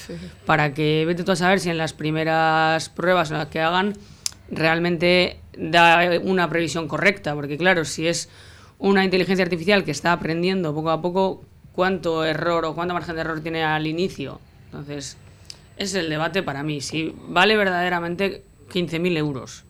para 0.46 0.72
que 0.72 1.04
vete 1.06 1.24
tú 1.24 1.32
a 1.32 1.36
saber 1.36 1.60
si 1.60 1.70
en 1.70 1.78
las 1.78 1.92
primeras 1.92 2.88
pruebas 2.88 3.30
en 3.30 3.38
las 3.38 3.48
que 3.48 3.60
hagan 3.60 3.94
realmente 4.50 5.40
da 5.56 6.10
una 6.22 6.48
previsión 6.48 6.88
correcta, 6.88 7.34
porque 7.34 7.58
claro, 7.58 7.84
si 7.84 8.06
es 8.06 8.28
una 8.78 9.04
inteligencia 9.04 9.44
artificial 9.44 9.84
que 9.84 9.90
está 9.90 10.12
aprendiendo 10.12 10.74
poco 10.74 10.90
a 10.90 11.02
poco, 11.02 11.42
¿cuánto 11.72 12.24
error 12.24 12.64
o 12.64 12.74
cuánto 12.74 12.94
margen 12.94 13.14
de 13.16 13.20
error 13.20 13.40
tiene 13.40 13.64
al 13.64 13.86
inicio? 13.86 14.40
Entonces, 14.66 15.16
ese 15.76 15.98
es 15.98 16.04
el 16.04 16.10
debate 16.10 16.42
para 16.42 16.62
mí, 16.62 16.80
si 16.80 17.14
vale 17.28 17.56
verdaderamente 17.56 18.44
15.000 18.70 19.16
euros. 19.16 19.64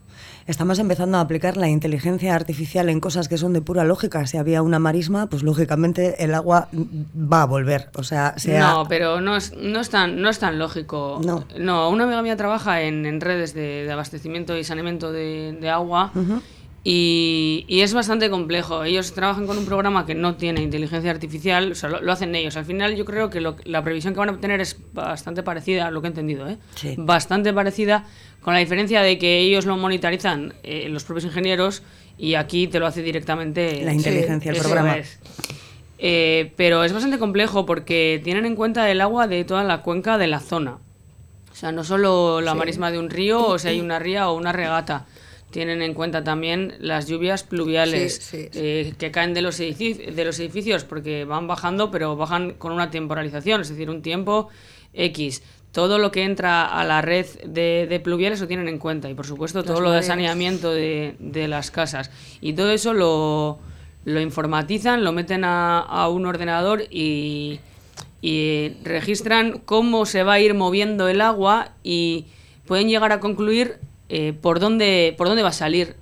Estamos 0.48 0.78
empezando 0.78 1.18
a 1.18 1.20
aplicar 1.20 1.58
la 1.58 1.68
inteligencia 1.68 2.34
artificial 2.34 2.88
en 2.88 3.00
cosas 3.00 3.28
que 3.28 3.36
son 3.36 3.52
de 3.52 3.60
pura 3.60 3.84
lógica. 3.84 4.26
Si 4.26 4.38
había 4.38 4.62
una 4.62 4.78
marisma, 4.78 5.26
pues 5.26 5.42
lógicamente 5.42 6.24
el 6.24 6.34
agua 6.34 6.70
va 6.72 7.42
a 7.42 7.44
volver. 7.44 7.90
O 7.96 8.02
sea, 8.02 8.32
sea... 8.38 8.72
No, 8.72 8.86
pero 8.88 9.20
no 9.20 9.36
es, 9.36 9.54
no 9.54 9.78
es, 9.78 9.90
tan, 9.90 10.22
no 10.22 10.30
es 10.30 10.38
tan 10.38 10.58
lógico. 10.58 11.20
No. 11.22 11.44
no 11.58 11.90
una 11.90 12.04
amiga 12.04 12.22
mía 12.22 12.38
trabaja 12.38 12.80
en, 12.80 13.04
en 13.04 13.20
redes 13.20 13.52
de, 13.52 13.84
de, 13.84 13.92
abastecimiento 13.92 14.56
y 14.56 14.64
saneamiento 14.64 15.12
de, 15.12 15.54
de 15.60 15.68
agua. 15.68 16.12
Uh 16.14 16.20
-huh. 16.20 16.40
Y, 16.84 17.64
y, 17.68 17.80
es 17.80 17.92
bastante 17.92 18.30
complejo. 18.30 18.84
Ellos 18.84 19.12
trabajan 19.12 19.46
con 19.46 19.58
un 19.58 19.66
programa 19.66 20.06
que 20.06 20.14
no 20.14 20.36
tiene 20.36 20.62
inteligencia 20.62 21.10
artificial, 21.10 21.72
o 21.72 21.74
sea, 21.74 21.90
lo, 21.90 22.00
lo 22.00 22.12
hacen 22.12 22.34
ellos. 22.34 22.56
Al 22.56 22.64
final 22.64 22.96
yo 22.96 23.04
creo 23.04 23.30
que 23.30 23.40
lo, 23.40 23.56
la 23.64 23.82
previsión 23.82 24.14
que 24.14 24.20
van 24.20 24.28
a 24.28 24.32
obtener 24.32 24.60
es 24.60 24.78
bastante 24.92 25.42
parecida 25.42 25.88
a 25.88 25.90
lo 25.90 26.00
que 26.00 26.06
he 26.06 26.10
entendido, 26.10 26.48
¿eh? 26.48 26.56
Sí. 26.76 26.94
Bastante 26.96 27.52
parecida, 27.52 28.06
con 28.40 28.54
la 28.54 28.60
diferencia 28.60 29.02
de 29.02 29.18
que 29.18 29.38
ellos 29.38 29.66
lo 29.66 29.76
monitorizan 29.76 30.54
eh, 30.62 30.88
los 30.88 31.04
propios 31.04 31.24
ingenieros 31.24 31.82
y 32.16 32.34
aquí 32.34 32.68
te 32.68 32.78
lo 32.78 32.86
hace 32.86 33.02
directamente 33.02 33.82
la 33.84 33.92
inteligencia, 33.92 34.52
sí, 34.52 34.58
el 34.58 34.64
programa. 34.64 34.98
Es. 34.98 35.18
Eh, 35.98 36.52
pero 36.56 36.84
es 36.84 36.92
bastante 36.92 37.18
complejo 37.18 37.66
porque 37.66 38.20
tienen 38.22 38.46
en 38.46 38.54
cuenta 38.54 38.88
el 38.90 39.00
agua 39.00 39.26
de 39.26 39.44
toda 39.44 39.64
la 39.64 39.82
cuenca 39.82 40.16
de 40.16 40.28
la 40.28 40.40
zona. 40.40 40.78
O 41.50 41.54
sea, 41.54 41.72
no 41.72 41.82
solo 41.82 42.40
la 42.40 42.52
sí. 42.52 42.58
marisma 42.58 42.90
de 42.92 43.00
un 43.00 43.10
río 43.10 43.44
o 43.44 43.58
si 43.58 43.66
hay 43.66 43.80
una 43.80 43.98
ría 43.98 44.28
o 44.28 44.36
una 44.36 44.52
regata 44.52 45.06
tienen 45.50 45.82
en 45.82 45.94
cuenta 45.94 46.22
también 46.24 46.74
las 46.78 47.08
lluvias 47.08 47.42
pluviales 47.42 48.16
sí, 48.16 48.42
sí, 48.42 48.48
eh, 48.54 48.94
que 48.98 49.10
caen 49.10 49.34
de 49.34 49.42
los, 49.42 49.58
edificios, 49.60 50.14
de 50.14 50.24
los 50.24 50.38
edificios 50.40 50.84
porque 50.84 51.24
van 51.24 51.46
bajando, 51.46 51.90
pero 51.90 52.16
bajan 52.16 52.52
con 52.52 52.72
una 52.72 52.90
temporalización, 52.90 53.62
es 53.62 53.68
decir, 53.68 53.88
un 53.88 54.02
tiempo 54.02 54.48
X. 54.92 55.42
Todo 55.72 55.98
lo 55.98 56.10
que 56.10 56.24
entra 56.24 56.66
a 56.66 56.84
la 56.84 57.02
red 57.02 57.26
de, 57.46 57.86
de 57.88 58.00
pluviales 58.00 58.40
lo 58.40 58.46
tienen 58.46 58.68
en 58.68 58.78
cuenta 58.78 59.08
y, 59.08 59.14
por 59.14 59.26
supuesto, 59.26 59.62
todo 59.62 59.80
las 59.80 59.82
lo 59.82 59.90
de 59.92 60.02
saneamiento 60.02 60.72
de, 60.72 61.14
de, 61.18 61.46
las 61.46 61.70
casas. 61.70 62.10
Y 62.40 62.54
todo 62.54 62.70
eso 62.70 62.94
lo, 62.94 63.58
lo 64.04 64.20
informatizan, 64.20 65.04
lo 65.04 65.12
meten 65.12 65.44
a, 65.44 65.80
a 65.80 66.08
un 66.08 66.26
ordenador 66.26 66.84
y, 66.90 67.60
y 68.20 68.72
registran 68.82 69.60
cómo 69.64 70.06
se 70.06 70.22
va 70.22 70.34
a 70.34 70.40
ir 70.40 70.54
moviendo 70.54 71.08
el 71.08 71.20
agua 71.20 71.72
y 71.82 72.26
pueden 72.66 72.88
llegar 72.88 73.12
a 73.12 73.20
concluir 73.20 73.78
eh, 74.10 74.32
por, 74.32 74.58
dónde, 74.58 75.14
por 75.18 75.28
dónde 75.28 75.42
va 75.42 75.50
a 75.50 75.52
salir, 75.52 75.96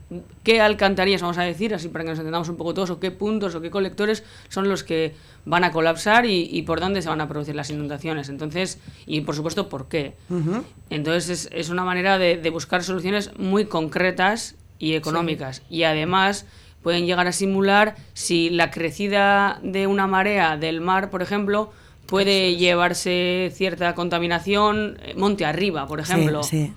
qué 0.44 0.60
alcantarillas, 0.60 1.22
vamos 1.22 1.38
a 1.38 1.42
decir, 1.42 1.74
así 1.74 1.88
para 1.88 2.04
que 2.04 2.10
nos 2.10 2.18
entendamos 2.18 2.48
un 2.48 2.56
poco 2.56 2.72
todos, 2.72 2.90
o 2.90 3.00
qué 3.00 3.10
puntos 3.10 3.54
o 3.54 3.60
qué 3.60 3.70
colectores 3.70 4.22
son 4.48 4.68
los 4.68 4.84
que 4.84 5.14
van 5.44 5.64
a 5.64 5.72
colapsar 5.72 6.24
y, 6.24 6.48
y 6.50 6.62
por 6.62 6.78
dónde 6.78 7.02
se 7.02 7.08
van 7.08 7.20
a 7.20 7.28
producir 7.28 7.54
las 7.56 7.70
inundaciones. 7.70 8.28
Entonces, 8.28 8.78
y 9.06 9.22
por 9.22 9.34
supuesto, 9.34 9.68
por 9.68 9.88
qué. 9.88 10.14
Uh 10.28 10.34
-huh. 10.34 10.62
Entonces, 10.90 11.28
es, 11.46 11.48
es, 11.52 11.68
una 11.68 11.84
manera 11.84 12.18
de, 12.18 12.36
de, 12.36 12.50
buscar 12.50 12.84
soluciones 12.84 13.36
muy 13.38 13.64
concretas 13.64 14.54
y 14.78 14.94
económicas. 14.94 15.56
Sí. 15.56 15.76
Y 15.76 15.84
además 15.84 16.46
pueden 16.82 17.06
llegar 17.06 17.26
a 17.26 17.32
simular 17.32 17.96
si 18.14 18.50
la 18.50 18.70
crecida 18.70 19.58
de 19.64 19.88
una 19.88 20.06
marea 20.06 20.56
del 20.56 20.80
mar, 20.80 21.10
por 21.10 21.22
ejemplo, 21.22 21.72
puede 22.06 22.50
sí, 22.52 22.56
llevarse 22.58 23.50
cierta 23.52 23.96
contaminación 23.96 24.96
eh, 25.02 25.14
monte 25.16 25.44
arriba, 25.44 25.88
por 25.88 25.98
ejemplo. 25.98 26.44
Sí, 26.44 26.72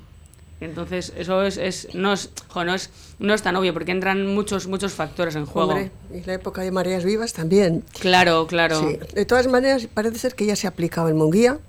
entonces, 0.61 1.13
eso 1.17 1.43
es, 1.43 1.57
es, 1.57 1.87
no, 1.93 2.13
es, 2.13 2.31
jo, 2.49 2.65
no, 2.65 2.75
es, 2.75 2.89
no 3.19 3.33
es 3.33 3.41
tan 3.41 3.55
obvio 3.55 3.73
porque 3.73 3.91
entran 3.91 4.27
muchos, 4.27 4.67
muchos 4.67 4.93
factores 4.93 5.35
en 5.35 5.45
juego. 5.45 5.71
Hombre, 5.71 5.91
y 6.13 6.21
la 6.25 6.33
época 6.33 6.61
de 6.61 6.71
mareas 6.71 7.05
vivas 7.05 7.33
también. 7.33 7.83
Claro, 7.99 8.45
claro. 8.47 8.79
Sí. 8.79 8.99
De 9.15 9.25
todas 9.25 9.47
maneras, 9.47 9.87
parece 9.93 10.19
ser 10.19 10.35
que 10.35 10.45
ya 10.45 10.55
se 10.55 10.67
ha 10.67 10.71
aplicado 10.71 11.07
en 11.09 11.15
Munguía. 11.15 11.59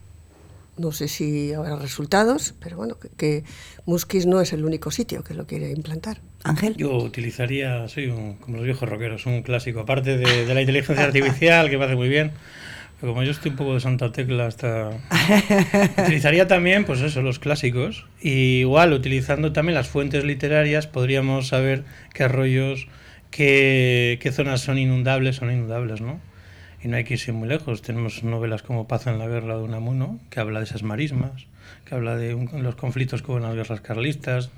No 0.76 0.92
sé 0.92 1.08
si 1.08 1.52
habrá 1.52 1.76
resultados, 1.76 2.54
pero 2.58 2.78
bueno, 2.78 2.98
que, 2.98 3.08
que 3.10 3.44
Musquis 3.84 4.26
no 4.26 4.40
es 4.40 4.52
el 4.52 4.64
único 4.64 4.90
sitio 4.90 5.22
que 5.22 5.34
lo 5.34 5.46
quiere 5.46 5.70
implantar. 5.72 6.20
Ángel. 6.42 6.74
Yo 6.76 6.96
utilizaría, 6.96 7.86
soy 7.86 8.06
un, 8.06 8.36
como 8.36 8.56
los 8.56 8.64
viejos 8.64 8.88
rockeros, 8.88 9.26
un 9.26 9.42
clásico, 9.42 9.80
aparte 9.80 10.16
de, 10.16 10.46
de 10.46 10.54
la 10.54 10.60
inteligencia 10.62 11.04
artificial, 11.04 11.68
que 11.68 11.76
me 11.76 11.84
hace 11.84 11.96
muy 11.96 12.08
bien. 12.08 12.32
Como 13.00 13.22
yo 13.22 13.30
estoy 13.30 13.52
un 13.52 13.56
poco 13.56 13.74
de 13.74 13.80
Santa 13.80 14.12
Tecla 14.12 14.46
hasta... 14.46 14.90
Utilizaría 16.02 16.46
también, 16.46 16.84
pues 16.84 17.00
eso, 17.00 17.22
los 17.22 17.38
clásicos. 17.38 18.06
Y 18.20 18.60
igual, 18.60 18.92
utilizando 18.92 19.52
también 19.52 19.74
las 19.74 19.88
fuentes 19.88 20.24
literarias, 20.24 20.86
podríamos 20.86 21.48
saber 21.48 21.84
qué 22.12 22.24
arroyos, 22.24 22.88
qué, 23.30 24.18
qué 24.20 24.32
zonas 24.32 24.60
son 24.60 24.78
inundables 24.78 25.40
no 25.40 25.50
inundables, 25.50 26.02
¿no? 26.02 26.20
Y 26.82 26.88
no 26.88 26.98
hay 26.98 27.04
que 27.04 27.14
irse 27.14 27.32
muy 27.32 27.48
lejos. 27.48 27.80
Tenemos 27.80 28.22
novelas 28.22 28.62
como 28.62 28.86
Paz 28.86 29.06
en 29.06 29.18
la 29.18 29.26
guerra 29.26 29.56
de 29.56 29.62
Unamuno, 29.62 30.20
que 30.28 30.40
habla 30.40 30.60
de 30.60 30.66
esas 30.66 30.82
marismas, 30.82 31.46
que 31.86 31.94
habla 31.94 32.16
de 32.16 32.34
los 32.58 32.74
conflictos 32.74 33.22
como 33.22 33.38
en 33.38 33.44
las 33.44 33.54
guerras 33.54 33.80
carlistas, 33.80 34.50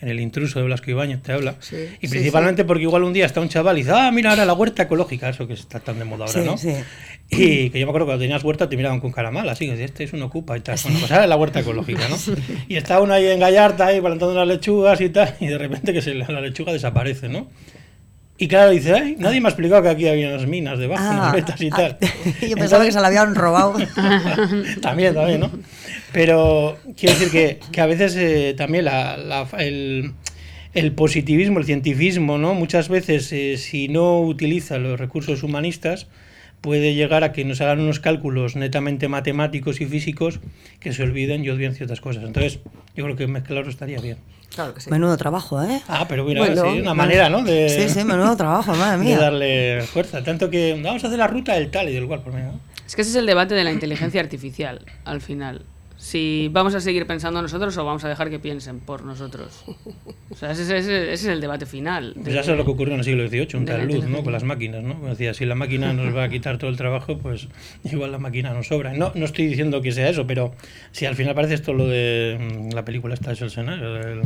en 0.00 0.08
El 0.08 0.20
intruso 0.20 0.58
de 0.58 0.66
Blasco 0.66 0.90
Ibáñez 0.90 1.22
te 1.22 1.32
habla. 1.32 1.54
Sí, 1.60 1.76
y 2.00 2.06
sí, 2.06 2.10
principalmente 2.12 2.64
porque 2.64 2.82
igual 2.82 3.02
un 3.02 3.12
día 3.12 3.24
está 3.26 3.40
un 3.40 3.48
chaval 3.48 3.78
y 3.78 3.80
dice, 3.82 3.92
ah, 3.94 4.10
mira 4.12 4.30
ahora 4.30 4.44
la 4.44 4.52
huerta 4.52 4.82
ecológica, 4.82 5.28
eso 5.30 5.46
que 5.46 5.54
está 5.54 5.80
tan 5.80 5.98
de 5.98 6.04
moda 6.04 6.26
ahora, 6.26 6.40
Sí, 6.40 6.46
¿no? 6.46 6.58
sí. 6.58 6.74
Y 7.28 7.70
que 7.70 7.80
yo 7.80 7.86
me 7.86 7.90
acuerdo 7.90 8.06
que 8.06 8.10
cuando 8.10 8.22
tenías 8.22 8.44
huerta 8.44 8.68
te 8.68 8.76
miraban 8.76 9.00
con 9.00 9.10
cara 9.10 9.30
mala, 9.30 9.52
así 9.52 9.66
que 9.66 9.82
este 9.82 10.04
es 10.04 10.12
un 10.12 10.22
ocupa 10.22 10.56
y 10.56 10.60
tal. 10.60 10.78
Bueno, 10.82 10.98
pues 11.00 11.10
ahora 11.10 11.24
es 11.24 11.28
la 11.30 11.36
huerta 11.36 11.60
ecológica, 11.60 12.08
¿no? 12.08 12.16
Y 12.68 12.76
está 12.76 13.00
uno 13.00 13.14
ahí 13.14 13.26
en 13.26 13.40
Gallarta, 13.40 13.86
ahí 13.86 14.00
plantando 14.00 14.32
unas 14.32 14.46
lechugas 14.46 15.00
y 15.00 15.08
tal, 15.08 15.34
y 15.40 15.46
de 15.46 15.58
repente 15.58 15.92
que 15.92 16.02
se, 16.02 16.14
la 16.14 16.40
lechuga 16.40 16.72
desaparece, 16.72 17.28
¿no? 17.28 17.48
Y 18.38 18.48
claro, 18.48 18.70
dice, 18.70 18.92
ay, 18.92 19.16
nadie 19.18 19.40
me 19.40 19.48
ha 19.48 19.50
explicado 19.50 19.82
que 19.82 19.88
aquí 19.88 20.06
había 20.08 20.28
unas 20.28 20.46
minas 20.46 20.78
debajo, 20.78 21.02
unas 21.10 21.32
vetas 21.32 21.60
y 21.60 21.70
tal. 21.70 21.96
yo 22.48 22.56
pensaba 22.56 22.84
que 22.84 22.92
se 22.92 23.00
la 23.00 23.06
habían 23.08 23.34
robado. 23.34 23.74
también, 24.82 25.14
también, 25.14 25.40
¿no? 25.40 25.50
Pero 26.12 26.76
quiero 26.96 27.14
decir 27.18 27.30
que, 27.30 27.60
que 27.72 27.80
a 27.80 27.86
veces 27.86 28.14
eh, 28.16 28.54
también 28.56 28.84
la- 28.84 29.16
la- 29.16 29.48
el, 29.58 30.12
el 30.74 30.92
positivismo, 30.92 31.58
el 31.58 31.64
cientifismo, 31.64 32.36
¿no? 32.38 32.54
Muchas 32.54 32.88
veces, 32.88 33.32
eh, 33.32 33.56
si 33.56 33.88
no 33.88 34.20
utiliza 34.20 34.78
los 34.78 34.98
recursos 35.00 35.42
humanistas, 35.42 36.06
puede 36.60 36.94
llegar 36.94 37.22
a 37.24 37.32
que 37.32 37.44
nos 37.44 37.60
hagan 37.60 37.80
unos 37.80 38.00
cálculos 38.00 38.56
netamente 38.56 39.08
matemáticos 39.08 39.80
y 39.80 39.86
físicos 39.86 40.40
que 40.80 40.92
se 40.92 41.02
olviden 41.02 41.44
y 41.44 41.50
odien 41.50 41.74
ciertas 41.74 42.00
cosas. 42.00 42.24
Entonces, 42.24 42.58
yo 42.94 43.04
creo 43.04 43.16
que 43.16 43.26
mezclarlo 43.26 43.70
estaría 43.70 44.00
bien. 44.00 44.16
Claro 44.54 44.72
que 44.74 44.80
sí. 44.80 44.90
Menudo 44.90 45.16
trabajo, 45.16 45.62
¿eh? 45.62 45.82
Ah, 45.88 46.06
pero 46.08 46.24
mira, 46.24 46.40
Bueno, 46.40 46.62
sí, 46.72 46.80
una 46.80 46.94
manera, 46.94 47.28
¿no? 47.28 47.42
De, 47.42 47.68
Sí, 47.68 47.88
sí, 47.92 48.04
menudo 48.04 48.36
trabajo, 48.36 48.74
madre 48.74 48.98
de 48.98 49.04
mía. 49.04 49.18
darle 49.18 49.82
fuerza. 49.92 50.22
Tanto 50.24 50.48
que 50.50 50.80
vamos 50.82 51.02
a 51.04 51.08
hacer 51.08 51.18
la 51.18 51.26
ruta 51.26 51.54
del 51.54 51.70
tal 51.70 51.88
y 51.88 51.92
del 51.94 52.06
cual. 52.06 52.22
Pues 52.22 52.34
mira, 52.34 52.48
¿no? 52.48 52.60
Es 52.86 52.94
que 52.96 53.02
ese 53.02 53.10
es 53.10 53.16
el 53.16 53.26
debate 53.26 53.54
de 53.54 53.64
la 53.64 53.72
inteligencia 53.72 54.20
artificial, 54.20 54.80
al 55.04 55.20
final. 55.20 55.64
Si 55.98 56.48
vamos 56.52 56.74
a 56.74 56.80
seguir 56.80 57.06
pensando 57.06 57.40
nosotros 57.40 57.76
o 57.78 57.84
vamos 57.84 58.04
a 58.04 58.08
dejar 58.08 58.28
que 58.28 58.38
piensen 58.38 58.80
por 58.80 59.02
nosotros. 59.04 59.64
O 60.30 60.34
sea, 60.36 60.50
ese, 60.50 60.62
ese- 60.76 61.04
ese 61.04 61.12
es 61.12 61.24
el 61.24 61.40
debate 61.40 61.64
final. 61.64 62.12
Pues 62.14 62.26
de- 62.26 62.32
ya 62.34 62.42
sabes 62.42 62.58
lo 62.58 62.64
que 62.66 62.70
ocurrió 62.72 62.92
en 62.94 63.00
el 63.00 63.04
siglo 63.04 63.26
XVIII, 63.26 63.48
un 63.58 63.64
tal 63.64 63.86
luz, 63.86 64.04
¿no? 64.06 64.22
Con 64.22 64.32
las 64.32 64.44
máquinas, 64.44 64.82
¿no? 64.82 64.94
Decía, 65.08 65.32
si 65.32 65.46
la 65.46 65.54
máquina 65.54 65.92
nos 65.94 66.14
va 66.14 66.24
a 66.24 66.28
quitar 66.28 66.58
todo 66.58 66.68
el 66.68 66.76
trabajo, 66.76 67.16
pues 67.18 67.48
igual 67.84 68.12
la 68.12 68.18
máquina 68.18 68.52
nos 68.52 68.66
sobra. 68.68 68.92
No, 68.92 69.12
no 69.14 69.24
estoy 69.24 69.46
diciendo 69.46 69.80
que 69.80 69.92
sea 69.92 70.08
eso, 70.10 70.26
pero 70.26 70.52
si 70.92 71.06
al 71.06 71.16
final 71.16 71.34
parece 71.34 71.54
esto 71.54 71.72
lo 71.72 71.86
de 71.88 72.38
mm, 72.70 72.74
la 72.74 72.84
película 72.84 73.14
esta 73.14 73.30
de 73.30 73.36
Schwarzenegger, 73.36 74.06
el 74.06 74.22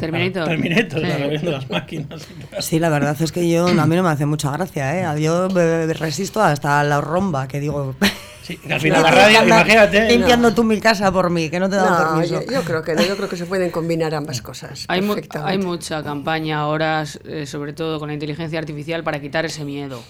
Terminator. 0.00 0.48
Terminator, 0.48 1.00
la 1.02 1.16
Sí. 1.38 1.46
de 1.46 1.52
las 1.52 1.70
máquinas. 1.70 2.26
Sí, 2.60 2.78
la 2.80 2.88
verdad 2.88 3.16
es 3.20 3.30
que 3.30 3.48
yo 3.48 3.68
a 3.68 3.86
mí 3.86 3.96
no 3.96 4.02
me 4.02 4.08
hace 4.10 4.26
mucha 4.26 4.50
gracia, 4.50 5.14
¿eh? 5.16 5.22
Yo 5.22 5.48
me 5.50 5.86
resisto 5.94 6.42
hasta 6.42 6.82
la 6.82 7.00
romba, 7.00 7.46
que 7.46 7.60
digo... 7.60 7.94
Sí, 8.42 8.56
que 8.56 8.72
al 8.72 8.80
final 8.80 9.02
la 9.02 9.10
radio, 9.10 9.44
imagínate. 9.46 10.08
Limpiando 10.08 10.52
tú 10.52 10.64
mi 10.64 10.80
casa 10.80 11.10
por 11.12 11.30
mí, 11.30 11.48
que 11.48 11.60
no 11.60 11.68
te 11.70 11.76
dan 11.76 11.90
No, 11.92 12.14
permiso. 12.14 12.42
yo, 12.44 12.52
yo 12.52 12.62
creo 12.62 12.82
que 12.82 12.94
no, 12.94 13.02
yo 13.02 13.16
creo 13.16 13.28
que 13.28 13.36
se 13.36 13.46
pueden 13.46 13.70
combinar 13.70 14.14
ambas 14.14 14.42
cosas. 14.42 14.84
Hay, 14.88 15.00
mu- 15.00 15.14
hay 15.44 15.58
mucha 15.58 16.02
campaña 16.02 16.58
ahora, 16.58 17.04
eh, 17.24 17.46
sobre 17.46 17.72
todo 17.72 17.98
con 18.00 18.08
la 18.08 18.14
inteligencia 18.14 18.58
artificial, 18.58 19.04
para 19.04 19.20
quitar 19.20 19.44
ese 19.44 19.64
miedo. 19.64 20.02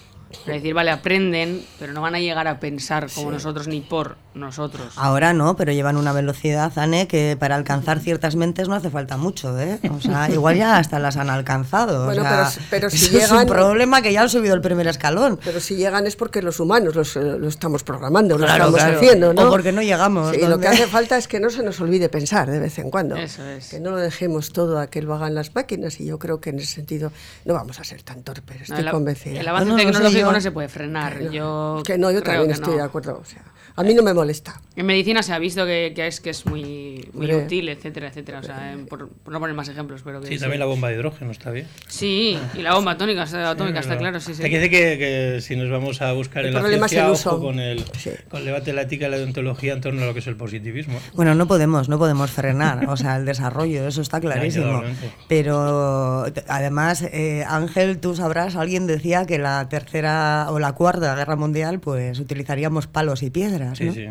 Para 0.44 0.54
decir, 0.56 0.74
vale, 0.74 0.90
aprenden, 0.90 1.62
pero 1.78 1.92
no 1.92 2.00
van 2.00 2.14
a 2.14 2.20
llegar 2.20 2.48
a 2.48 2.58
pensar 2.58 3.08
como 3.14 3.30
nosotros 3.30 3.68
ni 3.68 3.80
por 3.80 4.16
nosotros. 4.34 4.94
Ahora 4.96 5.32
no, 5.34 5.56
pero 5.56 5.72
llevan 5.72 5.96
una 5.96 6.12
velocidad, 6.12 6.72
Ane, 6.78 7.06
que 7.06 7.36
para 7.38 7.54
alcanzar 7.54 8.00
ciertas 8.00 8.34
mentes 8.34 8.66
no 8.68 8.74
hace 8.74 8.90
falta 8.90 9.16
mucho, 9.16 9.58
¿eh? 9.60 9.78
O 9.90 10.00
sea, 10.00 10.30
igual 10.32 10.56
ya 10.56 10.78
hasta 10.78 10.98
las 10.98 11.16
han 11.16 11.30
alcanzado. 11.30 12.02
o 12.02 12.04
Bueno, 12.06 12.22
sea, 12.22 12.50
pero- 12.70 12.70
pero 12.70 12.90
si 12.90 12.96
eso 13.06 13.18
es 13.18 13.30
un 13.30 13.38
llegan- 13.38 13.46
problema 13.46 14.02
que 14.02 14.12
ya 14.12 14.22
han 14.22 14.28
subido 14.28 14.54
el 14.54 14.60
primer 14.62 14.86
escalón. 14.88 15.38
Pero 15.44 15.60
si 15.60 15.76
llegan 15.76 16.06
es 16.06 16.16
porque 16.16 16.40
los 16.42 16.58
humanos 16.60 16.94
los, 16.94 17.14
eh, 17.16 17.20
lo 17.20 17.48
estamos 17.48 17.84
programando, 17.84 18.38
lo 18.38 18.44
Claro, 18.46 18.64
estamos 18.64 18.80
claro. 18.80 18.96
haciendo, 18.98 19.34
¿no? 19.34 19.48
O 19.48 19.50
porque 19.50 19.70
no 19.72 19.82
llegamos, 19.82 20.34
Sí, 20.34 20.40
lo 20.46 20.58
que 20.58 20.68
hace 20.68 20.86
falta 20.86 21.16
es 21.18 21.28
que 21.28 21.38
no 21.40 21.50
se 21.50 21.62
nos 21.62 21.80
olvide 21.80 22.08
pensar 22.08 22.50
de 22.50 22.58
vez 22.58 22.78
en 22.78 22.90
cuando. 22.90 23.16
Eso 23.16 23.44
es. 23.46 23.68
Que 23.68 23.80
no 23.80 23.90
lo 23.90 23.98
dejemos 23.98 24.52
todo 24.52 24.78
a 24.78 24.86
que 24.88 25.02
lo 25.02 25.14
hagan 25.14 25.34
las 25.34 25.54
máquinas 25.54 26.00
y 26.00 26.06
yo 26.06 26.18
creo 26.18 26.40
que 26.40 26.50
en 26.50 26.58
ese 26.58 26.74
sentido 26.74 27.12
no 27.44 27.54
vamos 27.54 27.78
a 27.80 27.84
ser 27.84 28.02
tan 28.02 28.22
torpes, 28.22 28.56
No, 28.56 28.62
estoy 28.76 28.84
el, 28.86 28.90
convencida. 28.90 29.40
el 29.40 29.48
avance 29.48 29.66
No, 29.68 29.76
no, 29.76 29.82
no 29.82 29.90
tecnológico 29.90 30.21
yo. 30.26 30.32
no 30.32 30.40
se 30.40 30.50
puede 30.52 30.68
frenar. 30.68 31.30
Yo 31.30 31.82
que 31.84 31.98
no, 31.98 32.10
yo 32.10 32.22
también 32.22 32.50
estoy 32.50 32.72
no. 32.72 32.78
de 32.78 32.82
acuerdo. 32.84 33.18
O 33.20 33.24
sea, 33.24 33.42
a 33.74 33.82
mí 33.82 33.94
no 33.94 34.02
me 34.02 34.12
molesta. 34.12 34.60
En 34.76 34.84
medicina 34.86 35.22
se 35.22 35.32
ha 35.32 35.38
visto 35.38 35.64
que, 35.64 35.92
que 35.96 36.06
es 36.06 36.20
que 36.20 36.30
es 36.30 36.44
muy, 36.46 37.08
muy 37.14 37.32
útil, 37.34 37.68
etcétera, 37.70 38.08
etcétera. 38.08 38.40
O 38.40 38.42
sea, 38.42 38.72
en- 38.72 38.86
por, 38.86 39.08
por 39.08 39.32
no 39.32 39.40
poner 39.40 39.54
más 39.56 39.68
ejemplos, 39.68 40.02
pero 40.04 40.20
que 40.20 40.26
Sí, 40.28 40.38
también 40.38 40.60
la 40.60 40.66
bomba 40.66 40.88
de 40.88 40.94
hidrógeno 40.96 41.30
está 41.30 41.50
bien. 41.50 41.66
Sí, 41.88 42.38
y 42.54 42.58
la 42.62 42.74
bomba 42.74 42.92
atómica, 42.92 43.22
está- 43.22 43.50
atómica 43.50 43.80
está 43.80 43.96
claro, 43.96 44.20
sí, 44.20 44.34
sí. 44.34 44.42
Hay 44.42 44.50
que 44.50 44.58
decir 44.60 44.70
que, 44.70 44.98
que 44.98 45.40
si 45.40 45.56
nos 45.56 45.70
vamos 45.70 46.02
a 46.02 46.12
buscar 46.12 46.42
El 46.42 46.48
en 46.48 46.54
la 46.54 46.60
problema 46.60 46.86
es 46.86 46.90
ciencia, 46.92 47.06
el 47.06 47.12
ojo 47.12 47.36
uso. 47.36 47.40
con 47.40 47.58
el, 47.60 47.84
Sí. 47.98 48.10
con 48.30 48.40
el 48.40 48.46
debate 48.46 48.66
de 48.66 48.72
la 48.74 48.82
ética 48.82 49.08
y 49.08 49.10
la 49.10 49.16
deontología 49.18 49.72
en 49.72 49.80
torno 49.80 50.02
a 50.02 50.06
lo 50.06 50.12
que 50.12 50.20
es 50.20 50.26
el 50.26 50.36
positivismo. 50.36 50.98
Bueno, 51.14 51.34
no 51.34 51.46
podemos, 51.46 51.88
no 51.88 51.98
podemos 51.98 52.30
frenar, 52.30 52.88
o 52.90 52.96
sea, 52.98 53.16
el 53.16 53.24
desarrollo, 53.24 53.86
eso 53.88 54.02
está 54.02 54.20
clarísimo. 54.20 54.82
Pero 55.28 56.26
además, 56.48 57.02
eh, 57.10 57.44
Ángel, 57.48 57.98
tú 57.98 58.14
sabrás, 58.14 58.56
alguien 58.56 58.86
decía 58.86 59.24
que 59.26 59.38
la 59.38 59.68
tercera 59.68 60.11
o 60.50 60.58
la 60.58 60.72
cuarta 60.72 61.14
guerra 61.14 61.36
mundial, 61.36 61.80
pues 61.80 62.18
utilizaríamos 62.18 62.86
palos 62.86 63.22
y 63.22 63.30
piedras, 63.30 63.78
Sí, 63.78 63.84
¿no? 63.86 63.92
sí. 63.94 64.06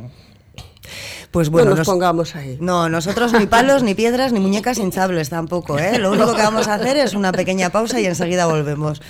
Pues 1.32 1.50
bueno, 1.50 1.66
no 1.66 1.70
nos 1.72 1.80
nos- 1.80 1.88
pongamos 1.88 2.36
ahí. 2.36 2.58
no, 2.60 2.90
nosotros 2.90 3.32
ni 3.34 3.46
palos, 3.46 3.84
ni 3.84 3.94
piedras, 3.96 4.34
ni 4.34 4.40
muñecas 4.40 4.78
hinchables 4.80 5.30
tampoco, 5.30 5.80
¿eh? 5.80 5.98
Lo 5.98 6.12
único 6.12 6.36
que 6.36 6.42
vamos 6.42 6.68
a 6.68 6.74
hacer 6.74 6.98
es 6.98 7.14
una 7.14 7.32
pequeña 7.32 7.70
pausa 7.70 8.00
y 8.02 8.06
enseguida 8.06 8.46
volvemos. 8.48 9.02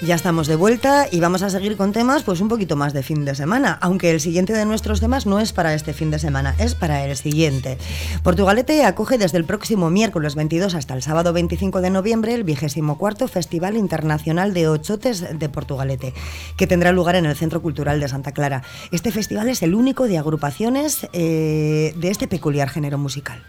Ya 0.00 0.14
estamos 0.14 0.46
de 0.46 0.54
vuelta 0.54 1.08
y 1.10 1.18
vamos 1.18 1.42
a 1.42 1.50
seguir 1.50 1.76
con 1.76 1.92
temas 1.92 2.22
pues 2.22 2.40
un 2.40 2.48
poquito 2.48 2.76
más 2.76 2.92
de 2.92 3.02
fin 3.02 3.24
de 3.24 3.34
semana, 3.34 3.76
aunque 3.80 4.12
el 4.12 4.20
siguiente 4.20 4.52
de 4.52 4.64
nuestros 4.64 5.00
temas 5.00 5.26
no 5.26 5.40
es 5.40 5.52
para 5.52 5.74
este 5.74 5.92
fin 5.92 6.12
de 6.12 6.20
semana, 6.20 6.54
es 6.60 6.76
para 6.76 7.04
el 7.04 7.16
siguiente. 7.16 7.78
Portugalete 8.22 8.84
acoge 8.84 9.18
desde 9.18 9.38
el 9.38 9.44
próximo 9.44 9.90
miércoles 9.90 10.36
22 10.36 10.76
hasta 10.76 10.94
el 10.94 11.02
sábado 11.02 11.32
25 11.32 11.80
de 11.80 11.90
noviembre 11.90 12.32
el 12.34 12.44
vigésimo 12.44 12.96
cuarto 12.96 13.26
Festival 13.26 13.76
Internacional 13.76 14.54
de 14.54 14.68
Ochotes 14.68 15.36
de 15.36 15.48
Portugalete, 15.48 16.14
que 16.56 16.68
tendrá 16.68 16.92
lugar 16.92 17.16
en 17.16 17.26
el 17.26 17.34
Centro 17.34 17.60
Cultural 17.60 17.98
de 17.98 18.06
Santa 18.06 18.30
Clara. 18.30 18.62
Este 18.92 19.10
festival 19.10 19.48
es 19.48 19.62
el 19.62 19.74
único 19.74 20.06
de 20.06 20.18
agrupaciones 20.18 21.08
eh, 21.12 21.92
de 21.96 22.10
este 22.10 22.28
peculiar 22.28 22.70
género 22.70 22.98
musical. 22.98 23.42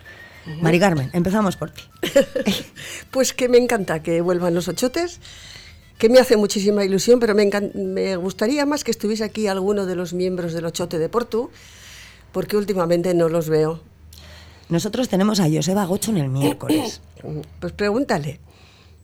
Mari 0.61 0.79
Carmen, 0.79 1.11
empezamos 1.13 1.57
por 1.57 1.69
ti. 1.69 1.83
Pues 3.11 3.33
que 3.33 3.49
me 3.49 3.57
encanta 3.57 4.01
que 4.01 4.21
vuelvan 4.21 4.53
los 4.55 4.67
ochotes, 4.67 5.19
que 5.99 6.09
me 6.09 6.17
hace 6.17 6.37
muchísima 6.37 6.83
ilusión, 6.83 7.19
pero 7.19 7.35
me, 7.35 7.47
me 7.75 8.15
gustaría 8.15 8.65
más 8.65 8.83
que 8.83 8.89
estuviese 8.89 9.23
aquí 9.25 9.47
alguno 9.47 9.85
de 9.85 9.95
los 9.95 10.13
miembros 10.13 10.53
del 10.53 10.65
Ochote 10.65 10.97
de 10.97 11.09
Portu, 11.09 11.51
porque 12.31 12.57
últimamente 12.57 13.13
no 13.13 13.29
los 13.29 13.49
veo. 13.49 13.81
Nosotros 14.69 15.09
tenemos 15.09 15.39
a 15.39 15.49
Joseba 15.51 15.85
Gocho 15.85 16.11
en 16.11 16.17
el 16.17 16.29
miércoles. 16.29 17.01
Pues 17.59 17.73
pregúntale, 17.73 18.39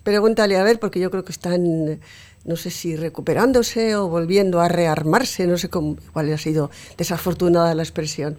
pregúntale 0.03 0.55
a 0.55 0.63
ver, 0.63 0.79
porque 0.79 1.01
yo 1.01 1.11
creo 1.11 1.25
que 1.25 1.33
están 1.33 1.99
no 2.45 2.55
sé 2.55 2.69
si 2.69 2.95
recuperándose 2.95 3.97
o 3.97 4.07
volviendo 4.07 4.61
a 4.61 4.69
rearmarse, 4.69 5.45
no 5.47 5.57
sé 5.57 5.67
cómo, 5.67 5.97
cuál 6.13 6.31
ha 6.31 6.37
sido 6.37 6.71
desafortunada 6.97 7.75
la 7.75 7.83
expresión, 7.83 8.37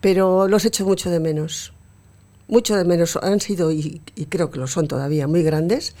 pero 0.00 0.48
los 0.48 0.64
echo 0.64 0.84
mucho 0.84 1.10
de 1.10 1.20
menos. 1.20 1.72
Mucho 2.48 2.76
de 2.76 2.84
menos 2.84 3.16
han 3.22 3.40
sido, 3.40 3.70
y, 3.70 4.02
creo 4.28 4.50
que 4.50 4.58
lo 4.58 4.66
son 4.66 4.88
todavía, 4.88 5.26
muy 5.28 5.42
grandes. 5.42 5.94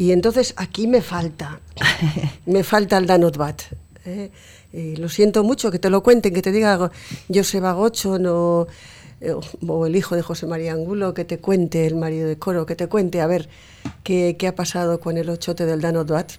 Y 0.00 0.12
entonces 0.12 0.54
aquí 0.56 0.86
me 0.86 1.02
falta, 1.02 1.60
me 2.46 2.64
falta 2.64 2.96
el 2.96 3.04
Danotbat. 3.04 3.60
¿eh? 4.06 4.30
lo 4.96 5.10
siento 5.10 5.44
mucho 5.44 5.70
que 5.70 5.78
te 5.78 5.90
lo 5.90 6.02
cuenten, 6.02 6.32
que 6.32 6.40
te 6.40 6.52
diga 6.52 6.90
Joseba 7.28 7.74
Gocho 7.74 8.18
no, 8.18 8.66
eh, 9.20 9.34
o 9.68 9.84
el 9.84 9.94
hijo 9.94 10.16
de 10.16 10.22
José 10.22 10.46
María 10.46 10.72
Angulo, 10.72 11.12
que 11.12 11.26
te 11.26 11.38
cuente, 11.38 11.86
el 11.86 11.96
marido 11.96 12.28
de 12.28 12.38
Coro, 12.38 12.64
que 12.64 12.76
te 12.76 12.86
cuente 12.86 13.20
a 13.20 13.26
ver 13.26 13.50
qué, 14.02 14.36
qué 14.38 14.46
ha 14.46 14.54
pasado 14.54 15.00
con 15.00 15.18
el 15.18 15.28
ochote 15.28 15.66
del 15.66 15.82
Danotbat, 15.82 16.32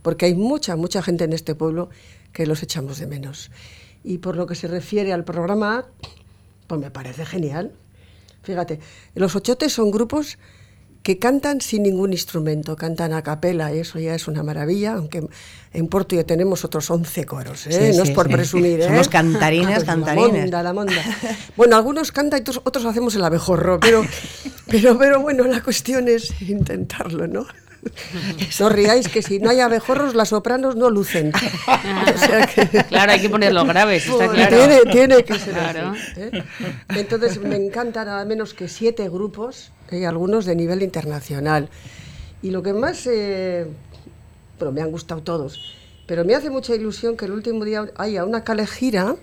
porque 0.00 0.24
hay 0.24 0.34
mucha, 0.34 0.76
mucha 0.76 1.02
gente 1.02 1.24
en 1.24 1.34
este 1.34 1.54
pueblo 1.54 1.90
que 2.32 2.46
los 2.46 2.62
echamos 2.62 2.98
de 2.98 3.08
menos. 3.08 3.50
Y 4.04 4.18
por 4.18 4.36
lo 4.36 4.46
que 4.46 4.54
se 4.54 4.68
refiere 4.68 5.12
al 5.12 5.24
programa, 5.24 5.84
pues 6.66 6.80
me 6.80 6.90
parece 6.90 7.26
genial. 7.26 7.72
Fíjate, 8.42 8.80
los 9.14 9.36
ochotes 9.36 9.70
son 9.70 9.90
grupos 9.90 10.38
que 11.02 11.18
cantan 11.18 11.60
sin 11.60 11.82
ningún 11.82 12.12
instrumento, 12.12 12.76
cantan 12.76 13.12
a 13.12 13.22
capela, 13.22 13.74
y 13.74 13.80
eso 13.80 13.98
ya 13.98 14.14
es 14.14 14.28
una 14.28 14.42
maravilla, 14.42 14.94
aunque 14.94 15.26
en 15.72 15.88
Porto 15.88 16.14
ya 16.14 16.24
tenemos 16.24 16.64
otros 16.64 16.90
11 16.90 17.24
coros, 17.24 17.66
¿eh? 17.66 17.92
no 17.96 18.04
es 18.04 18.10
por 18.10 18.30
presumir. 18.30 18.80
¿eh? 18.80 18.86
Somos 18.86 19.08
cantarines, 19.08 19.84
cantarines. 19.84 20.32
La 20.32 20.40
monda, 20.40 20.62
la 20.62 20.72
monda. 20.72 21.02
Bueno, 21.56 21.76
algunos 21.76 22.12
cantan 22.12 22.42
y 22.46 22.50
otros, 22.64 22.84
hacemos 22.84 23.14
el 23.16 23.24
abejorro, 23.24 23.80
pero, 23.80 24.04
pero, 24.68 24.96
pero 24.98 25.20
bueno, 25.20 25.44
la 25.44 25.62
cuestión 25.62 26.08
es 26.08 26.40
intentarlo, 26.40 27.26
¿no? 27.26 27.46
No 28.60 28.68
ríais 28.68 29.08
que 29.08 29.22
si 29.22 29.38
no 29.38 29.50
hay 29.50 29.60
abejorros, 29.60 30.14
las 30.14 30.28
sopranos 30.28 30.76
no 30.76 30.90
lucen. 30.90 31.32
Claro, 32.88 33.12
hay 33.12 33.20
que 33.20 33.28
ponerlo 33.28 33.64
graves, 33.64 34.06
está 34.06 34.28
claro. 34.28 34.84
Tiene, 34.90 35.24
que 35.24 35.38
ser 35.38 35.54
claro. 35.54 35.94
¿eh? 36.16 36.42
Entonces 36.90 37.40
me 37.40 37.56
encantan 37.56 38.06
nada 38.06 38.24
menos 38.24 38.54
que 38.54 38.68
siete 38.68 39.08
grupos, 39.08 39.72
y 39.90 40.04
algunos 40.04 40.44
de 40.44 40.54
nivel 40.54 40.82
internacional. 40.82 41.68
Y 42.42 42.50
lo 42.50 42.62
que 42.62 42.72
más, 42.72 43.06
eh, 43.06 43.66
bueno, 44.58 44.72
me 44.72 44.82
han 44.82 44.90
gustado 44.90 45.22
todos, 45.22 45.60
pero 46.06 46.24
me 46.24 46.34
hace 46.34 46.50
mucha 46.50 46.74
ilusión 46.74 47.16
que 47.16 47.24
el 47.24 47.32
último 47.32 47.64
día 47.64 47.90
haya 47.96 48.24
una 48.24 48.44
calejira, 48.44 49.16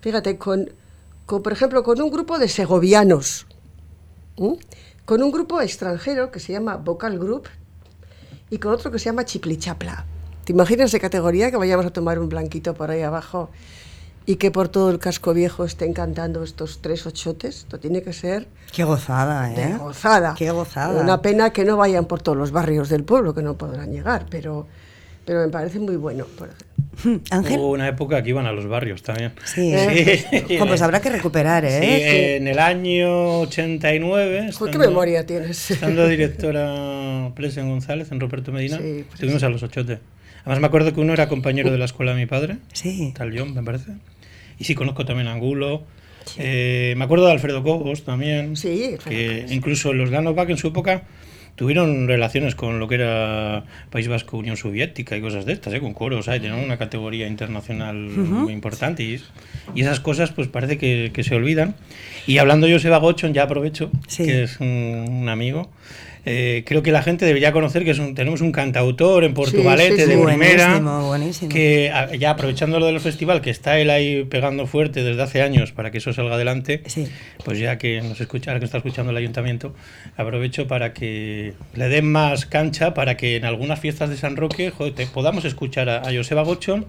fíjate, 0.00 0.38
con, 0.38 0.70
con 1.26 1.42
por 1.42 1.52
ejemplo, 1.52 1.82
con 1.82 2.00
un 2.00 2.10
grupo 2.10 2.38
de 2.38 2.48
segovianos 2.48 3.46
con 5.06 5.22
un 5.22 5.30
grupo 5.30 5.60
extranjero 5.62 6.32
que 6.32 6.40
se 6.40 6.52
llama 6.52 6.76
Vocal 6.76 7.18
Group 7.18 7.44
y 8.50 8.58
con 8.58 8.72
otro 8.72 8.90
que 8.90 8.98
se 8.98 9.06
llama 9.06 9.24
Chiplichapla. 9.24 10.04
¿Te 10.44 10.52
imaginas 10.52 10.90
de 10.92 11.00
categoría 11.00 11.50
que 11.50 11.56
vayamos 11.56 11.86
a 11.86 11.90
tomar 11.90 12.18
un 12.18 12.28
blanquito 12.28 12.74
por 12.74 12.90
ahí 12.90 13.02
abajo 13.02 13.48
y 14.26 14.36
que 14.36 14.50
por 14.50 14.68
todo 14.68 14.90
el 14.90 14.98
casco 14.98 15.32
viejo 15.32 15.64
estén 15.64 15.92
cantando 15.92 16.42
estos 16.42 16.80
tres 16.82 17.06
ochotes? 17.06 17.58
Esto 17.58 17.78
tiene 17.78 18.02
que 18.02 18.12
ser... 18.12 18.48
Qué 18.72 18.82
gozada, 18.82 19.52
¿eh? 19.52 19.54
De 19.54 19.78
gozada. 19.78 20.34
Qué 20.36 20.50
gozada. 20.50 21.00
Una 21.00 21.22
pena 21.22 21.50
que 21.50 21.64
no 21.64 21.76
vayan 21.76 22.06
por 22.06 22.20
todos 22.20 22.36
los 22.36 22.50
barrios 22.50 22.88
del 22.88 23.04
pueblo, 23.04 23.32
que 23.32 23.42
no 23.42 23.56
podrán 23.56 23.92
llegar, 23.92 24.26
pero, 24.28 24.66
pero 25.24 25.40
me 25.40 25.48
parece 25.48 25.78
muy 25.78 25.94
bueno. 25.94 26.26
Por 26.36 26.48
ejemplo. 26.48 26.75
Ángel. 27.30 27.58
Hubo 27.58 27.70
una 27.70 27.88
época 27.88 28.22
que 28.22 28.30
iban 28.30 28.46
a 28.46 28.52
los 28.52 28.66
barrios 28.66 29.02
también. 29.02 29.32
Sí, 29.44 29.72
sí. 30.48 30.58
pues 30.58 30.82
habrá 30.82 31.00
que 31.00 31.10
recuperar, 31.10 31.64
¿eh? 31.64 31.80
Sí, 31.80 32.36
en 32.36 32.48
el 32.48 32.58
año 32.58 33.40
89. 33.40 34.50
¿Qué 34.70 34.78
memoria 34.78 35.26
tienes? 35.26 35.70
Estando 35.70 36.06
directora 36.08 37.30
Presen 37.34 37.68
González 37.68 38.10
en 38.12 38.20
Roberto 38.20 38.52
Medina, 38.52 38.78
pues 38.78 39.14
estuvimos 39.14 39.42
a 39.42 39.48
los 39.48 39.62
ochote. 39.62 39.98
Además 40.42 40.60
me 40.60 40.66
acuerdo 40.68 40.94
que 40.94 41.00
uno 41.00 41.12
era 41.12 41.28
compañero 41.28 41.72
de 41.72 41.78
la 41.78 41.86
escuela 41.86 42.12
de 42.12 42.18
mi 42.18 42.26
padre, 42.26 42.58
sí. 42.72 43.12
tal 43.16 43.36
John, 43.36 43.52
me 43.52 43.62
parece. 43.62 43.92
Y 44.58 44.64
sí 44.64 44.74
conozco 44.74 45.04
también 45.04 45.28
a 45.28 45.32
Angulo. 45.32 45.84
Eh, 46.38 46.94
me 46.96 47.04
acuerdo 47.04 47.26
de 47.26 47.32
Alfredo 47.32 47.62
Cobos 47.62 48.04
también. 48.04 48.56
Sí, 48.56 48.96
que 49.08 49.46
incluso 49.50 49.92
los 49.92 50.10
Ganovac 50.10 50.48
en 50.50 50.56
su 50.56 50.68
época 50.68 51.02
tuvieron 51.56 52.06
relaciones 52.06 52.54
con 52.54 52.78
lo 52.78 52.86
que 52.86 52.96
era 52.96 53.64
País 53.90 54.06
Vasco, 54.06 54.36
Unión 54.36 54.56
Soviética 54.56 55.16
y 55.16 55.20
cosas 55.20 55.44
de 55.46 55.54
estas, 55.54 55.74
¿eh? 55.74 55.80
con 55.80 55.94
coros, 55.94 56.26
¿sabes? 56.26 56.42
tenían 56.42 56.62
una 56.62 56.76
categoría 56.76 57.26
internacional 57.26 57.96
muy 57.96 58.52
importante 58.52 59.02
y, 59.02 59.20
esas 59.74 60.00
cosas 60.00 60.30
pues 60.30 60.48
parece 60.48 60.78
que, 60.78 61.22
se 61.24 61.34
olvidan. 61.34 61.74
Y 62.26 62.38
hablando 62.38 62.68
yo, 62.68 62.78
Seba 62.78 62.98
Gochon, 62.98 63.34
ya 63.34 63.44
aprovecho, 63.44 63.90
que 64.16 64.44
es 64.44 64.60
un 64.60 65.26
amigo, 65.28 65.70
eh, 66.28 66.64
creo 66.66 66.82
que 66.82 66.90
la 66.90 67.02
gente 67.02 67.24
debería 67.24 67.52
conocer 67.52 67.84
que 67.84 67.94
tenemos 67.94 68.40
un 68.40 68.50
cantautor 68.50 69.22
en 69.22 69.32
Portugalete 69.32 70.08
de 70.08 70.18
primera, 70.18 70.82
que 71.48 71.92
ya 72.18 72.30
aprovechando 72.30 72.80
lo 72.80 72.86
del 72.86 72.98
festival, 72.98 73.40
que 73.40 73.50
está 73.50 73.78
él 73.78 73.90
ahí 73.90 74.24
pegando 74.24 74.66
fuerte 74.66 75.04
desde 75.04 75.22
hace 75.22 75.42
años 75.42 75.70
para 75.70 75.92
que 75.92 75.98
eso 75.98 76.12
salga 76.12 76.34
adelante, 76.34 76.82
pues 77.44 77.60
ya 77.60 77.78
que 77.78 78.02
nos 78.02 78.20
escucha, 78.20 78.58
que 78.58 78.64
está 78.64 78.78
escuchando 78.78 79.12
el 79.12 79.16
ayuntamiento, 79.18 79.72
aprovecho 80.16 80.66
para 80.66 80.92
que 80.92 81.54
le 81.74 81.88
den 81.88 82.10
más 82.10 82.44
cancha 82.44 82.92
para 82.92 83.16
que 83.16 83.36
en 83.36 83.44
algunas 83.44 83.78
fiestas 83.78 84.10
de 84.10 84.16
San 84.16 84.34
Roque 84.34 84.72
podamos 85.14 85.44
escuchar 85.44 85.88
a, 85.88 86.12
Joseba 86.12 86.42
Gochón, 86.42 86.86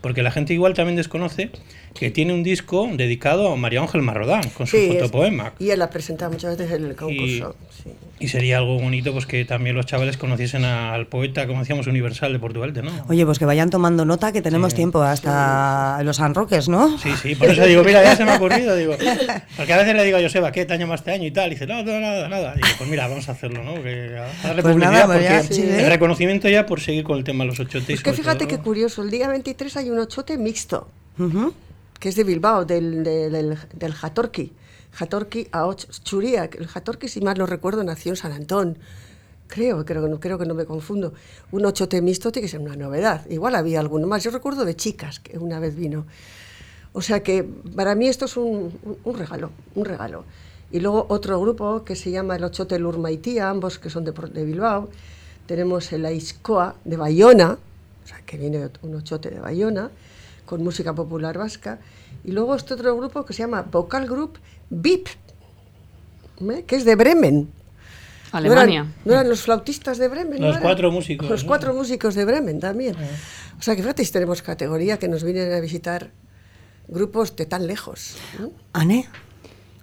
porque 0.00 0.22
la 0.22 0.30
gente 0.30 0.54
igual 0.54 0.74
también 0.74 0.94
desconoce 0.94 1.50
que 1.98 2.12
tiene 2.12 2.34
un 2.34 2.44
disco 2.44 2.88
dedicado 2.92 3.50
a 3.50 3.56
María 3.56 3.80
Ángel 3.80 4.02
Marrodán, 4.02 4.48
con 4.50 4.68
su 4.68 4.76
fotopoema. 4.76 5.54
y 5.58 5.70
él 5.70 5.80
la 5.80 5.90
presenta 5.90 6.28
muchas 6.28 6.56
veces 6.56 6.76
en 6.76 6.84
el 6.84 6.94
concurso. 6.94 7.56
Y, 7.84 8.05
sería 8.20 8.58
algo 8.58 8.78
bonito 8.78 9.12
pues 9.12 9.26
que 9.26 9.44
también 9.44 9.76
los 9.76 9.86
chavales 9.86 10.16
conociesen 10.16 10.64
al 10.64 11.06
poeta, 11.06 11.46
como 11.46 11.60
decíamos, 11.60 11.86
universal 11.86 12.32
de 12.32 12.38
Portugal, 12.38 12.72
¿no? 12.82 12.90
Oye, 13.08 13.24
pues 13.26 13.38
que 13.38 13.44
vayan 13.44 13.70
tomando 13.70 14.04
nota, 14.04 14.32
que 14.32 14.42
tenemos 14.42 14.74
tiempo 14.74 15.02
hasta 15.02 16.02
los 16.02 16.16
San 16.16 16.34
Roques, 16.34 16.68
¿no? 16.68 16.98
Sí, 16.98 17.10
sí, 17.22 17.34
por 17.34 17.50
eso 17.50 17.64
digo, 17.64 17.82
mira, 17.84 18.02
ya 18.02 18.16
se 18.16 18.24
me 18.24 18.32
ha 18.32 18.36
ocurrido, 18.36 18.74
digo, 18.74 18.94
porque 19.56 19.72
a 19.72 19.76
veces 19.76 19.94
le 19.94 20.04
digo 20.04 20.18
a 20.18 20.22
Joseba, 20.22 20.52
¿qué 20.52 20.66
año 20.70 20.86
más 20.86 21.00
este 21.00 21.12
año 21.12 21.26
y 21.26 21.30
tal? 21.30 21.48
Y 21.48 21.54
dice, 21.54 21.66
no, 21.66 21.82
no, 21.82 22.00
nada, 22.00 22.28
nada. 22.28 22.54
Y 22.54 22.62
digo, 22.62 22.68
pues 22.78 22.90
mira, 22.90 23.06
vamos 23.06 23.28
a 23.28 23.32
hacerlo, 23.32 23.62
¿no? 23.62 23.82
Que, 23.82 24.16
a 24.18 24.46
darle 24.46 24.62
pues 24.62 24.76
nada, 24.76 25.06
pues 25.06 25.50
el 25.58 25.68
¿eh? 25.68 25.88
reconocimiento 25.88 26.48
ya 26.48 26.66
por 26.66 26.80
seguir 26.80 27.04
con 27.04 27.18
el 27.18 27.24
tema 27.24 27.44
de 27.44 27.50
los 27.50 27.60
ochotes. 27.60 27.90
Es 27.90 28.02
que 28.02 28.12
fíjate 28.12 28.48
qué 28.48 28.58
curioso, 28.58 29.02
el 29.02 29.10
día 29.10 29.28
23 29.28 29.76
hay 29.76 29.90
un 29.90 29.98
ochote 29.98 30.38
mixto 30.38 30.88
que 31.98 32.08
es 32.08 32.16
de 32.16 32.24
Bilbao, 32.24 32.64
del, 32.64 33.02
del, 33.04 33.56
del 33.74 33.92
Jatorki. 33.92 34.52
Jatorki 34.92 35.48
a 35.52 35.74
Churía. 35.74 36.44
El 36.44 36.66
Jatorki, 36.66 37.08
si 37.08 37.20
mal 37.20 37.38
no 37.38 37.46
recuerdo, 37.46 37.84
nació 37.84 38.12
en 38.12 38.16
San 38.16 38.32
Antón. 38.32 38.78
Creo, 39.48 39.84
creo, 39.84 40.18
creo 40.18 40.38
que 40.38 40.46
no 40.46 40.54
me 40.54 40.64
confundo. 40.64 41.12
Un 41.52 41.64
ochote 41.66 42.00
mixto 42.02 42.32
tiene 42.32 42.46
que 42.46 42.50
ser 42.50 42.60
una 42.60 42.76
novedad. 42.76 43.24
Igual 43.30 43.54
había 43.54 43.80
alguno 43.80 44.06
más. 44.06 44.24
Yo 44.24 44.30
recuerdo 44.30 44.64
de 44.64 44.74
chicas 44.74 45.20
que 45.20 45.38
una 45.38 45.60
vez 45.60 45.76
vino. 45.76 46.06
O 46.92 47.02
sea 47.02 47.22
que 47.22 47.44
para 47.44 47.94
mí 47.94 48.08
esto 48.08 48.24
es 48.24 48.36
un, 48.36 48.72
un, 49.04 49.18
regalo, 49.18 49.50
un 49.74 49.84
regalo. 49.84 50.24
Y 50.72 50.80
luego 50.80 51.06
otro 51.10 51.38
grupo 51.40 51.84
que 51.84 51.94
se 51.94 52.10
llama 52.10 52.36
el 52.36 52.44
Ochote 52.44 52.78
Lurmaitía, 52.78 53.50
ambos 53.50 53.78
que 53.78 53.90
son 53.90 54.04
de, 54.04 54.12
de 54.12 54.44
Bilbao. 54.44 54.88
Tenemos 55.46 55.92
el 55.92 56.04
Aiscoa 56.06 56.74
de 56.84 56.96
Bayona, 56.96 57.58
o 58.04 58.08
sea 58.08 58.18
que 58.26 58.36
viene 58.36 58.70
un 58.82 58.96
ochote 58.96 59.30
de 59.30 59.38
Bayona 59.38 59.90
con 60.44 60.64
música 60.64 60.94
popular 60.94 61.38
vasca. 61.38 61.78
Y 62.24 62.32
luego 62.32 62.54
este 62.54 62.74
otro 62.74 62.96
grupo 62.96 63.24
que 63.24 63.32
se 63.32 63.40
llama 63.40 63.62
Vocal 63.62 64.08
Group 64.08 64.38
VIP, 64.70 65.08
¿eh? 66.50 66.64
que 66.66 66.76
es 66.76 66.84
de 66.84 66.94
Bremen. 66.96 67.50
Alemania. 68.32 68.86
¿No 69.04 69.12
eran, 69.12 69.28
los 69.28 69.42
flautistas 69.42 69.98
de 69.98 70.08
Bremen? 70.08 70.40
Los 70.42 70.58
cuatro 70.58 70.90
músicos. 70.90 71.28
Los 71.28 71.44
cuatro 71.44 71.72
músicos 71.72 72.14
de 72.14 72.24
Bremen 72.24 72.60
también. 72.60 72.96
O 73.58 73.62
sea 73.62 73.74
que 73.74 73.82
fíjate, 73.82 74.04
tenemos 74.06 74.42
categoría 74.42 74.98
que 74.98 75.08
nos 75.08 75.24
vienen 75.24 75.52
a 75.52 75.60
visitar 75.60 76.10
grupos 76.88 77.34
de 77.36 77.46
tan 77.46 77.66
lejos. 77.66 78.16
¿Ane? 78.72 79.08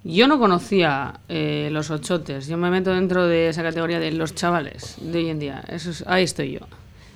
Yo 0.04 0.28
no 0.28 0.38
conocía 0.38 1.22
eh, 1.30 1.70
los 1.72 1.90
ochotes. 1.90 2.48
Yo 2.48 2.58
me 2.58 2.70
meto 2.70 2.94
dentro 2.94 3.26
de 3.26 3.50
esa 3.50 3.64
categoría 3.64 4.00
de 4.00 4.12
los 4.12 4.36
chavales 4.36 4.98
de 5.00 5.18
hoy 5.18 5.30
en 5.30 5.40
día. 5.40 5.64
Eso 5.70 5.92
ahí 6.08 6.24
estoy 6.24 6.52
yo. 6.52 6.60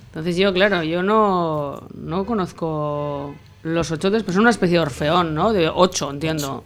Entonces 0.06 0.36
yo, 0.36 0.52
claro, 0.54 0.82
yo 0.82 1.02
no, 1.02 1.86
no 1.94 2.24
conozco 2.24 3.34
los 3.62 3.90
ochotes, 3.90 4.22
pues 4.22 4.36
es 4.36 4.40
una 4.40 4.50
especie 4.50 4.78
de 4.78 4.80
orfeón, 4.80 5.34
¿no? 5.34 5.52
De 5.52 5.68
ocho, 5.68 6.10
entiendo. 6.10 6.64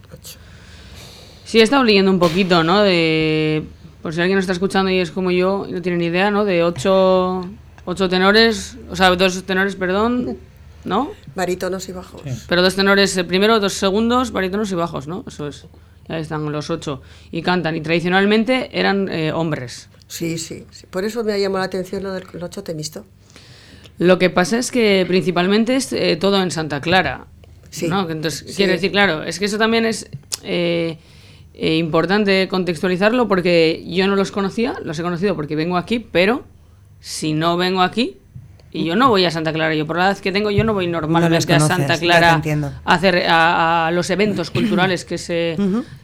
Sí, 1.45 1.59
he 1.59 1.63
estado 1.63 1.83
leyendo 1.83 2.11
un 2.11 2.19
poquito, 2.19 2.63
¿no? 2.63 2.81
De, 2.81 3.63
por 4.01 4.13
si 4.13 4.21
alguien 4.21 4.35
nos 4.35 4.43
está 4.43 4.53
escuchando 4.53 4.91
y 4.91 4.99
es 4.99 5.11
como 5.11 5.31
yo 5.31 5.65
y 5.67 5.71
no 5.71 5.81
tiene 5.81 5.97
ni 5.97 6.05
idea, 6.05 6.31
¿no? 6.31 6.45
De 6.45 6.63
ocho, 6.63 7.47
ocho 7.85 8.09
tenores, 8.09 8.77
o 8.89 8.95
sea, 8.95 9.09
dos 9.15 9.43
tenores, 9.43 9.75
perdón, 9.75 10.37
¿no? 10.85 11.11
Barítonos 11.35 11.87
y 11.89 11.91
bajos. 11.91 12.21
Pero 12.47 12.61
dos 12.61 12.75
tenores 12.75 13.15
eh, 13.17 13.23
primero, 13.23 13.59
dos 13.59 13.73
segundos, 13.73 14.31
barítonos 14.31 14.71
y 14.71 14.75
bajos, 14.75 15.07
¿no? 15.07 15.23
Eso 15.27 15.47
es. 15.47 15.65
Ya 16.07 16.19
están 16.19 16.51
los 16.51 16.69
ocho. 16.69 17.01
Y 17.31 17.41
cantan. 17.41 17.75
Y 17.75 17.81
tradicionalmente 17.81 18.69
eran 18.77 19.09
eh, 19.09 19.31
hombres. 19.31 19.89
Sí, 20.07 20.37
sí, 20.37 20.65
sí, 20.71 20.85
Por 20.89 21.05
eso 21.05 21.23
me 21.23 21.33
ha 21.33 21.37
llamado 21.37 21.59
la 21.59 21.65
atención 21.65 22.03
lo 22.03 22.11
del 22.11 22.25
ochote 22.43 22.75
mixto. 22.75 23.05
Lo 23.97 24.19
que 24.19 24.29
pasa 24.29 24.57
es 24.57 24.71
que 24.71 25.05
principalmente 25.07 25.75
es 25.75 25.93
eh, 25.93 26.17
todo 26.17 26.41
en 26.41 26.51
Santa 26.51 26.81
Clara. 26.81 27.27
Sí. 27.69 27.87
¿no? 27.87 28.07
Entonces, 28.09 28.55
quiero 28.55 28.73
decir, 28.73 28.91
claro, 28.91 29.23
es 29.23 29.39
que 29.39 29.45
eso 29.45 29.57
también 29.57 29.85
es 29.85 30.07
eh, 30.43 30.99
eh, 31.53 31.77
importante 31.77 32.47
contextualizarlo 32.47 33.27
porque 33.27 33.83
yo 33.87 34.07
no 34.07 34.15
los 34.15 34.31
conocía, 34.31 34.75
los 34.83 34.97
he 34.99 35.03
conocido 35.03 35.35
porque 35.35 35.55
vengo 35.55 35.77
aquí, 35.77 35.99
pero 35.99 36.43
si 36.99 37.33
no 37.33 37.57
vengo 37.57 37.81
aquí, 37.81 38.17
Y 38.75 38.85
yo 38.85 38.95
no 38.95 39.09
voy 39.09 39.23
a 39.25 39.29
Santa 39.29 39.53
Clara, 39.53 39.75
yo 39.75 39.85
por 39.85 39.97
la 39.97 40.09
edad 40.09 40.17
que 40.17 40.31
tengo, 40.31 40.49
yo 40.49 40.63
no 40.63 40.73
voy 40.73 40.87
normalmente 40.87 41.53
a 41.53 41.59
conoces, 41.59 41.67
Santa 41.67 41.93
ya 41.93 41.99
te 41.99 42.05
Clara 42.05 42.41
a 42.83 42.93
hacer 42.95 43.27
a, 43.27 43.87
a 43.87 43.91
los 43.91 44.09
eventos 44.09 44.49
culturales 44.55 45.05
que 45.05 45.19
se 45.19 45.55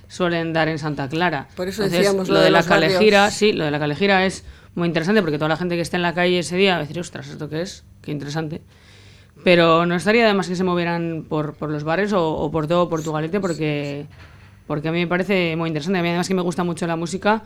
suelen 0.07 0.53
dar 0.53 0.67
en 0.67 0.77
Santa 0.77 1.09
Clara. 1.09 1.47
Por 1.55 1.67
eso 1.67 1.81
decíamos 1.81 2.27
lo 2.27 2.35
lo 2.35 2.39
de, 2.41 2.45
de 2.45 2.51
la 2.51 2.61
barrios. 2.61 2.93
calejira, 2.93 3.31
sí, 3.31 3.53
lo 3.53 3.65
de 3.65 3.71
la 3.71 3.79
calejira 3.79 4.23
es 4.25 4.43
muy 4.75 4.87
interesante 4.87 5.21
porque 5.21 5.37
toda 5.39 5.49
la 5.49 5.57
gente 5.57 5.75
que 5.75 5.81
esté 5.81 5.95
en 5.95 6.03
la 6.03 6.13
calle 6.13 6.39
ese 6.39 6.57
día 6.57 6.73
va 6.73 6.77
a 6.77 6.81
decir, 6.81 6.99
ostras, 6.99 7.27
¿esto 7.27 7.49
qué 7.49 7.61
es? 7.63 7.85
Qué 8.03 8.11
interesante. 8.11 8.61
Pero 9.43 9.85
no 9.87 9.95
estaría 9.95 10.27
de 10.27 10.33
más 10.35 10.47
que 10.47 10.55
se 10.55 10.63
movieran 10.63 11.25
por, 11.27 11.55
por 11.55 11.71
los 11.71 11.83
barrios 11.83 12.13
o, 12.13 12.33
o 12.33 12.51
por 12.51 12.67
todo 12.67 12.87
Portugalete 12.87 13.39
porque, 13.39 14.05
porque 14.69 14.87
a 14.87 14.91
mí 14.91 14.99
me 14.99 15.07
parece 15.07 15.55
muy 15.55 15.67
interesante. 15.67 15.97
A 15.97 16.03
mí 16.03 16.09
además 16.09 16.27
que 16.27 16.35
me 16.35 16.43
gusta 16.43 16.63
mucho 16.63 16.85
la 16.85 16.95
música, 16.95 17.41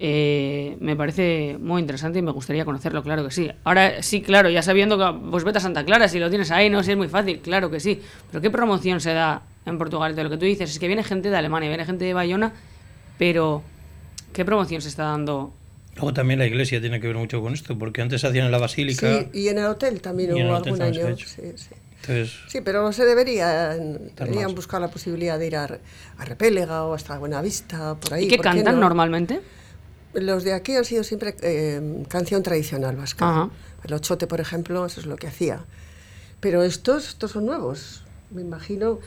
eh, 0.00 0.76
me 0.80 0.96
parece 0.96 1.56
muy 1.60 1.80
interesante 1.80 2.18
y 2.18 2.22
me 2.22 2.32
gustaría 2.32 2.64
conocerlo, 2.64 3.00
claro 3.04 3.24
que 3.24 3.30
sí. 3.30 3.48
Ahora 3.62 4.02
sí, 4.02 4.22
claro, 4.22 4.50
ya 4.50 4.60
sabiendo 4.60 4.98
que 4.98 5.30
pues 5.30 5.44
vete 5.44 5.58
a 5.58 5.60
Santa 5.60 5.84
Clara, 5.84 6.08
si 6.08 6.18
lo 6.18 6.28
tienes 6.30 6.50
ahí, 6.50 6.70
no, 6.70 6.82
si 6.82 6.90
es 6.90 6.96
muy 6.96 7.06
fácil, 7.06 7.38
claro 7.38 7.70
que 7.70 7.78
sí. 7.78 8.02
Pero 8.28 8.42
¿qué 8.42 8.50
promoción 8.50 9.00
se 9.00 9.12
da 9.12 9.42
en 9.64 9.78
Portugalete? 9.78 10.24
Lo 10.24 10.30
que 10.30 10.36
tú 10.36 10.46
dices 10.46 10.68
es 10.68 10.80
que 10.80 10.88
viene 10.88 11.04
gente 11.04 11.30
de 11.30 11.36
Alemania, 11.36 11.68
viene 11.68 11.84
gente 11.84 12.06
de 12.06 12.12
Bayona, 12.12 12.52
pero 13.18 13.62
¿qué 14.32 14.44
promoción 14.44 14.82
se 14.82 14.88
está 14.88 15.04
dando? 15.04 15.54
Luego 15.94 16.12
también 16.12 16.40
la 16.40 16.46
iglesia 16.46 16.80
tiene 16.80 16.98
que 16.98 17.06
ver 17.06 17.16
mucho 17.16 17.40
con 17.40 17.54
esto, 17.54 17.78
porque 17.78 18.02
antes 18.02 18.22
se 18.22 18.26
hacían 18.26 18.46
en 18.46 18.50
la 18.50 18.58
basílica. 18.58 19.16
Sí, 19.16 19.28
y 19.32 19.46
en 19.46 19.58
el 19.58 19.66
hotel 19.66 20.00
también 20.00 20.32
hubo 20.32 20.56
algún 20.56 20.82
año. 20.82 21.16
Sí, 21.18 21.52
sí. 21.54 21.68
Entonces, 22.08 22.34
Sí, 22.48 22.60
pero 22.60 22.92
se 22.92 23.04
deberían, 23.04 24.10
deberían 24.14 24.44
más. 24.46 24.54
buscar 24.54 24.80
la 24.80 24.88
posibilidad 24.90 25.38
de 25.38 25.46
ir 25.46 25.56
a, 25.56 25.64
a 26.18 26.24
Repélega 26.24 26.84
o 26.84 26.94
hasta 26.94 27.18
Buenavista, 27.18 27.94
por 27.96 28.14
ahí. 28.14 28.24
¿Y 28.24 28.28
qué 28.28 28.36
¿por 28.36 28.44
qué 28.44 28.50
cantan 28.50 28.74
no? 28.76 28.80
normalmente? 28.82 29.40
Los 30.14 30.44
de 30.44 30.52
aquí 30.52 30.76
han 30.76 30.84
sido 30.84 31.02
siempre 31.02 31.34
eh, 31.42 32.04
canción 32.08 32.42
tradicional 32.42 32.96
vasca. 32.96 33.28
Ajá. 33.28 33.50
El 33.84 33.92
ochote, 33.94 34.26
por 34.26 34.40
ejemplo, 34.40 34.86
eso 34.86 35.00
es 35.00 35.06
lo 35.06 35.16
que 35.16 35.26
hacía. 35.26 35.64
Pero 36.40 36.62
estos, 36.62 37.08
estos 37.08 37.32
son 37.32 37.46
nuevos. 37.46 38.02
Me 38.30 38.40
imagino, 38.42 39.00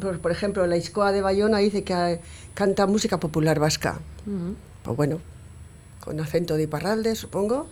por, 0.00 0.18
por 0.20 0.30
ejemplo, 0.32 0.66
la 0.66 0.76
Iscoa 0.76 1.12
de 1.12 1.20
Bayona 1.22 1.58
dice 1.58 1.82
que 1.82 1.92
eh, 1.94 2.20
canta 2.54 2.86
música 2.86 3.18
popular 3.20 3.58
vasca. 3.58 4.00
Pues 4.82 4.96
bueno, 4.96 5.20
con 6.00 6.20
acento 6.20 6.56
de 6.56 6.64
Iparralde, 6.64 7.14
supongo, 7.14 7.68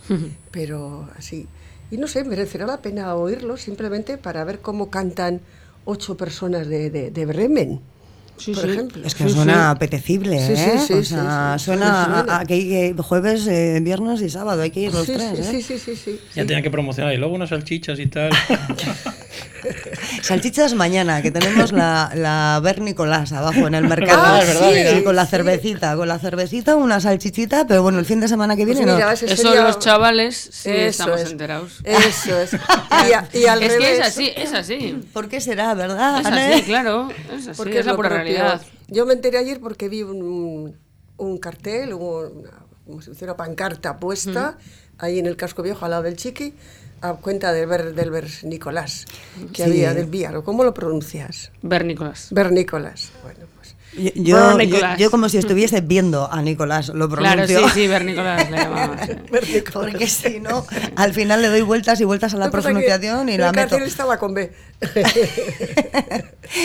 pero 0.51 1.09
así. 1.17 1.47
Y 1.90 1.96
no 1.96 2.07
sé, 2.07 2.24
merecerá 2.24 2.66
la 2.66 2.79
pena 2.79 3.14
oírlo 3.14 3.57
simplemente 3.57 4.18
para 4.18 4.44
ver 4.44 4.61
cómo 4.61 4.90
cantan 4.90 5.40
ocho 5.85 6.16
personas 6.16 6.68
de, 6.68 6.90
de, 6.90 7.11
de 7.11 7.27
Bremen, 7.27 7.81
Sí, 8.37 8.53
por 8.53 8.64
sí. 8.64 8.70
ejemplo. 8.70 9.05
Es 9.05 9.14
que 9.14 9.29
suena 9.29 9.70
apetecible, 9.70 10.38
Sí, 10.38 10.55
sí, 10.55 10.62
¿eh? 10.62 10.79
sí, 10.87 10.92
o 10.92 10.96
sí, 10.98 11.05
sea, 11.07 11.57
sí, 11.59 11.64
suena 11.64 12.05
suena, 12.05 12.05
suena. 12.05 12.35
a, 12.35 12.40
a 12.40 12.44
que 12.44 12.94
que 12.94 13.03
jueves, 13.03 13.46
eh, 13.48 13.81
viernes 13.83 14.20
y 14.20 14.29
sábado, 14.31 14.62
hay 14.62 14.70
que 14.70 14.81
ir 14.81 14.92
los 14.92 15.07
sí, 15.07 15.14
tres, 15.14 15.38
sí, 15.46 15.57
¿eh? 15.57 15.62
sí, 15.62 15.62
sí, 15.62 15.79
sí, 15.79 15.96
sí, 15.96 16.20
ya 16.37 16.46
tienen 16.46 16.62
que 16.62 16.70
promocionar. 16.70 17.12
Y 17.14 17.16
luego 17.16 17.35
unas 17.35 17.48
salchichas 17.48 17.98
y 17.98 18.07
tal. 18.07 18.31
Salchichas 20.23 20.75
mañana, 20.75 21.23
que 21.23 21.31
tenemos 21.31 21.73
la, 21.73 22.11
la 22.14 22.61
Ver 22.62 22.81
Nicolás 22.81 23.33
abajo 23.33 23.66
en 23.66 23.75
el 23.75 23.87
mercado. 23.88 24.23
Ah, 24.25 24.40
es 24.40 24.49
verdad, 24.49 24.71
mira. 24.73 24.90
Sí, 24.97 25.03
con 25.05 25.16
la 25.16 25.27
cervecita, 25.27 25.97
con 25.97 26.09
la 26.09 26.18
cervecita, 26.18 26.77
una 26.77 27.01
salchichita, 27.01 27.66
pero 27.66 27.83
bueno, 27.83 27.99
el 27.99 28.05
fin 28.05 28.21
de 28.21 28.29
semana 28.29 28.57
que 28.57 28.64
Pues 28.64 28.77
viene 28.79 28.92
no. 28.92 28.97
mira, 28.97 29.12
ese 29.12 29.27
Eso 29.27 29.49
sería- 29.49 29.62
los 29.62 29.79
chavales 29.79 30.37
sí 30.53 30.71
Eso 30.71 31.03
estamos 31.03 31.21
es. 31.21 31.31
enterados. 31.31 31.81
Eso 31.85 32.38
es. 32.40 32.51
Y, 33.09 33.12
a- 33.12 33.29
y 33.33 33.47
al 33.47 33.62
es 33.62 33.73
que 33.73 33.79
revés. 33.79 33.99
es 34.01 34.07
así, 34.07 34.33
es 34.37 34.53
así. 34.53 35.01
¿Por 35.12 35.29
qué 35.29 35.40
será, 35.40 35.73
verdad? 35.75 36.21
Es 36.21 36.27
así, 36.27 36.62
claro. 36.64 37.09
Es 37.33 37.49
así, 37.49 37.57
Porque 37.57 37.79
es 37.79 37.87
la 37.87 37.92
lo 37.92 37.97
pura 37.97 38.09
propio. 38.11 38.25
realidad. 38.25 38.61
Yo 38.88 39.07
me 39.07 39.12
enteré 39.14 39.38
ayer 39.38 39.61
porque 39.61 39.88
vi 39.88 40.03
un, 40.03 40.77
un 41.16 41.38
cartel, 41.38 41.92
una, 41.94 42.51
como 42.87 43.01
si 43.03 43.11
fuera 43.12 43.35
una 43.35 43.37
pancarta 43.37 43.99
puesta 43.99 44.59
ahí 44.99 45.18
en 45.21 45.27
el 45.27 45.37
casco 45.37 45.62
viejo 45.62 45.85
al 45.85 45.92
lado 45.92 46.03
del 46.03 46.16
chiqui 46.16 46.55
a 47.01 47.15
cuenta 47.15 47.53
del 47.53 47.67
ver, 47.67 47.95
del 47.95 48.11
ver 48.11 48.29
Nicolás 48.45 49.07
que 49.53 49.63
Sí. 49.65 49.71
había 49.71 49.95
del 49.95 50.07
Víaro. 50.07 50.45
¿Cómo 50.45 50.65
lo 50.65 50.75
pronuncias? 50.75 51.51
Ver 51.63 51.85
Nicolás. 51.85 52.29
Ver 52.31 52.53
Nicolás. 52.53 53.11
Bueno, 53.23 53.41
pues. 53.57 53.75
Yo, 54.14 54.59
yo, 54.98 55.11
como 55.11 55.29
si 55.29 55.38
estuviese 55.38 55.81
viendo 55.81 56.31
a 56.31 56.40
Nicolás, 56.42 56.88
lo 56.90 57.09
Claro, 57.09 57.46
sí, 57.46 57.55
pronuncio. 57.55 57.74
sí, 57.83 57.88
Ver 57.88 58.05
Nicolás 58.05 58.51
le 58.51 58.59
sí. 59.46 59.62
Porque 59.72 60.07
si 60.07 60.40
no, 60.40 60.66
al 60.96 61.12
final 61.14 61.42
le 61.42 61.48
doy 61.48 61.62
vueltas 61.62 62.01
y 62.01 62.05
vueltas 62.05 62.35
a 62.35 62.37
la 62.37 62.46
que 62.46 62.53
pronunciación 62.53 63.29
y 63.29 63.37
la 63.38 63.51
meto. 63.53 63.70
cartel 63.70 63.88
estaba 63.88 64.18
con 64.18 64.35
B. 64.35 64.53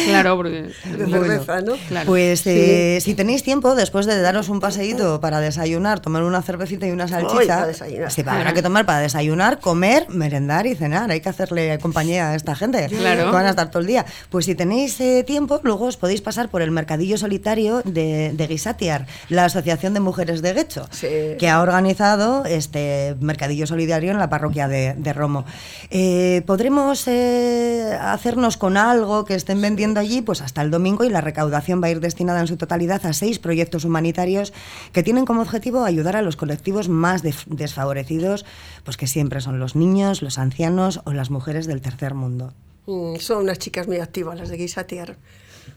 Claro, 0.06 0.38
porque. 0.38 0.62
de 0.62 0.74
Bueno. 1.06 1.12
cerveza, 1.24 1.62
¿no? 1.62 1.74
Claro. 1.90 2.06
Pues 2.06 2.44
eh, 2.46 3.00
si 3.02 3.16
tenéis 3.16 3.44
tiempo, 3.44 3.76
después 3.76 4.06
de 4.06 4.22
daros 4.22 4.48
un 4.48 4.62
paseíto 4.62 5.20
para 5.20 5.42
desayunar, 5.42 6.00
tomar 6.00 6.24
una 6.24 6.42
cervecita 6.42 6.88
y 6.88 6.92
una 6.92 7.08
salchicha, 7.08 7.68
para 7.68 8.10
sí, 8.10 8.24
habrá 8.26 8.54
que 8.54 8.62
tomar 8.62 8.86
para 8.86 9.00
desayunar, 9.00 9.60
comer, 9.60 10.08
merendar 10.10 10.68
y 10.68 10.76
cenar. 10.76 11.12
Hay 11.12 11.20
que 11.20 11.28
hacerle 11.30 11.78
compañía 11.80 12.30
a 12.30 12.36
esta 12.36 12.56
gente. 12.56 12.88
Claro. 12.88 13.26
Que 13.26 13.32
van 13.32 13.46
a 13.46 13.50
estar 13.50 13.70
todo 13.72 13.82
el 13.82 13.88
día. 13.88 14.06
Pues 14.30 14.46
si 14.46 14.56
tenéis 14.56 15.00
eh, 15.02 15.24
tiempo, 15.26 15.60
luego 15.64 15.86
os 15.88 15.98
podéis 15.98 16.22
pasar 16.22 16.48
por 16.48 16.62
el 16.62 16.72
mercadillo 16.72 17.13
solitario 17.18 17.82
de, 17.84 18.32
de 18.34 18.48
Guisatiar, 18.48 19.08
la 19.30 19.46
Asociación 19.46 19.94
de 19.94 20.00
Mujeres 20.00 20.42
de 20.42 20.54
Guecho, 20.54 20.88
Sí. 20.92 21.08
que 21.40 21.50
ha 21.50 21.62
organizado 21.62 22.46
este 22.46 23.16
mercadillo 23.20 23.68
solidario 23.68 24.12
en 24.12 24.18
la 24.20 24.30
parroquia 24.30 24.68
de, 24.68 24.94
de 24.96 25.14
Romo. 25.14 25.46
Eh, 25.90 26.42
¿Podremos 26.46 27.08
eh, 27.08 27.98
hacernos 28.02 28.58
con 28.58 28.78
algo 28.78 29.26
que 29.26 29.36
estén 29.36 29.62
vendiendo 29.62 30.00
allí? 30.00 30.22
Pues 30.22 30.42
hasta 30.42 30.62
el 30.62 30.72
domingo 30.72 31.04
y 31.04 31.10
la 31.10 31.22
recaudación 31.22 31.82
va 31.82 31.88
a 31.88 31.92
ir 31.92 32.00
destinada 32.00 32.40
en 32.42 32.48
su 32.48 32.58
totalidad 32.58 33.06
a 33.06 33.14
seis 33.14 33.40
proyectos 33.40 33.86
humanitarios 33.86 34.54
que 34.92 35.04
tienen 35.04 35.26
como 35.26 35.42
objetivo 35.42 35.84
ayudar 35.84 36.16
a 36.16 36.22
los 36.22 36.36
colectivos 36.36 36.90
más 36.90 37.22
desfavorecidos, 37.24 38.46
pues 38.84 38.98
que 38.98 39.08
siempre 39.08 39.42
son 39.42 39.60
los 39.60 39.76
niños, 39.76 40.22
los 40.22 40.38
ancianos 40.38 41.02
o 41.06 41.14
las 41.14 41.30
mujeres 41.30 41.68
del 41.68 41.82
tercer 41.82 42.14
mundo. 42.14 42.54
Mm, 42.86 43.16
Son 43.18 43.44
unas 43.44 43.60
chicas 43.60 43.88
muy 43.88 43.98
activas, 43.98 44.38
las 44.38 44.50
de 44.50 44.58
Guisatiar. 44.58 45.16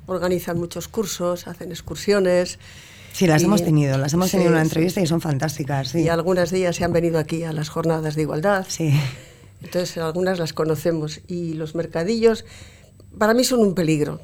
Organizan 0.07 0.59
muchos 0.59 0.89
cursos, 0.89 1.47
hacen 1.47 1.71
excursiones. 1.71 2.59
Sí, 3.13 3.27
las 3.27 3.43
Y- 3.43 3.47
hemos 3.47 3.65
tenido, 3.65 3.99
las 3.99 4.13
hemos 4.13 4.27
sí, 4.27 4.33
tenido 4.33 4.51
en 4.51 4.55
una 4.55 4.63
entrevista 4.63 5.01
sí. 5.01 5.05
y 5.05 5.07
son 5.09 5.21
fantásticas. 5.21 5.89
Sí. 5.89 6.01
Y 6.03 6.09
algunas 6.09 6.51
de 6.51 6.59
ellas 6.59 6.77
se 6.77 6.85
han 6.85 6.93
venido 6.93 7.19
aquí 7.19 7.43
a 7.45 7.53
las 7.53 7.69
jornadas 7.69 8.15
de 8.15 8.23
igualdad. 8.23 8.67
Sí. 8.69 8.93
Entonces, 9.63 9.97
algunas 9.99 10.39
las 10.39 10.53
conocemos. 10.53 11.21
Y 11.27 11.55
los 11.55 11.75
mercadillos, 11.75 12.45
para 13.19 13.33
mí 13.35 13.43
son 13.43 13.61
un 13.61 13.75
peligro. 13.75 14.21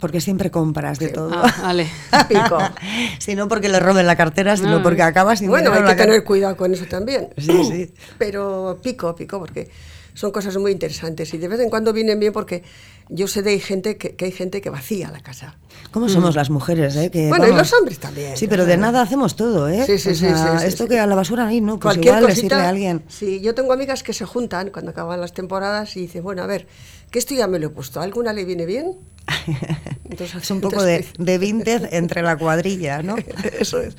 Porque 0.00 0.20
siempre 0.20 0.50
compras 0.50 0.98
de 0.98 1.08
todo. 1.08 1.30
Ah, 1.32 1.54
vale. 1.62 1.86
Pico. 2.28 2.58
si 3.20 3.34
no 3.36 3.48
porque 3.48 3.68
le 3.70 3.80
roben 3.80 4.06
la 4.06 4.16
cartera, 4.16 4.56
sino 4.56 4.78
Ah. 4.78 4.82
porque 4.82 5.02
acabas 5.02 5.38
sin 5.38 5.48
bueno, 5.48 5.72
hay 5.72 5.78
que 5.80 5.86
car- 5.86 5.96
tener 5.96 6.24
cuidado 6.24 6.56
con 6.56 6.74
eso 6.74 6.84
también. 6.86 7.28
Sí, 7.38 7.64
sí. 7.64 7.94
Pero 8.18 8.80
pico, 8.82 9.14
pico, 9.14 9.38
porque 9.38 9.70
son 10.12 10.30
cosas 10.30 10.56
muy 10.58 10.72
interesantes. 10.72 11.32
Y 11.32 11.38
de 11.38 11.48
vez 11.48 11.60
en 11.60 11.70
cuando 11.70 11.92
vienen 11.92 12.18
bien 12.20 12.32
porque 12.34 12.64
yo 13.08 13.28
sé 13.28 13.42
de 13.42 13.50
hay 13.50 13.60
gente 13.60 13.96
que, 13.96 14.16
que 14.16 14.24
hay 14.26 14.32
gente 14.32 14.60
que 14.60 14.70
vacía 14.70 15.10
la 15.10 15.20
casa. 15.20 15.56
¿Cómo 15.90 16.08
somos 16.08 16.34
las 16.34 16.50
mujeres, 16.50 16.96
eh? 16.96 17.10
Que, 17.10 17.26
Mm. 17.26 17.28
Bueno, 17.28 17.48
y 17.48 17.52
los 17.54 17.72
hombres 17.72 17.98
también. 17.98 18.36
Sí, 18.36 18.46
pero 18.48 18.64
de 18.66 18.76
nada 18.76 19.02
hacemos 19.02 19.36
todo, 19.36 19.68
¿eh? 19.68 19.84
Sí, 19.86 19.98
sí, 19.98 20.10
O 20.10 20.14
sí, 20.14 20.20
sea, 20.20 20.52
sí, 20.54 20.58
sí, 20.62 20.66
Esto 20.66 20.84
sí. 20.84 20.88
que 20.90 20.98
a 21.00 21.06
la 21.06 21.14
basura 21.14 21.46
ahí, 21.46 21.60
no, 21.60 21.78
pues 21.78 21.94
Cualquier 21.94 22.16
igual 22.16 22.30
cosita. 22.30 22.40
sirve 22.56 22.66
a 22.66 22.68
alguien. 22.68 23.04
Sí, 23.08 23.40
yo 23.40 23.54
tengo 23.54 23.72
amigas 23.72 24.02
que 24.02 24.12
se 24.12 24.24
juntan 24.24 24.70
cuando 24.70 24.90
acaban 24.92 25.20
las 25.20 25.32
temporadas 25.34 25.96
y 25.96 26.00
dicen, 26.00 26.22
bueno, 26.24 26.42
a 26.42 26.46
ver, 26.46 26.66
que 27.10 27.18
esto 27.18 27.34
ya 27.34 27.46
me 27.46 27.58
lo 27.58 27.66
he 27.68 27.70
puesto. 27.70 28.00
¿A 28.00 28.04
alguna 28.04 28.32
le 28.32 28.44
viene 28.44 28.66
bien? 28.66 28.96
Entonces, 30.10 30.42
Es 30.42 30.50
un 30.50 30.60
poco 30.60 30.82
de, 30.82 30.96
entonces- 30.96 31.24
de 31.24 31.38
vintage 31.38 31.96
entre 31.96 32.22
la 32.22 32.36
cuadrilla, 32.36 33.02
¿no? 33.02 33.16
Eso 33.58 33.80
es. 33.80 33.96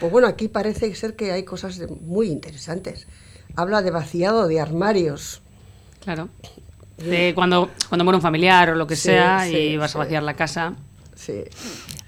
Pues 0.00 0.10
bueno, 0.12 0.26
aquí 0.28 0.48
parece 0.48 0.94
ser 0.94 1.14
que 1.16 1.32
hay 1.32 1.44
cosas 1.44 1.76
de- 1.78 1.86
muy 1.88 2.28
interesantes. 2.28 3.06
Habla 3.56 3.82
de 3.82 3.90
vaciado 3.90 4.46
de 4.48 4.60
armarios. 4.60 5.42
Claro. 6.00 6.28
De 7.04 7.32
cuando, 7.34 7.70
cuando 7.88 8.04
muere 8.04 8.16
un 8.16 8.22
familiar 8.22 8.70
o 8.70 8.74
lo 8.74 8.86
que 8.86 8.96
Sí, 8.96 9.02
sea 9.08 9.44
sí, 9.44 9.56
y 9.56 9.76
vas 9.76 9.90
sí. 9.92 9.96
a 9.96 10.00
vaciar 10.00 10.22
la 10.22 10.34
casa. 10.34 10.74
Sí. 11.14 11.42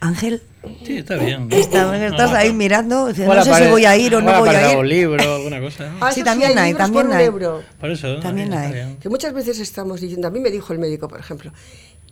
Ángel, 0.01 0.43
Sí, 0.85 0.99
está 0.99 1.17
bien. 1.17 1.49
está- 1.53 2.07
estás 2.07 2.31
Ah, 2.33 2.39
ahí 2.39 2.53
mirando, 2.53 3.07
dices, 3.09 3.27
no 3.27 3.35
sé 3.37 3.43
si 3.45 3.51
apare- 3.51 3.71
voy 3.71 3.85
a 3.85 3.97
ir 3.97 4.15
o 4.15 4.21
no 4.21 4.27
voy 4.41 4.49
a 4.49 4.53
aparece 4.53 4.77
un 4.77 4.87
ir. 4.87 4.93
libro, 4.93 5.35
alguna 5.37 5.61
cosa. 5.61 5.89
¿no? 5.91 5.97
Ah, 6.05 6.13
Sí, 6.13 6.23
también 6.25 6.59
hay, 6.59 6.75
también 6.75 7.05
por 7.07 7.11
un 7.15 7.17
hay. 7.19 7.25
euro. 7.27 7.63
Por 7.81 7.91
eso. 7.91 8.17
También 8.21 8.53
hay. 8.53 8.97
Que 9.01 9.09
muchas 9.09 9.33
veces 9.33 9.59
estamos 9.61 10.01
diciendo, 10.01 10.27
a 10.29 10.31
mí 10.31 10.41
me 10.41 10.51
dijo 10.51 10.73
el 10.73 10.79
médico, 10.79 11.07
por 11.09 11.21
ejemplo, 11.21 11.53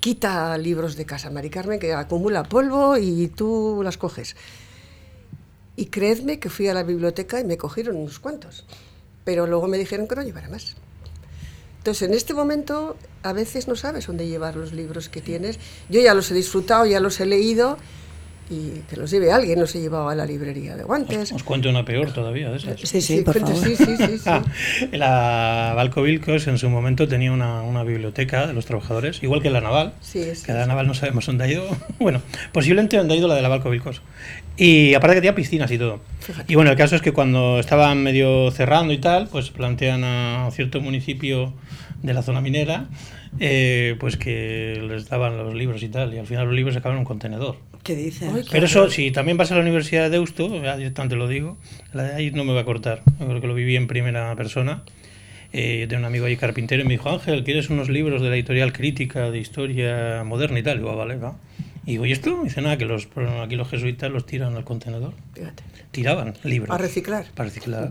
quita 0.01 0.57
libros 0.59 0.97
de 0.97 1.05
casa, 1.05 1.31
Mari 1.31 1.51
Carmen, 1.51 1.79
que 1.81 1.93
acumula 1.93 2.45
polvo 2.45 2.97
y 2.97 3.29
tú 3.29 3.81
las 3.85 3.97
coges. 3.99 4.37
Y 5.77 5.87
creedme 5.87 6.39
que 6.39 6.51
fui 6.51 6.69
a 6.69 6.75
la 6.75 6.83
biblioteca 6.83 7.41
y 7.41 7.45
me 7.45 7.57
cogieron 7.57 7.97
unos 7.97 8.19
cuantos, 8.21 8.65
pero 9.25 9.47
luego 9.47 9.67
me 9.69 9.79
dijeron 9.79 10.07
que 10.07 10.15
no 10.17 10.23
llevara 10.23 10.49
más. 10.49 10.77
Entonces, 11.83 12.09
en 12.09 12.15
este 12.15 12.33
momento, 12.33 12.97
a 13.25 13.33
veces 13.33 13.67
no 13.67 13.75
sabes 13.75 14.07
dónde 14.07 14.29
llevar 14.29 14.55
los 14.55 14.73
libros 14.73 15.09
que 15.09 15.21
tienes. 15.21 15.59
Yo 15.89 16.01
ya 16.01 16.15
los 16.15 16.31
he 16.31 16.35
disfrutado, 16.35 16.87
ya 16.87 17.01
los 17.01 17.19
he 17.21 17.27
leído 17.27 17.77
y 18.49 18.81
que 18.89 18.97
los 18.97 19.11
lleve 19.11 19.33
alguien, 19.33 19.59
no 19.59 19.67
se 19.67 19.81
llevaba 19.81 20.13
a 20.13 20.15
la 20.15 20.25
librería 20.27 20.77
de 20.77 20.85
guantes. 20.85 21.33
Os 21.33 21.43
cuento 21.43 21.71
una 21.71 21.85
peor 21.85 22.13
todavía 22.13 22.51
de 22.51 22.59
esas. 22.59 22.79
Sí, 22.83 23.01
sí, 23.01 23.23
por 23.23 23.37
favor. 23.39 23.57
sí, 23.57 23.75
sí, 23.75 23.97
sí, 23.97 24.19
sí. 24.19 24.31
La 24.93 25.73
Balco 25.75 26.03
Vilcos 26.03 26.47
en 26.47 26.59
su 26.59 26.69
momento 26.71 27.09
tenía 27.09 27.33
una, 27.33 27.63
una 27.63 27.83
biblioteca 27.83 28.47
de 28.47 28.53
los 28.53 28.67
trabajadores, 28.67 29.23
igual 29.23 29.43
que 29.43 29.51
la 29.51 29.61
Naval. 29.61 29.95
Sí, 30.03 30.21
es- 30.21 30.43
que 30.45 30.53
la 30.53 30.67
Naval 30.67 30.87
no 30.87 30.95
sabemos 30.95 31.27
dónde 31.27 31.45
ha 31.45 31.49
ido. 31.49 31.65
Bueno, 31.99 32.21
posiblemente 32.53 32.97
dónde 32.97 33.15
ha 33.15 33.17
ido 33.17 33.27
la 33.29 33.35
de 33.37 33.43
la 33.43 33.49
Balco 33.49 33.71
Vilcos. 33.71 34.03
Y 34.57 34.95
aparte 34.95 35.15
que 35.17 35.21
tenía 35.23 35.35
piscinas 35.35 35.71
y 35.71 35.79
todo. 35.79 36.01
Fíjate. 36.21 36.53
Y 36.53 36.57
bueno, 36.57 36.71
el 36.71 36.77
caso 36.77 36.95
es 36.97 37.03
que 37.03 37.13
cuando 37.13 37.59
estaban 37.59 38.03
medio 38.03 38.51
cerrando 38.51 38.93
y 38.93 38.99
tal, 38.99 39.29
pues 39.29 39.51
plantean 39.51 40.05
a 40.05 40.49
cierto 40.53 40.81
municipio 40.81 41.55
de 42.03 42.13
la 42.15 42.23
zona 42.23 42.41
minera, 42.41 42.87
eh, 43.41 43.97
pues 43.99 44.17
que 44.17 44.83
les 44.87 45.09
daban 45.09 45.39
los 45.39 45.55
libros 45.55 45.83
y 45.83 45.89
tal. 45.89 46.13
Y 46.15 46.19
al 46.19 46.27
final 46.27 46.47
los 46.47 46.55
libros 46.55 46.75
se 46.75 46.81
acaban 46.81 46.97
en 46.97 47.01
un 47.01 47.05
contenedor. 47.07 47.57
¿Qué 47.83 47.97
dices? 47.97 48.31
Pero 48.51 48.67
eso, 48.67 48.89
si 48.91 49.11
también 49.11 49.37
vas 49.37 49.51
a 49.51 49.55
la 49.57 49.61
Universidad 49.63 50.05
de 50.05 50.11
Deusto, 50.11 50.63
ya 50.63 50.77
directamente 50.77 51.17
lo 51.17 51.27
digo, 51.27 51.57
la 51.93 52.05
de 52.05 52.15
ahí 52.15 52.31
no 52.31 52.45
me 52.45 52.53
va 52.53 52.61
a 52.61 52.65
cortar. 52.65 53.03
Yo 53.19 53.27
creo 53.27 53.41
que 53.41 53.47
lo 53.49 53.55
viví 53.55 53.75
en 53.77 53.87
primera 53.89 54.37
persona. 54.37 54.85
Eh, 55.53 55.81
yo 55.81 55.89
tengo 55.89 56.01
un 56.01 56.07
amigo 56.07 56.27
ahí 56.27 56.37
carpintero 56.37 56.83
y 56.83 56.85
me 56.85 56.93
dijo, 56.93 57.11
Ángel, 57.11 57.43
¿quieres 57.45 57.71
unos 57.71 57.89
libros 57.89 58.23
de 58.23 58.29
la 58.31 58.37
editorial 58.37 58.73
crítica 58.73 59.31
de 59.31 59.39
historia 59.39 60.23
moderna 60.25 60.59
y 60.61 60.63
tal? 60.63 60.77
Y 60.77 60.79
digo, 60.79 60.93
"Ah, 60.93 60.97
vale, 60.97 61.17
va. 61.17 61.37
Y 61.85 61.93
digo, 61.93 62.07
¿y 62.07 62.13
esto? 62.13 62.37
Me 62.37 62.45
dice, 62.45 62.63
nada, 62.63 62.79
que 62.79 62.85
los, 62.85 63.09
aquí 63.43 63.57
los 63.57 63.69
jesuitas 63.69 64.11
los 64.11 64.25
tiran 64.27 64.57
al 64.57 64.65
contenedor. 64.65 65.15
Fíjate. 65.35 65.65
Tiraban 65.91 66.35
libros. 66.45 66.71
A 66.71 66.79
reciclar. 66.79 67.27
Para 67.35 67.49
reciclar. 67.49 67.91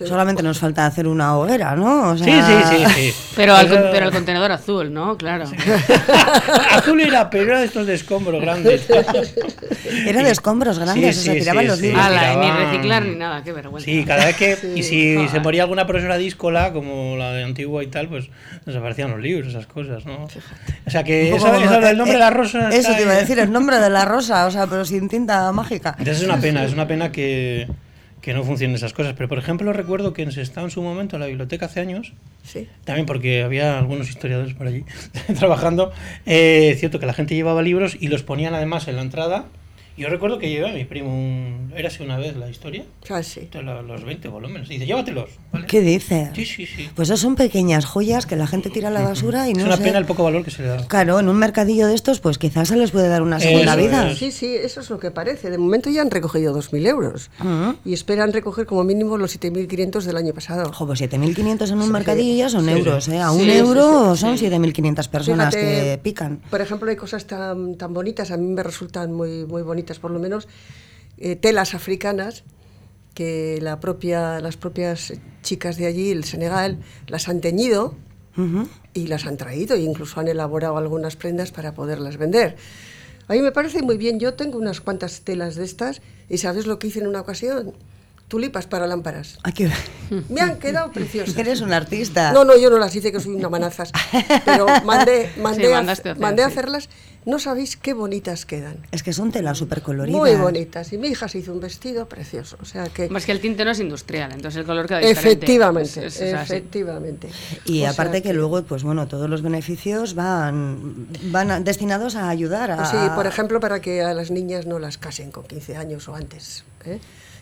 Sí. 0.00 0.06
Solamente 0.06 0.42
nos 0.42 0.58
falta 0.58 0.86
hacer 0.86 1.06
una 1.06 1.36
hoguera, 1.36 1.76
¿no? 1.76 2.12
O 2.12 2.16
Sí, 2.16 2.24
sea, 2.24 2.66
sí, 2.70 2.76
sí, 2.76 2.84
sí. 3.12 3.14
Pero 3.36 3.54
al, 3.54 3.66
Eso- 3.66 3.88
pero 3.92 4.06
al 4.06 4.12
contenedor 4.12 4.50
azul, 4.50 4.92
¿no? 4.92 5.16
Claro. 5.18 5.44
Azul 6.72 7.00
era, 7.00 7.28
pero 7.30 7.44
era 7.44 7.60
de 7.60 7.66
estos 7.66 7.86
de 7.86 7.94
escombros 7.94 8.40
grandes. 8.40 8.86
Era 10.06 10.22
de 10.22 10.30
escombros 10.30 10.78
grandes, 10.78 11.16
Sí, 11.16 11.20
o 11.20 11.24
sea, 11.24 11.34
sí, 11.34 11.38
tiraban 11.40 11.62
sí, 11.64 11.68
los 11.68 11.78
sí. 11.78 11.86
libros. 11.86 12.04
Ala, 12.04 12.36
ni 12.36 12.50
reciclar 12.64 13.02
ni 13.04 13.16
nada, 13.16 13.42
qué 13.42 13.52
vergüenza. 13.52 13.84
Sí, 13.84 14.04
cada 14.04 14.24
vez 14.24 14.36
que. 14.36 14.56
Sí, 14.56 14.72
y 14.76 14.82
si 14.82 15.14
joder. 15.16 15.30
se 15.30 15.40
moría 15.40 15.62
alguna 15.62 15.86
profesora 15.86 16.16
díscola, 16.16 16.72
como 16.72 17.16
la 17.16 17.32
de 17.32 17.44
Antigua 17.44 17.82
y 17.82 17.88
tal, 17.88 18.08
pues 18.08 18.28
desaparecían 18.66 19.10
los 19.10 19.20
libros, 19.20 19.48
esas 19.48 19.66
cosas, 19.66 20.04
¿no? 20.06 20.24
O 20.86 20.90
sea 20.90 21.02
que 21.04 21.34
eso, 21.34 21.54
eso 21.54 21.80
del 21.80 21.96
nombre 21.96 22.12
eh, 22.12 22.18
de 22.18 22.18
la 22.20 22.30
rosa. 22.30 22.68
Eso 22.68 22.78
está 22.78 22.96
te 22.96 23.02
iba 23.02 23.12
a 23.12 23.14
ahí. 23.14 23.20
decir, 23.20 23.38
el 23.38 23.50
nombre 23.52 23.78
de 23.78 23.90
la 23.90 24.04
rosa, 24.04 24.46
o 24.46 24.50
sea, 24.50 24.66
pero 24.66 24.84
sin 24.84 25.08
tinta 25.08 25.50
mágica. 25.52 25.94
Entonces 25.98 26.22
es 26.22 26.24
una 26.28 26.38
pena, 26.40 26.64
es 26.64 26.72
una 26.72 26.86
pena 26.86 27.10
que, 27.12 27.68
que 28.20 28.34
no 28.34 28.44
funcionen 28.44 28.76
esas 28.76 28.92
cosas. 28.92 29.14
Pero 29.16 29.28
por 29.28 29.38
ejemplo, 29.38 29.72
recuerdo 29.72 30.12
que 30.12 30.22
en 30.22 30.32
Sestao 30.32 30.64
en 30.64 30.70
su 30.70 30.82
momento, 30.82 31.16
en 31.16 31.20
la 31.20 31.26
biblioteca 31.26 31.66
hace 31.66 31.80
años, 31.80 32.12
Sí. 32.42 32.66
también 32.84 33.06
porque 33.06 33.42
había 33.42 33.78
algunos 33.78 34.08
historiadores 34.08 34.54
por 34.54 34.66
allí 34.66 34.84
trabajando, 35.38 35.92
eh, 36.26 36.70
es 36.72 36.80
cierto 36.80 36.98
que 36.98 37.06
la 37.06 37.12
gente 37.14 37.34
llevaba 37.34 37.62
libros 37.62 37.96
y 37.98 38.08
los 38.08 38.22
ponían 38.22 38.54
además 38.54 38.88
en 38.88 38.96
la 38.96 39.02
entrada. 39.02 39.46
Yo 39.96 40.08
recuerdo 40.08 40.38
que 40.38 40.48
llevé 40.48 40.70
a 40.70 40.72
mi 40.72 40.84
primo 40.84 41.10
un. 41.12 41.72
Era 41.76 41.88
así 41.88 42.02
una 42.02 42.16
vez 42.16 42.34
la 42.36 42.48
historia, 42.48 42.84
Ah, 43.10 43.22
sí. 43.22 43.48
los 43.86 44.04
20 44.04 44.28
volúmenes. 44.28 44.68
Y 44.70 44.74
dice, 44.74 44.86
llévatelos. 44.86 45.28
¿vale? 45.52 45.66
¿Qué 45.66 45.80
dice? 45.80 46.30
Sí, 46.34 46.46
sí, 46.46 46.64
sí. 46.66 46.88
Pues 46.94 47.08
eso 47.10 47.16
son 47.18 47.34
pequeñas 47.36 47.84
joyas 47.84 48.24
que 48.26 48.36
la 48.36 48.46
gente 48.46 48.70
tira 48.70 48.88
a 48.88 48.90
la 48.90 49.02
basura 49.02 49.46
y 49.48 49.52
es 49.52 49.58
no 49.58 49.64
una 49.64 49.76
sé. 49.76 49.82
pena 49.84 49.98
el 49.98 50.06
poco 50.06 50.24
valor 50.24 50.42
que 50.44 50.50
se 50.50 50.62
le 50.62 50.68
da. 50.68 50.86
Claro, 50.88 51.20
en 51.20 51.28
un 51.28 51.36
mercadillo 51.36 51.86
de 51.86 51.94
estos, 51.94 52.20
pues 52.20 52.38
quizás 52.38 52.68
se 52.68 52.76
les 52.76 52.90
puede 52.92 53.08
dar 53.08 53.22
una 53.22 53.40
segunda 53.40 53.74
Eso 53.74 53.82
vida. 53.82 54.10
es. 54.10 54.18
Sí, 54.18 54.30
sí, 54.32 54.54
eso 54.54 54.80
es 54.80 54.88
lo 54.90 54.98
que 54.98 55.10
parece. 55.10 55.50
De 55.50 55.58
momento 55.58 55.90
ya 55.90 56.00
han 56.02 56.10
recogido 56.10 56.54
2.000 56.56 56.86
euros 56.86 57.30
Ah. 57.38 57.74
y 57.84 57.92
esperan 57.92 58.32
recoger 58.32 58.64
como 58.66 58.84
mínimo 58.84 59.18
los 59.18 59.38
7.500 59.38 60.04
del 60.04 60.16
año 60.16 60.32
pasado. 60.32 60.68
Ojo, 60.70 60.86
pues 60.86 61.00
7.500 61.02 61.70
en 61.72 61.80
un 61.82 61.92
mercadillo 61.92 62.34
ya 62.36 62.48
son 62.48 62.64
Sí, 62.64 62.70
euros, 62.70 63.04
sí. 63.04 63.12
¿eh? 63.12 63.20
A 63.20 63.30
Sí, 63.30 63.36
un 63.36 63.44
sí, 63.44 63.52
euro 63.52 64.14
sí, 64.14 64.20
son 64.22 64.38
sí. 64.38 64.46
7.500 64.46 65.08
personas 65.08 65.54
Fíjate, 65.54 65.72
que 65.92 65.98
pican. 66.02 66.40
Por 66.50 66.60
ejemplo, 66.60 66.88
hay 66.90 66.96
cosas 66.96 67.26
tan, 67.26 67.76
tan 67.76 67.92
bonitas, 67.92 68.30
a 68.30 68.36
mí 68.36 68.46
me 68.46 68.62
resultan 68.62 69.12
muy, 69.12 69.44
muy 69.46 69.62
bonitas, 69.62 69.79
por 69.98 70.10
lo 70.10 70.18
menos 70.18 70.48
eh, 71.18 71.36
telas 71.36 71.74
africanas 71.74 72.44
que 73.14 73.58
la 73.60 73.80
propia, 73.80 74.40
las 74.40 74.56
propias 74.56 75.12
chicas 75.42 75.76
de 75.76 75.86
allí, 75.86 76.10
el 76.10 76.24
Senegal, 76.24 76.78
las 77.06 77.28
han 77.28 77.40
teñido 77.40 77.94
y 78.94 79.08
las 79.08 79.26
han 79.26 79.36
traído 79.36 79.76
e 79.76 79.80
incluso 79.80 80.18
han 80.20 80.28
elaborado 80.28 80.78
algunas 80.78 81.16
prendas 81.16 81.50
para 81.50 81.74
poderlas 81.74 82.16
vender. 82.16 82.56
A 83.28 83.34
mí 83.34 83.42
me 83.42 83.52
parece 83.52 83.82
muy 83.82 83.98
bien, 83.98 84.18
yo 84.18 84.34
tengo 84.34 84.58
unas 84.58 84.80
cuantas 84.80 85.20
telas 85.20 85.56
de 85.56 85.64
estas 85.64 86.00
y 86.28 86.38
¿sabes 86.38 86.66
lo 86.66 86.78
que 86.78 86.86
hice 86.86 87.00
en 87.00 87.06
una 87.06 87.20
ocasión? 87.20 87.74
Tulipas 88.30 88.66
para 88.68 88.86
lámparas. 88.86 89.38
Qué- 89.56 89.68
Me 90.28 90.40
han 90.40 90.58
quedado 90.60 90.92
preciosas. 90.92 91.36
Eres 91.36 91.60
un 91.62 91.72
artista. 91.72 92.32
No, 92.32 92.44
no, 92.44 92.56
yo 92.56 92.70
no 92.70 92.78
las 92.78 92.94
hice, 92.94 93.10
que 93.10 93.18
soy 93.18 93.34
una 93.34 93.48
manazas. 93.48 93.90
Pero 94.44 94.66
mandé, 94.84 95.32
mandé, 95.42 95.66
Sí, 95.66 95.72
a, 95.72 95.80
hacer, 95.80 96.16
mandé 96.18 96.44
a 96.44 96.46
hacerlas. 96.46 96.88
No 97.26 97.38
sabéis 97.40 97.76
qué 97.76 97.92
bonitas 97.92 98.46
quedan. 98.46 98.76
Es 98.92 99.02
que 99.02 99.12
son 99.12 99.32
telas 99.32 99.58
súper 99.58 99.82
coloridas. 99.82 100.16
Muy 100.18 100.36
bonitas. 100.36 100.92
Y 100.92 100.98
mi 100.98 101.08
hija 101.08 101.26
se 101.28 101.38
hizo 101.38 101.52
un 101.52 101.58
vestido 101.60 102.08
precioso. 102.08 102.56
O 102.62 102.64
sea 102.64 102.84
que. 102.84 103.08
Más 103.10 103.26
que 103.26 103.32
el 103.32 103.40
tinte 103.40 103.64
no 103.64 103.72
es 103.72 103.80
industrial, 103.80 104.30
entonces 104.32 104.60
el 104.60 104.64
color 104.64 104.86
queda 104.86 105.00
diferente. 105.00 105.30
Efectivamente, 105.30 106.06
Es- 106.06 106.20
es- 106.20 106.32
efectivamente. 106.40 107.28
Y 107.66 107.82
O 107.82 107.88
aparte 107.88 108.22
que, 108.22 108.32
luego, 108.32 108.62
pues 108.62 108.84
bueno, 108.84 109.08
todos 109.08 109.28
los 109.28 109.42
beneficios 109.42 110.14
van, 110.14 111.08
van 111.32 111.50
a- 111.50 111.60
destinados 111.60 112.14
a 112.14 112.28
ayudar 112.30 112.70
a... 112.70 112.84
Sí, 112.86 112.96
por 113.16 113.26
ejemplo, 113.26 113.58
para 113.58 113.80
que 113.80 114.02
a 114.02 114.14
las 114.14 114.30
niñas 114.30 114.66
no 114.66 114.78
las 114.78 114.98
casen 114.98 115.32
con 115.32 115.44
15 115.44 115.76
años 115.76 116.08
o 116.08 116.14
antes. 116.14 116.62
¿eh? 116.86 117.00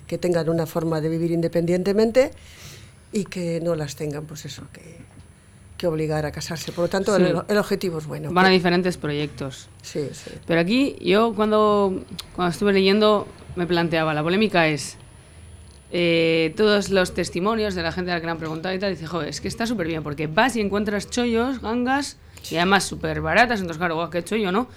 Que 0.09 0.19
tengan 0.19 0.49
una 0.49 0.67
forma 0.67 1.01
de 1.01 1.09
vivir 1.09 1.31
independientemente 1.31 2.33
y 3.13 3.25
que 3.25 3.61
no 3.61 3.77
las 3.77 3.95
tengan, 3.95 4.25
pues 4.27 4.45
eso, 4.45 4.65
que, 4.73 4.97
que 5.77 5.87
obligar 5.87 6.27
a 6.27 6.33
casarse. 6.33 6.73
Por 6.73 6.87
lo 6.87 6.89
tanto, 6.89 7.15
Sí. 7.17 7.23
el, 7.23 7.37
el 7.47 7.59
objetivo 7.59 7.99
es 7.99 8.07
bueno. 8.07 8.33
Van 8.33 8.47
a 8.47 8.49
diferentes 8.49 8.97
proyectos. 8.97 9.69
Sí, 9.83 10.09
sí. 10.13 10.31
Pero 10.47 10.61
aquí 10.61 10.97
yo 11.01 11.35
cuando, 11.35 12.03
cuando 12.35 12.51
estuve 12.51 12.73
leyendo 12.73 13.29
me 13.55 13.67
planteaba, 13.67 14.13
la 14.15 14.23
polémica 14.25 14.67
es 14.67 14.97
eh, 15.91 16.53
todos 16.57 16.91
los 16.91 17.15
testimonios 17.15 17.75
de 17.75 17.83
la 17.83 17.93
gente 17.93 18.11
a 18.11 18.15
la 18.15 18.21
que 18.21 18.27
le 18.27 18.33
han 18.33 18.39
preguntado 18.39 18.75
y 18.75 18.79
tal, 18.79 18.91
dice, 18.91 19.07
joder, 19.07 19.29
es 19.29 19.41
que 19.41 19.49
está 19.49 19.67
súper 19.67 19.87
bien, 19.87 20.03
porque 20.03 20.27
vas 20.27 20.55
y 20.57 20.61
encuentras 20.61 21.09
chollos, 21.09 21.61
gangas, 21.63 22.19
y 22.51 22.57
además 22.57 22.85
súper 22.85 23.21
baratas, 23.23 23.61
entonces 23.61 23.79
claro, 23.79 23.95
guau, 23.95 24.11
qué 24.11 24.23
chollo, 24.23 24.53
¿no? 24.53 24.69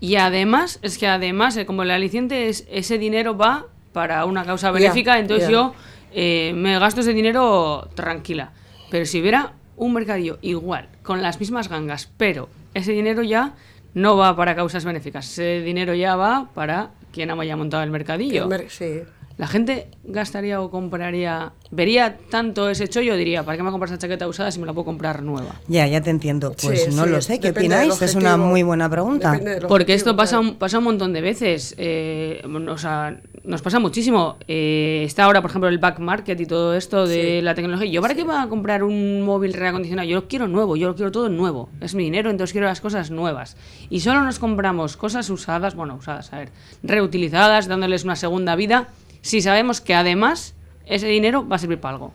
Y 0.00 0.16
además, 0.16 0.78
es 0.82 0.98
que 0.98 1.06
además, 1.06 1.56
eh, 1.56 1.66
como 1.66 1.82
el 1.84 1.90
aliciente 1.92 2.48
es, 2.48 2.66
ese 2.70 2.98
dinero 2.98 3.36
va 3.36 3.66
para 3.96 4.26
una 4.26 4.44
causa 4.44 4.70
benéfica, 4.70 5.18
entonces 5.18 5.48
yo 5.52 5.74
eh, 6.12 6.52
me 6.54 6.78
gasto 6.78 7.00
ese 7.00 7.14
dinero 7.14 7.88
tranquila. 7.94 8.52
Pero 8.90 9.06
si 9.06 9.22
hubiera 9.22 9.54
un 9.78 9.94
mercadillo 9.94 10.36
igual, 10.42 10.90
con 11.02 11.22
las 11.22 11.40
mismas 11.40 11.70
gangas, 11.70 12.10
pero 12.18 12.50
ese 12.74 12.92
dinero 12.92 13.22
ya 13.22 13.54
no 13.94 14.18
va 14.18 14.36
para 14.36 14.54
causas 14.54 14.84
benéficas, 14.84 15.24
ese 15.32 15.62
dinero 15.62 15.94
ya 15.94 16.14
va 16.14 16.50
para 16.52 16.90
quien 17.10 17.30
haya 17.30 17.56
montado 17.56 17.82
el 17.84 17.90
mercadillo. 17.90 18.42
El 18.42 18.48
mer- 18.50 18.68
sí. 18.68 19.00
La 19.38 19.46
gente 19.46 19.88
gastaría 20.04 20.62
o 20.62 20.70
compraría, 20.70 21.52
vería 21.70 22.16
tanto 22.30 22.70
ese 22.70 22.88
chollo, 22.88 23.16
diría, 23.16 23.42
¿para 23.44 23.58
qué 23.58 23.62
me 23.62 23.70
comprar 23.70 23.90
esa 23.90 23.98
chaqueta 23.98 24.26
usada 24.26 24.50
si 24.50 24.58
me 24.60 24.64
la 24.66 24.72
puedo 24.72 24.86
comprar 24.86 25.22
nueva? 25.22 25.56
Ya, 25.68 25.86
ya 25.86 26.00
te 26.00 26.08
entiendo. 26.08 26.54
Pues 26.60 26.84
Sí, 26.84 26.90
no 26.96 27.04
sí, 27.04 27.10
lo 27.10 27.20
sé, 27.20 27.38
¿qué 27.38 27.50
opináis? 27.50 28.00
Es 28.00 28.14
una 28.14 28.38
muy 28.38 28.62
buena 28.62 28.88
pregunta. 28.88 29.38
Porque 29.68 29.92
esto 29.92 30.16
pasa 30.16 30.40
un, 30.40 30.54
pasa 30.54 30.78
un 30.78 30.84
montón 30.84 31.12
de 31.12 31.20
veces. 31.20 31.74
eh, 31.76 32.40
o 32.68 32.78
sea, 32.78 33.20
nos 33.44 33.60
pasa 33.60 33.78
muchísimo. 33.78 34.36
Eh, 34.48 35.02
está 35.04 35.24
ahora, 35.24 35.42
por 35.42 35.50
ejemplo, 35.50 35.68
el 35.68 35.78
back 35.78 35.98
market 35.98 36.40
y 36.40 36.46
todo 36.46 36.74
esto 36.74 37.06
de 37.06 37.38
Sí. 37.38 37.42
la 37.42 37.54
tecnología. 37.54 37.90
¿Yo 37.90 38.00
para 38.00 38.14
qué 38.14 38.24
voy 38.24 38.36
a 38.36 38.46
comprar 38.48 38.82
un 38.84 39.20
móvil 39.20 39.52
reacondicionado? 39.52 40.08
Yo 40.08 40.16
lo 40.16 40.28
quiero 40.28 40.48
nuevo, 40.48 40.76
yo 40.76 40.88
lo 40.88 40.94
quiero 40.96 41.12
todo 41.12 41.28
nuevo. 41.28 41.68
Es 41.82 41.94
mi 41.94 42.04
dinero, 42.04 42.30
entonces 42.30 42.52
quiero 42.52 42.68
las 42.68 42.80
cosas 42.80 43.10
nuevas. 43.10 43.58
Y 43.90 44.00
solo 44.00 44.22
nos 44.22 44.38
compramos 44.38 44.96
cosas 44.96 45.28
usadas, 45.28 45.74
bueno, 45.74 45.94
usadas, 45.96 46.32
a 46.32 46.38
ver, 46.38 46.48
reutilizadas, 46.82 47.68
dándoles 47.68 48.04
una 48.04 48.16
segunda 48.16 48.56
vida, 48.56 48.88
si 49.26 49.40
sabemos 49.42 49.80
que 49.80 49.94
además 49.94 50.54
ese 50.86 51.08
dinero 51.08 51.46
va 51.46 51.56
a 51.56 51.58
servir 51.58 51.80
para 51.80 51.94
algo. 51.94 52.12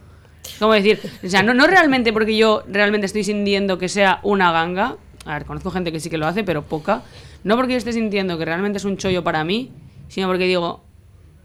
¿Cómo 0.60 0.74
decir? 0.74 1.00
O 1.24 1.28
sea, 1.30 1.44
no, 1.44 1.54
no 1.54 1.68
realmente 1.68 2.14
porque 2.14 2.36
yo 2.38 2.64
realmente 2.68 3.06
estoy 3.06 3.24
sintiendo 3.24 3.78
que 3.78 3.90
sea 3.90 4.20
una 4.24 4.52
ganga. 4.52 4.98
A 5.26 5.34
ver, 5.34 5.46
conozco 5.46 5.72
gente 5.72 5.92
que 5.92 6.00
sí 6.00 6.10
que 6.10 6.18
lo 6.18 6.26
hace, 6.26 6.44
pero 6.44 6.64
poca. 6.64 7.04
No 7.44 7.56
porque 7.58 7.74
yo 7.74 7.78
esté 7.78 7.94
sintiendo 7.94 8.38
que 8.38 8.46
realmente 8.46 8.78
es 8.78 8.86
un 8.86 8.98
chollo 8.98 9.24
para 9.24 9.44
mí, 9.44 9.72
sino 10.08 10.28
porque 10.28 10.46
digo, 10.46 10.84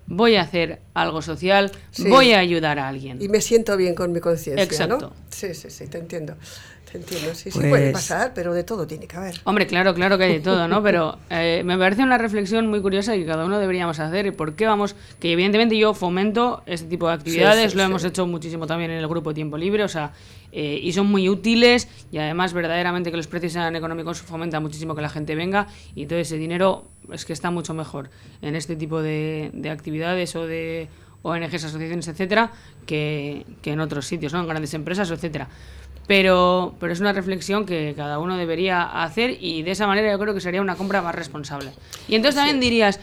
voy 0.07 0.37
a 0.37 0.43
hacer 0.43 0.83
algo 0.95 1.21
social, 1.21 1.73
Sí. 1.91 2.09
voy 2.09 2.33
a 2.33 2.39
ayudar 2.39 2.79
a 2.79 2.89
alguien. 2.89 3.21
Y 3.21 3.29
me 3.29 3.41
siento 3.41 3.77
bien 3.77 3.95
con 3.95 4.13
mi 4.13 4.21
conciencia, 4.21 4.63
Exacto. 4.63 4.99
¿no? 4.99 5.13
Sí, 5.31 5.53
sí, 5.55 5.69
sí, 5.71 5.89
te 5.89 5.99
entiendo. 5.99 6.37
Entiendo, 6.97 7.35
sí, 7.35 7.51
sí, 7.51 7.59
Pues- 7.59 7.69
puede 7.69 7.93
pasar, 7.93 8.33
pero 8.35 8.53
de 8.55 8.65
todo 8.65 8.87
tiene 8.87 9.07
que 9.07 9.17
haber. 9.17 9.41
Hombre, 9.45 9.67
claro, 9.67 9.95
claro 9.95 10.17
que 10.19 10.25
hay 10.25 10.33
de 10.35 10.41
todo, 10.41 10.67
¿no? 10.69 10.83
Pero 10.87 11.19
eh, 11.31 11.63
me 11.65 11.77
parece 11.79 12.03
una 12.03 12.19
reflexión 12.19 12.67
muy 12.69 12.81
curiosa 12.81 13.13
que 13.15 13.27
cada 13.27 13.45
uno 13.45 13.59
deberíamos 13.59 13.99
hacer. 14.01 14.27
¿Y 14.27 14.31
por 14.31 14.55
qué 14.55 14.67
vamos? 14.67 14.97
Que 15.21 15.33
evidentemente 15.33 15.77
yo 15.77 15.95
fomento 15.95 16.63
este 16.67 16.89
tipo 16.89 17.09
de 17.09 17.15
actividades, 17.15 17.73
sí, 17.73 17.77
lo 17.77 17.85
sí. 17.85 17.91
hemos 17.91 18.05
hecho 18.05 18.27
muchísimo 18.27 18.67
también 18.67 18.91
en 18.91 18.99
el 18.99 19.09
grupo 19.09 19.35
Tiempo 19.35 19.57
Libre, 19.59 19.85
o 19.85 19.89
sea, 19.89 20.13
eh, 20.53 20.81
y 20.83 20.93
son 20.93 21.07
muy 21.09 21.29
útiles 21.29 21.89
y 22.11 22.19
además 22.19 22.53
verdaderamente 22.53 23.11
que 23.11 23.17
los 23.17 23.27
precios 23.27 23.53
sean 23.53 23.77
económicos 23.77 24.23
fomenta 24.23 24.59
muchísimo 24.61 24.95
que 24.95 25.03
la 25.03 25.11
gente 25.11 25.35
venga 25.35 25.67
y 25.95 26.07
todo 26.07 26.19
ese 26.19 26.39
dinero 26.39 26.87
es 27.13 27.25
que 27.25 27.33
está 27.33 27.51
mucho 27.51 27.75
mejor 27.75 28.09
en 28.41 28.57
este 28.57 28.75
tipo 28.77 29.03
de, 29.03 29.51
de 29.53 29.71
actividades 29.71 30.35
o 30.37 30.47
de 30.47 30.89
ONGs, 31.23 31.65
asociaciones, 31.65 32.07
etcétera, 32.09 32.53
que, 32.87 33.45
que 33.61 33.73
en 33.73 33.81
otros 33.81 34.07
sitios, 34.07 34.33
¿no? 34.33 34.41
En 34.41 34.47
grandes 34.47 34.73
empresas, 34.75 35.11
etcétera. 35.11 35.49
Pero, 36.07 36.75
pero 36.79 36.93
es 36.93 37.01
una 37.01 37.13
reflexión 37.13 37.67
que 37.67 37.95
cada 37.97 38.19
uno 38.19 38.37
debería 38.37 38.83
hacer 39.03 39.37
y 39.41 39.63
de 39.63 39.73
esa 39.73 39.87
manera 39.87 40.11
yo 40.11 40.19
creo 40.19 40.35
que 40.35 40.41
sería 40.41 40.61
una 40.61 40.77
compra 40.77 41.03
más 41.03 41.15
responsable. 41.15 41.71
Y 42.07 42.15
entonces 42.15 42.37
también 42.37 42.61
dirías, 42.61 43.01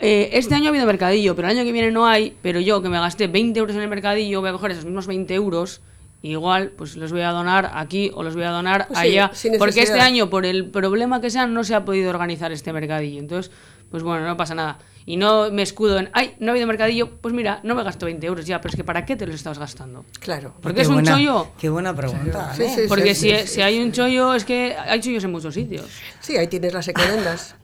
eh, 0.00 0.30
este 0.32 0.54
año 0.54 0.66
ha 0.66 0.68
habido 0.70 0.86
mercadillo, 0.86 1.36
pero 1.36 1.48
el 1.48 1.56
año 1.56 1.64
que 1.64 1.72
viene 1.72 1.90
no 1.90 2.06
hay, 2.06 2.34
pero 2.42 2.58
yo 2.58 2.82
que 2.82 2.88
me 2.88 2.98
gasté 2.98 3.28
20 3.28 3.58
euros 3.60 3.76
en 3.76 3.82
el 3.82 3.88
mercadillo, 3.88 4.40
voy 4.40 4.50
a 4.50 4.52
coger 4.52 4.72
esos 4.72 4.84
mismos 4.84 5.06
20 5.06 5.34
euros, 5.34 5.80
igual 6.22 6.72
pues 6.76 6.96
los 6.96 7.12
voy 7.12 7.20
a 7.22 7.30
donar 7.30 7.70
aquí 7.74 8.10
o 8.14 8.22
los 8.22 8.34
voy 8.34 8.44
a 8.44 8.50
donar 8.50 8.88
Pues 8.88 8.98
allá, 8.98 9.30
porque 9.58 9.82
este 9.82 10.00
año, 10.00 10.28
por 10.30 10.46
el 10.46 10.66
problema 10.66 11.20
que 11.20 11.30
sea, 11.30 11.46
no 11.46 11.64
se 11.64 11.74
ha 11.74 11.84
podido 11.84 12.10
organizar 12.10 12.50
este 12.50 12.72
mercadillo. 12.72 13.20
Entonces, 13.20 13.52
pues 13.90 14.02
bueno, 14.02 14.26
no 14.26 14.36
pasa 14.36 14.54
nada. 14.54 14.78
Y 15.06 15.16
no 15.16 15.50
me 15.50 15.62
escudo 15.62 15.98
en, 15.98 16.10
ay, 16.12 16.34
no 16.38 16.48
ha 16.48 16.50
habido 16.52 16.66
mercadillo, 16.66 17.10
pues 17.20 17.34
mira, 17.34 17.60
no 17.64 17.74
me 17.74 17.82
gasto 17.82 18.06
20 18.06 18.24
euros 18.26 18.46
ya, 18.46 18.60
pero 18.60 18.70
es 18.70 18.76
que 18.76 18.84
¿para 18.84 19.04
qué 19.04 19.16
te 19.16 19.26
los 19.26 19.34
estás 19.34 19.58
gastando? 19.58 20.04
Claro. 20.20 20.54
Porque 20.60 20.76
Qué 20.76 20.82
es 20.82 20.88
un 20.88 20.94
buena- 20.94 21.12
chollo. 21.12 21.48
Qué 21.58 21.68
buena 21.68 21.96
pregunta. 21.96 22.52
Sí, 22.54 22.62
¿eh? 22.62 22.72
sí, 22.74 22.80
Porque 22.88 23.14
sí, 23.14 23.30
si, 23.30 23.36
sí, 23.38 23.46
si 23.46 23.62
hay 23.62 23.80
un 23.80 23.92
chollo, 23.92 24.34
es 24.34 24.44
que 24.44 24.76
hay 24.76 25.00
chollos 25.00 25.24
en 25.24 25.32
muchos 25.32 25.54
sitios. 25.54 25.86
Sí, 26.20 26.36
ahí 26.36 26.46
tienes 26.46 26.72
las 26.74 26.86
ecomendas, 26.86 27.56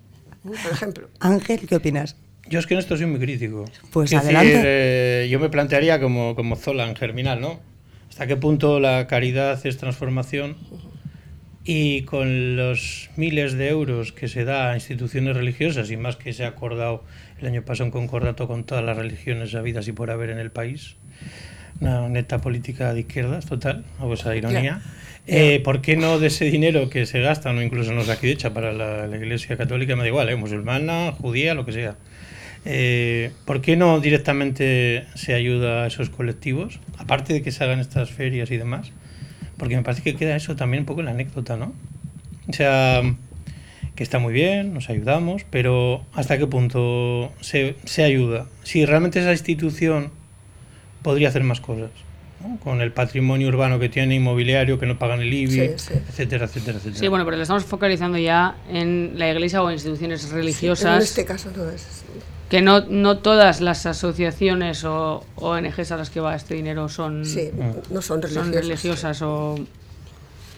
por 0.43 0.73
ejemplo. 0.73 1.09
Ángel, 1.21 1.67
¿qué 1.69 1.77
opinas? 1.77 2.17
Yo 2.49 2.59
es 2.59 2.67
que 2.67 2.75
en 2.75 2.81
esto 2.81 2.97
soy 2.97 3.07
muy 3.07 3.21
crítico. 3.21 3.65
Pues 3.93 4.13
adelante. 4.15 4.49
decir, 4.49 4.63
eh, 4.67 5.29
yo 5.31 5.39
me 5.39 5.49
plantearía 5.49 6.01
como, 6.01 6.35
como 6.35 6.57
Zola 6.57 6.89
en 6.89 6.97
Germinal, 6.97 7.41
¿no? 7.41 7.61
¿Hasta 8.09 8.27
qué 8.27 8.37
punto 8.37 8.81
la 8.81 9.07
caridad 9.07 9.65
es 9.67 9.77
transformación? 9.77 10.57
Y 11.69 12.03
con 12.03 12.57
los 12.57 13.11
miles 13.17 13.55
de 13.55 13.69
euros 13.69 14.13
que 14.13 14.29
se 14.29 14.45
da 14.45 14.71
a 14.71 14.75
instituciones 14.75 15.37
religiosas, 15.37 15.91
y 15.91 15.97
más 15.97 16.15
que 16.15 16.33
se 16.33 16.45
ha 16.45 16.49
acordado 16.49 17.03
el 17.41 17.47
año 17.49 17.63
pasado 17.63 17.87
un 17.87 17.91
concordato 17.91 18.47
con 18.47 18.63
todas 18.63 18.85
las 18.85 18.97
religiones 18.97 19.53
habidas 19.57 19.89
y 19.89 19.93
por 19.93 20.13
haber 20.13 20.31
en 20.31 20.39
el 20.39 20.53
país, 20.53 20.95
una 21.81 22.09
neta 22.09 22.39
política 22.39 22.95
de 22.95 23.01
izquierdas, 23.01 23.47
total, 23.47 23.85
hago 23.99 24.15
esa 24.15 24.37
ironía. 24.37 24.81
Eh, 25.27 25.61
¿Por 25.65 25.83
qué 25.83 25.97
no 25.97 26.21
de 26.21 26.29
ese 26.29 26.45
dinero 26.45 26.89
que 26.89 27.05
se 27.05 27.21
gasta, 27.21 27.53
no 27.53 27.61
incluso 27.61 27.93
no 27.93 28.03
aquí 28.03 28.29
de 28.29 28.35
hecha 28.35 28.55
para 28.55 28.73
la, 28.73 29.09
la 29.09 29.17
Iglesia 29.17 29.57
Católica, 29.57 29.97
me 29.97 30.03
da 30.03 30.09
igual, 30.09 30.29
¿eh? 30.29 30.37
musulmana, 30.37 31.11
judía, 31.11 31.55
lo 31.55 31.67
que 31.67 31.73
sea? 31.73 31.97
Eh, 32.65 33.33
¿Por 33.45 33.61
qué 33.61 33.77
no 33.77 34.01
directamente 34.01 35.05
se 35.15 35.35
ayuda 35.35 35.85
a 35.85 35.87
esos 35.89 36.11
colectivos? 36.11 36.81
Aparte 36.97 37.33
de 37.33 37.43
que 37.43 37.51
se 37.51 37.65
hagan 37.65 37.81
estas 37.81 38.11
ferias 38.11 38.51
y 38.51 38.57
demás. 38.57 38.93
Porque 39.57 39.77
me 39.77 39.83
parece 39.83 40.03
que 40.03 40.15
queda 40.17 40.37
eso 40.37 40.57
también 40.57 40.83
un 40.83 40.87
poco 40.87 41.01
en 41.01 41.07
la 41.07 41.13
anécdota, 41.13 41.57
¿no? 41.57 41.73
O 42.49 42.53
sea, 42.53 43.03
que 43.95 44.03
está 44.03 44.19
muy 44.19 44.33
bien, 44.35 44.75
nos 44.75 44.91
ayudamos, 44.91 45.45
pero 45.49 46.05
¿hasta 46.13 46.37
qué 46.39 46.47
punto 46.47 47.33
se, 47.41 47.77
se 47.85 48.05
ayuda? 48.05 48.47
Si 48.63 48.85
realmente 48.85 49.21
esa 49.21 49.33
institución 49.33 50.11
podría 51.03 51.29
hacer 51.29 51.43
más 51.43 51.61
cosas, 51.61 51.91
¿no? 52.43 52.59
con 52.59 52.81
el 52.83 52.93
patrimonio 52.93 53.49
urbano 53.49 53.79
que 53.79 53.89
tiene, 53.89 54.15
inmobiliario, 54.17 54.79
que 54.79 54.85
no 54.87 54.99
pagan 54.99 55.21
el 55.21 55.33
IBI, 55.33 55.51
Sí, 55.51 55.71
sí. 55.77 55.95
etcétera, 56.09 56.45
etcétera, 56.45 56.77
etcétera. 56.79 57.01
Sí, 57.01 57.09
bueno, 57.09 57.25
pero 57.25 57.37
lo 57.39 57.43
estamos 57.43 57.65
focalizando 57.65 58.19
ya 58.19 58.57
en 58.71 59.13
la 59.19 59.31
iglesia 59.31 59.63
o 59.63 59.71
instituciones 59.71 60.21
Pero 60.23 60.33
en 60.37 60.37
religiosas. 60.43 61.03
este 61.05 61.25
caso 61.25 61.51
no 61.57 61.71
es. 61.71 62.05
Que 62.51 62.63
no, 62.63 62.81
no 62.89 63.19
todas 63.19 63.61
las 63.61 63.87
asociaciones 63.87 64.85
o 64.85 65.25
ONGs 65.37 65.91
a 65.91 65.97
las 65.97 66.11
que 66.11 66.21
va 66.21 66.37
este 66.37 66.55
dinero 66.55 66.89
son, 66.89 67.25
Sí, 67.25 67.51
no 67.91 68.01
son 68.03 68.23
religiosas. 68.23 68.45
son 68.45 68.53
religiosas 68.53 69.23
o, 69.23 69.55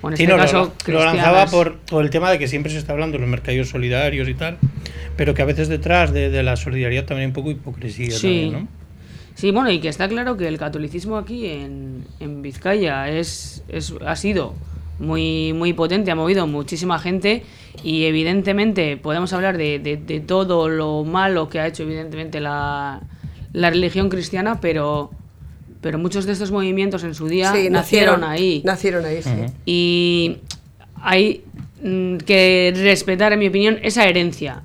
o 0.03 0.11
en 0.11 0.16
Sí, 0.16 0.24
este 0.24 0.26
no, 0.26 0.36
lo- 0.36 0.43
caso 0.43 0.72
lo, 0.86 1.05
lanzaba 1.05 1.47
por, 1.47 1.78
por 1.78 2.05
el 2.05 2.11
tema 2.11 2.30
de 2.30 2.39
que 2.39 2.47
siempre 2.47 2.70
se 2.70 2.78
está 2.78 2.93
hablando 2.93 3.16
de 3.16 3.20
los 3.22 3.28
mercadillos 3.30 3.70
solidarios 3.70 4.28
y 4.28 4.34
tal, 4.34 4.59
pero 5.16 5.32
que 5.32 5.41
a 5.41 5.47
veces 5.47 5.68
detrás 5.68 6.12
de, 6.12 6.28
de 6.28 6.43
la 6.43 6.57
solidaridad 6.57 7.05
también 7.07 7.22
hay 7.22 7.26
un 7.28 7.32
poco 7.32 7.51
hipocresía. 7.51 8.11
Sí. 8.11 8.20
también, 8.51 8.53
¿no? 8.53 8.68
Sí, 9.34 9.51
bueno, 9.53 9.70
y 9.70 9.80
que 9.80 9.89
está 9.89 10.09
claro 10.09 10.36
que 10.36 10.47
el 10.49 10.59
catolicismo 10.59 11.16
aquí 11.16 11.47
en, 11.47 12.05
en 12.20 12.43
Vizcaya 12.43 13.09
es, 13.09 13.62
es, 13.68 13.95
ha 14.05 14.14
sido 14.16 14.53
muy, 14.99 15.53
muy 15.53 15.73
potente, 15.73 16.11
ha 16.11 16.15
movido 16.15 16.47
muchísima 16.47 16.99
gente 16.99 17.43
y 17.85 18.05
evidentemente 18.05 18.97
podemos 18.97 19.33
hablar 19.33 19.57
de, 19.57 19.79
de- 19.79 19.97
de 19.97 20.21
todo 20.21 20.69
lo 20.69 21.05
malo 21.05 21.49
que 21.49 21.61
ha 21.61 21.67
hecho 21.67 21.85
evidentemente 21.85 22.41
la, 22.41 23.01
la 23.53 23.71
religión 23.71 24.09
cristiana, 24.09 24.61
pero, 24.61 25.11
pero 25.81 25.99
muchos 25.99 26.27
de 26.27 26.33
estos 26.33 26.51
movimientos 26.51 27.05
en 27.05 27.15
su 27.15 27.29
día 27.29 27.53
Sí, 27.55 27.71
nacieron, 27.71 28.25
ahí. 28.25 28.63
Nacieron 28.65 29.05
ahí, 29.05 29.23
sí. 29.23 29.31
Y 29.67 30.39
hay 31.01 31.45
mm, 31.83 32.17
que 32.19 32.73
respetar, 32.77 33.33
en 33.33 33.39
mi 33.39 33.47
opinión, 33.49 33.79
esa 33.83 34.05
herencia. 34.07 34.63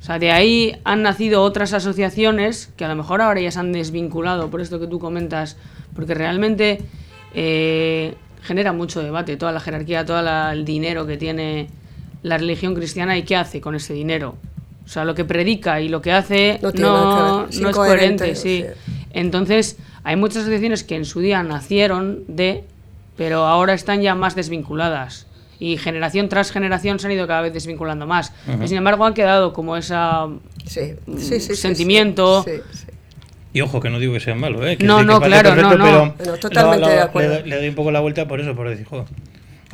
O 0.00 0.06
sea, 0.06 0.18
de 0.18 0.30
ahí 0.32 0.76
han 0.84 1.02
nacido 1.02 1.42
otras 1.42 1.72
asociaciones 1.74 2.70
que 2.76 2.84
a 2.84 2.88
lo 2.88 2.94
mejor 2.96 3.20
ahora 3.22 3.40
ya 3.40 3.50
se 3.50 3.58
han 3.58 3.72
desvinculado 3.72 4.50
por 4.50 4.60
esto 4.60 4.78
que 4.80 4.86
tú 4.86 4.98
comentas, 4.98 5.56
porque 5.94 6.12
realmente 6.14 6.80
eh, 7.34 8.14
genera 8.44 8.72
mucho 8.72 9.02
debate, 9.02 9.36
toda 9.36 9.50
la 9.52 9.58
jerarquía, 9.60 10.04
todo 10.04 10.22
la- 10.22 10.52
el 10.52 10.64
dinero 10.64 11.06
que 11.06 11.16
tiene 11.16 11.68
la 12.22 12.38
religión 12.38 12.74
cristiana 12.74 13.16
y 13.18 13.22
qué 13.24 13.36
hace 13.36 13.60
con 13.60 13.74
ese 13.74 13.92
dinero. 13.94 14.36
O 14.84 14.88
sea, 14.88 15.04
lo 15.04 15.14
que 15.14 15.24
predica 15.24 15.80
y 15.80 15.88
lo 15.88 16.00
que 16.02 16.12
hace 16.12 16.58
No 16.62 16.70
no, 16.72 17.46
que 17.48 17.54
es 17.56 17.60
no 17.60 17.68
es 17.70 17.74
incoherente, 17.76 18.24
coherente, 18.24 18.30
o 18.32 18.36
sí. 18.36 18.62
sea. 18.62 18.74
Entonces, 19.12 19.78
hay 20.04 20.16
muchas 20.16 20.38
asociaciones 20.42 20.84
que 20.84 20.96
en 20.96 21.04
su 21.06 21.20
día 21.20 21.42
nacieron 21.42 22.24
de, 22.28 22.64
pero 23.16 23.44
ahora 23.46 23.72
están 23.74 24.02
ya 24.02 24.14
más 24.14 24.34
desvinculadas. 24.34 25.26
Y 25.58 25.78
generación 25.78 26.28
tras 26.28 26.50
generación 26.50 26.98
se 26.98 27.06
han 27.06 27.12
ido 27.12 27.26
cada 27.26 27.40
vez 27.40 27.52
desvinculando 27.54 28.06
más. 28.06 28.32
Y 28.62 28.68
sin 28.68 28.76
embargo, 28.76 29.06
han 29.06 29.14
quedado 29.14 29.52
como 29.52 29.76
esa. 29.76 30.26
Sí, 30.66 30.94
sí, 31.06 31.18
sí, 31.18 31.40
sí, 31.40 31.40
sí. 31.40 31.56
Sentimiento. 31.56 32.44
Y 33.54 33.60
ojo, 33.62 33.80
que 33.80 33.88
no 33.88 33.98
digo 34.00 34.12
que 34.12 34.20
sea 34.20 34.34
malo, 34.34 34.66
¿eh? 34.66 34.76
Que 34.76 34.84
No, 34.84 34.98
sí 35.00 35.06
no, 35.06 35.20
claro, 35.20 35.54
no, 35.54 35.76
no. 35.76 36.14
Pero 36.18 36.36
totalmente 36.36 36.90
de 36.90 37.00
acuerdo. 37.00 37.30
Le, 37.30 37.40
doy- 37.40 37.48
le 37.50 37.56
doy 37.56 37.68
un 37.68 37.74
poco 37.76 37.90
la 37.92 38.00
vuelta 38.00 38.26
por 38.28 38.40
eso, 38.40 38.54
por 38.54 38.68
decir, 38.68 38.84
joder. 38.84 39.06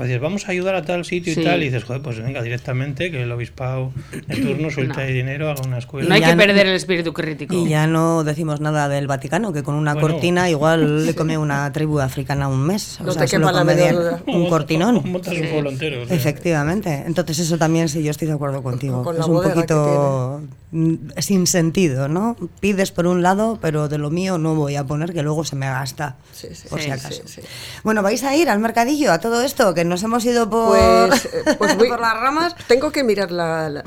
A 0.01 0.05
veces 0.05 0.21
vamos 0.21 0.49
a 0.49 0.53
ayudar 0.53 0.75
a 0.75 0.83
tal 0.83 1.05
sitio 1.05 1.35
Sí. 1.35 1.41
y 1.41 1.45
tal, 1.45 1.63
y 1.63 1.67
dices, 1.67 1.85
joder, 1.85 2.01
pues 2.03 2.19
venga, 2.21 2.43
directamente, 2.43 3.11
que 3.11 3.23
el 3.23 3.31
obispado 3.33 3.93
de 4.27 4.37
turno 4.43 4.71
suelte 4.71 4.95
No. 4.95 5.01
ahí 5.03 5.13
dinero, 5.13 5.51
haga 5.51 5.63
una 5.63 5.79
escuela. 5.79 6.09
No 6.09 6.15
hay 6.15 6.23
que 6.23 6.33
no- 6.35 6.37
perder 6.39 6.67
el 6.67 6.75
espíritu 6.75 7.13
crítico. 7.13 7.55
Y 7.55 7.69
ya 7.69 7.87
no 7.87 8.25
decimos 8.25 8.61
nada 8.61 8.89
del 8.89 9.07
Vaticano, 9.07 9.53
que 9.53 9.63
con 9.63 9.75
una 9.75 9.93
Bueno. 9.95 10.09
cortina 10.09 10.49
igual 10.49 11.05
le 11.07 11.15
come 11.15 11.37
una 11.39 11.71
tribu 11.73 12.01
africana 12.01 12.49
un 12.49 12.61
mes. 12.67 12.99
O 13.01 13.05
No 13.05 13.13
sea, 13.13 13.27
te 13.27 13.39
la 13.39 13.53
duda. 13.53 14.23
Un 14.27 14.49
cortinón. 14.49 15.03
Montas 15.05 15.35
un 15.35 15.49
pueblo 15.49 15.71
entero. 15.71 16.03
o 16.03 16.07
sea. 16.07 16.17
Efectivamente. 16.17 17.05
Entonces 17.07 17.39
eso 17.41 17.59
también 17.59 17.89
sí, 17.89 18.03
yo 18.03 18.11
estoy 18.11 18.29
de 18.29 18.35
acuerdo 18.35 18.63
contigo. 18.63 19.03
Con 19.05 19.19
es 19.21 19.27
un 19.27 19.43
poquito 19.43 20.41
mm, 20.73 20.95
sin 21.19 21.47
sentido, 21.47 22.09
¿no? 22.09 22.37
Pides 22.61 22.91
por 22.93 23.07
un 23.07 23.23
lado, 23.23 23.59
pero 23.61 23.89
de 23.89 23.99
lo 23.99 24.11
mío 24.11 24.39
no 24.39 24.55
voy 24.55 24.77
a 24.77 24.85
poner 24.85 25.13
que 25.13 25.23
luego 25.23 25.45
se 25.45 25.57
me 25.57 25.67
gasta, 25.67 26.17
Sí, 26.33 26.49
sí, 26.53 26.69
por 26.69 26.79
sí, 26.81 26.87
si 26.87 26.91
sí, 26.93 26.99
acaso. 26.99 27.23
sí. 27.27 27.41
Bueno, 27.85 28.03
¿vais 28.03 28.23
a 28.25 28.35
ir 28.37 28.49
al 28.49 28.59
mercadillo 28.61 29.13
a 29.13 29.19
todo 29.19 29.43
esto? 29.43 29.75
Que 29.75 29.85
nos 29.91 30.03
hemos 30.03 30.25
ido 30.25 30.49
por, 30.49 30.69
Pues, 31.09 31.25
eh, 31.27 31.45
pues 31.59 31.77
voy- 31.79 31.89
por 31.89 32.01
las 32.01 32.15
ramas. 32.19 32.55
Tengo 32.67 32.91
que 32.91 33.05
mirar 33.05 33.31
la- 33.31 33.69
la- 33.69 33.85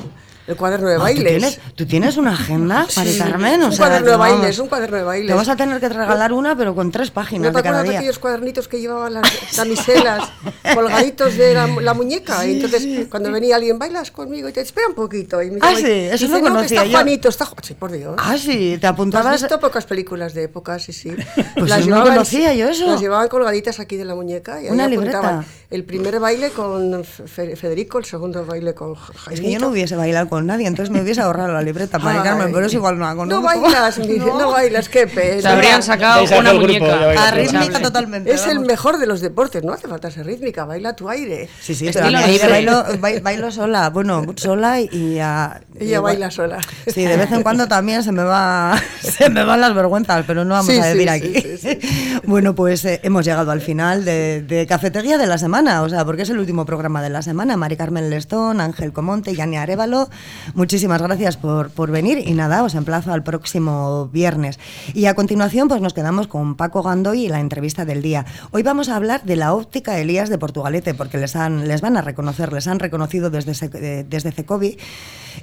el 0.47 0.55
cuaderno 0.55 0.89
de 0.89 0.95
¿tú, 0.95 1.01
bailes. 1.01 1.23
tienes, 1.37 1.59
tú 1.75 1.85
tienes 1.85 2.17
una 2.17 2.33
agenda, 2.33 2.85
Mari 2.97 3.17
Carmen? 3.17 3.63
O 3.63 3.65
un 3.67 3.71
sea, 3.71 3.85
cuaderno 3.87 4.11
de 4.11 4.17
vamos, 4.17 4.37
bailes, 4.39 4.59
un 4.59 4.67
cuaderno 4.67 4.97
de 4.97 5.03
bailes. 5.03 5.27
Te 5.27 5.33
vas 5.33 5.49
a 5.49 5.55
tener 5.55 5.79
que 5.79 5.89
regalar 5.89 6.33
una, 6.33 6.55
pero 6.57 6.75
con 6.75 6.91
tres 6.91 7.09
¿No 7.09 7.13
páginas 7.13 7.51
te 7.51 7.57
de 7.57 7.63
cada 7.63 7.69
acuerdas 7.79 7.83
de 7.83 7.89
día. 7.89 7.99
aquellos 7.99 8.19
cuadernitos 8.19 8.67
que 8.67 8.79
llevaban 8.81 9.13
las 9.13 9.23
damiselas 9.55 10.29
colgaditos 10.75 11.37
de 11.37 11.53
la, 11.53 11.67
la 11.67 11.93
muñeca? 11.93 12.45
Y 12.45 12.53
entonces, 12.61 13.07
cuando 13.09 13.31
venía 13.31 13.55
alguien, 13.55 13.79
bailas 13.79 14.11
conmigo 14.11 14.49
y 14.49 14.53
te 14.53 14.61
espera 14.61 14.87
un 14.87 14.95
poquito. 14.95 15.41
Y 15.41 15.51
me 15.51 15.59
Ah, 15.61 15.73
sí, 15.75 15.83
eso 15.85 16.27
no 16.27 16.37
"No, 16.39 16.43
que 16.43 16.49
conocía 16.49 16.77
está 16.81 16.85
yo". 16.85 16.91
Juanito, 16.97 17.29
está 17.29 17.45
Ju-". 17.45 17.55
Sí, 17.61 17.73
por 17.75 17.91
Dios. 17.91 18.15
Ah, 18.17 18.37
sí, 18.37 18.71
te 18.73 18.79
¿Tú 18.79 18.85
has 18.87 18.93
apuntabas. 18.93 19.41
visto 19.41 19.59
pocas 19.59 19.85
películas 19.85 20.33
de 20.33 20.43
época? 20.43 20.79
Sí, 20.79 20.93
sí. 20.93 21.11
Pues 21.55 21.87
no 21.87 22.03
conocía 22.03 22.53
yo 22.53 22.67
eso. 22.69 22.85
Las 22.87 22.99
llevaban 23.01 23.27
colgaditas 23.29 23.79
aquí 23.79 23.95
de 23.95 24.05
la 24.05 24.15
muñeca 24.15 24.61
y 24.61 24.65
ahí 24.67 24.71
Una 24.71 24.85
apuntaban 24.85 25.39
libreta. 25.39 25.45
el 25.69 25.83
primer 25.85 26.19
baile 26.19 26.49
con 26.49 27.03
Fe- 27.03 27.55
Federico, 27.55 27.99
el 27.99 28.05
segundo 28.05 28.45
baile 28.45 28.73
con 28.73 28.95
Ja- 28.95 29.13
Es 29.13 29.21
Jaimito. 29.21 29.43
que 29.45 29.51
yo 29.53 29.59
no 29.59 29.67
hubiese 29.69 29.95
bailado 29.95 30.27
con 30.33 30.45
nadie, 30.47 30.67
entonces 30.67 30.91
me 30.91 31.01
hubiese 31.01 31.21
ahorrado 31.21 31.53
la 31.53 31.61
libreta, 31.61 31.99
Mari 31.99 32.19
Carmen, 32.19 32.51
pero 32.53 32.65
es 32.65 32.73
igual 32.73 32.97
no 32.97 33.05
la 33.05 33.15
conozco. 33.15 33.39
No 33.41 33.45
bailas, 33.45 33.99
no, 33.99 34.51
bailas, 34.51 34.89
qué 34.89 35.07
pena. 35.07 35.41
Se 35.41 35.47
habrían 35.47 35.83
sacado 35.83 36.23
una 36.39 36.51
grupo, 36.53 36.67
ya 36.67 36.79
muñeca. 36.79 37.05
baila 37.05 37.23
A 37.27 37.29
todo. 37.29 37.39
rítmica 37.41 37.79
totalmente. 37.81 38.31
Es 38.33 38.47
el 38.47 38.59
mejor 38.59 38.97
de 38.97 39.05
los 39.07 39.21
deportes, 39.21 39.63
no 39.63 39.73
hace 39.73 39.87
falta 39.87 40.09
ser 40.11 40.25
rítmica, 40.25 40.65
baila 40.65 40.95
tu 40.95 41.09
aire. 41.09 41.49
Sí, 41.61 41.75
sí, 41.75 41.89
pero 41.93 42.07
bailo, 42.49 42.83
bai- 42.99 43.21
bailo 43.21 43.51
sola, 43.51 43.89
bueno, 43.89 44.25
sola 44.35 44.79
y 44.81 45.19
a... 45.19 45.61
Ella 45.79 45.97
y- 45.97 46.01
baila 46.01 46.31
sola. 46.31 46.59
Sí, 46.87 47.03
de 47.05 47.17
vez 47.17 47.31
en 47.31 47.43
cuando 47.43 47.67
también 47.67 48.03
se 48.03 48.11
me 48.11 48.23
va 48.23 48.75
se 49.01 49.29
me 49.29 49.43
van 49.43 49.61
las 49.61 49.73
vergüenzas, 49.73 50.23
pero 50.25 50.43
no 50.45 50.55
vamos 50.55 50.71
Sí, 50.73 50.79
a 50.79 50.85
decir 50.85 51.03
sí, 51.03 51.09
aquí. 51.09 51.57
sí, 51.57 52.19
Bueno, 52.25 52.55
pues 52.55 52.83
eh, 52.85 52.99
hemos 53.03 53.25
llegado 53.25 53.51
al 53.51 53.61
final 53.61 54.05
de, 54.05 54.41
de 54.41 54.65
Cafetería 54.67 55.17
de 55.17 55.27
la 55.27 55.37
Semana, 55.37 55.81
o 55.83 55.89
sea, 55.89 56.05
porque 56.05 56.23
es 56.23 56.29
el 56.29 56.39
último 56.39 56.65
programa 56.65 57.01
de 57.01 57.09
la 57.09 57.21
semana. 57.21 57.57
Mari 57.57 57.77
Carmen 57.77 58.09
Lestón, 58.09 58.61
Ángel 58.61 58.93
Comonte, 58.93 59.35
Yani 59.35 59.57
Arevalo, 59.57 60.09
muchísimas 60.53 61.01
gracias 61.01 61.37
por, 61.37 61.69
por 61.69 61.91
venir 61.91 62.23
y 62.25 62.33
nada, 62.33 62.63
os 62.63 62.75
emplazo 62.75 63.13
al 63.13 63.23
próximo 63.23 64.09
viernes. 64.11 64.59
Y 64.93 65.05
a 65.05 65.15
continuación, 65.15 65.67
pues 65.67 65.81
nos 65.81 65.93
quedamos 65.93 66.27
con 66.27 66.55
Paco 66.55 66.83
Gandoy 66.83 67.25
y 67.25 67.29
la 67.29 67.39
entrevista 67.39 67.85
del 67.85 68.01
día. 68.01 68.25
Hoy 68.51 68.63
vamos 68.63 68.89
a 68.89 68.95
hablar 68.95 69.23
de 69.23 69.35
la 69.35 69.53
óptica 69.53 69.99
Elías 69.99 70.29
de 70.29 70.37
Portugalete, 70.37 70.93
porque 70.93 71.17
les, 71.17 71.35
han, 71.35 71.67
les 71.67 71.81
van 71.81 71.97
a 71.97 72.01
reconocer, 72.01 72.53
les 72.53 72.67
han 72.67 72.79
reconocido 72.79 73.29
desde, 73.29 73.53
eh, 73.73 74.05
desde 74.07 74.31
Cecovi 74.31 74.77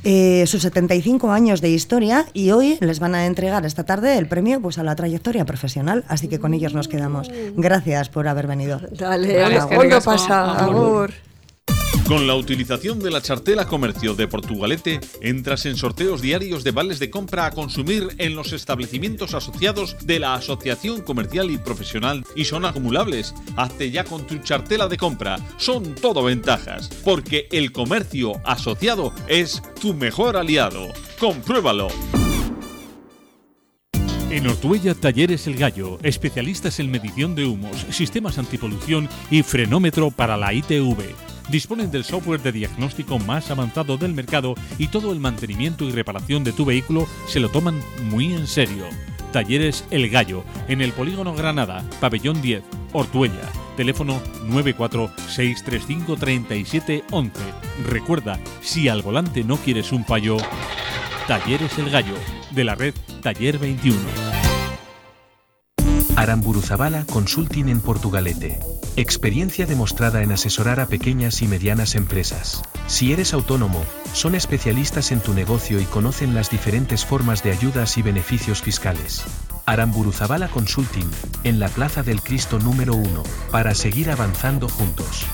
eh, 0.04 0.44
sus 0.46 0.62
75 0.62 1.30
años 1.30 1.60
de 1.60 1.70
historia 1.70 2.26
y 2.32 2.50
hoy 2.52 2.78
les 2.80 3.00
van 3.00 3.14
a 3.14 3.26
entregar 3.26 3.66
esta 3.66 3.84
tarde 3.84 4.16
el 4.16 4.26
premio 4.28 4.60
pues, 4.60 4.78
a 4.78 4.82
la 4.82 4.94
trayectoria 4.96 5.44
profesional, 5.44 6.04
así 6.08 6.28
que 6.28 6.38
con 6.38 6.54
ellos 6.54 6.74
nos 6.74 6.88
quedamos. 6.88 7.30
Gracias 7.56 8.08
por 8.08 8.28
haber 8.28 8.46
venido. 8.46 8.80
Dale, 8.92 9.42
Vale, 9.42 9.58
¿cuándo 9.58 9.96
es 9.96 10.04
que 10.04 10.10
ricasco. 10.10 10.10
pasa? 10.10 10.64
Amor. 10.64 11.29
Con 12.10 12.26
la 12.26 12.34
utilización 12.34 12.98
de 12.98 13.12
la 13.12 13.22
chartela 13.22 13.68
comercio 13.68 14.16
de 14.16 14.26
Portugalete, 14.26 14.98
entras 15.20 15.64
en 15.64 15.76
sorteos 15.76 16.20
diarios 16.20 16.64
de 16.64 16.72
vales 16.72 16.98
de 16.98 17.08
compra 17.08 17.46
a 17.46 17.52
consumir 17.52 18.08
en 18.18 18.34
los 18.34 18.52
establecimientos 18.52 19.32
asociados 19.32 19.96
de 20.04 20.18
la 20.18 20.34
Asociación 20.34 21.02
Comercial 21.02 21.52
y 21.52 21.58
Profesional 21.58 22.24
y 22.34 22.46
son 22.46 22.64
acumulables. 22.64 23.32
Hazte 23.54 23.92
ya 23.92 24.02
con 24.02 24.26
tu 24.26 24.38
chartela 24.38 24.88
de 24.88 24.96
compra. 24.96 25.38
Son 25.56 25.94
todo 25.94 26.24
ventajas, 26.24 26.88
porque 27.04 27.46
el 27.52 27.70
comercio 27.70 28.32
asociado 28.44 29.14
es 29.28 29.62
tu 29.80 29.94
mejor 29.94 30.36
aliado. 30.36 30.88
Compruébalo. 31.16 31.86
En 34.30 34.48
Ortuella 34.48 34.96
Talleres 34.96 35.46
El 35.46 35.54
Gallo, 35.54 36.00
especialistas 36.02 36.80
en 36.80 36.90
medición 36.90 37.36
de 37.36 37.46
humos, 37.46 37.86
sistemas 37.90 38.36
antipolución 38.36 39.08
y 39.30 39.44
frenómetro 39.44 40.10
para 40.10 40.36
la 40.36 40.52
ITV 40.52 41.29
disponen 41.50 41.90
del 41.90 42.04
software 42.04 42.42
de 42.42 42.52
diagnóstico 42.52 43.18
más 43.18 43.50
avanzado 43.50 43.96
del 43.96 44.14
mercado 44.14 44.54
y 44.78 44.86
todo 44.88 45.12
el 45.12 45.20
mantenimiento 45.20 45.84
y 45.84 45.92
reparación 45.92 46.44
de 46.44 46.52
tu 46.52 46.64
vehículo 46.64 47.06
se 47.26 47.40
lo 47.40 47.48
toman 47.48 47.80
muy 48.04 48.32
en 48.32 48.46
serio. 48.46 48.84
Talleres 49.32 49.84
El 49.90 50.08
Gallo, 50.10 50.44
en 50.68 50.80
el 50.80 50.92
Polígono 50.92 51.34
Granada, 51.34 51.84
Pabellón 52.00 52.40
10, 52.42 52.62
Ortuella. 52.92 53.48
Teléfono 53.76 54.20
946353711. 54.48 57.30
Recuerda, 57.86 58.40
si 58.60 58.88
al 58.88 59.02
volante 59.02 59.44
no 59.44 59.56
quieres 59.56 59.92
un 59.92 60.04
payo, 60.04 60.36
Talleres 61.28 61.78
El 61.78 61.90
Gallo, 61.90 62.14
de 62.50 62.64
la 62.64 62.74
red 62.74 62.94
Taller 63.22 63.58
21. 63.58 63.96
Aramburuzabala 66.16 67.06
Consulting 67.06 67.68
en 67.68 67.80
Portugalete 67.80 68.58
Experiencia 68.96 69.66
demostrada 69.66 70.22
en 70.22 70.32
asesorar 70.32 70.80
a 70.80 70.86
pequeñas 70.86 71.42
y 71.42 71.46
medianas 71.46 71.94
empresas. 71.94 72.62
Si 72.88 73.12
eres 73.12 73.32
autónomo, 73.32 73.84
son 74.12 74.34
especialistas 74.34 75.12
en 75.12 75.20
tu 75.20 75.32
negocio 75.32 75.80
y 75.80 75.84
conocen 75.84 76.34
las 76.34 76.50
diferentes 76.50 77.06
formas 77.06 77.42
de 77.44 77.52
ayudas 77.52 77.96
y 77.98 78.02
beneficios 78.02 78.62
fiscales. 78.62 79.22
Aramburuzabala 79.64 80.48
Consulting, 80.48 81.08
en 81.44 81.60
la 81.60 81.68
Plaza 81.68 82.02
del 82.02 82.20
Cristo 82.20 82.58
número 82.58 82.94
1, 82.94 83.22
para 83.52 83.74
seguir 83.74 84.10
avanzando 84.10 84.68
juntos. 84.68 85.24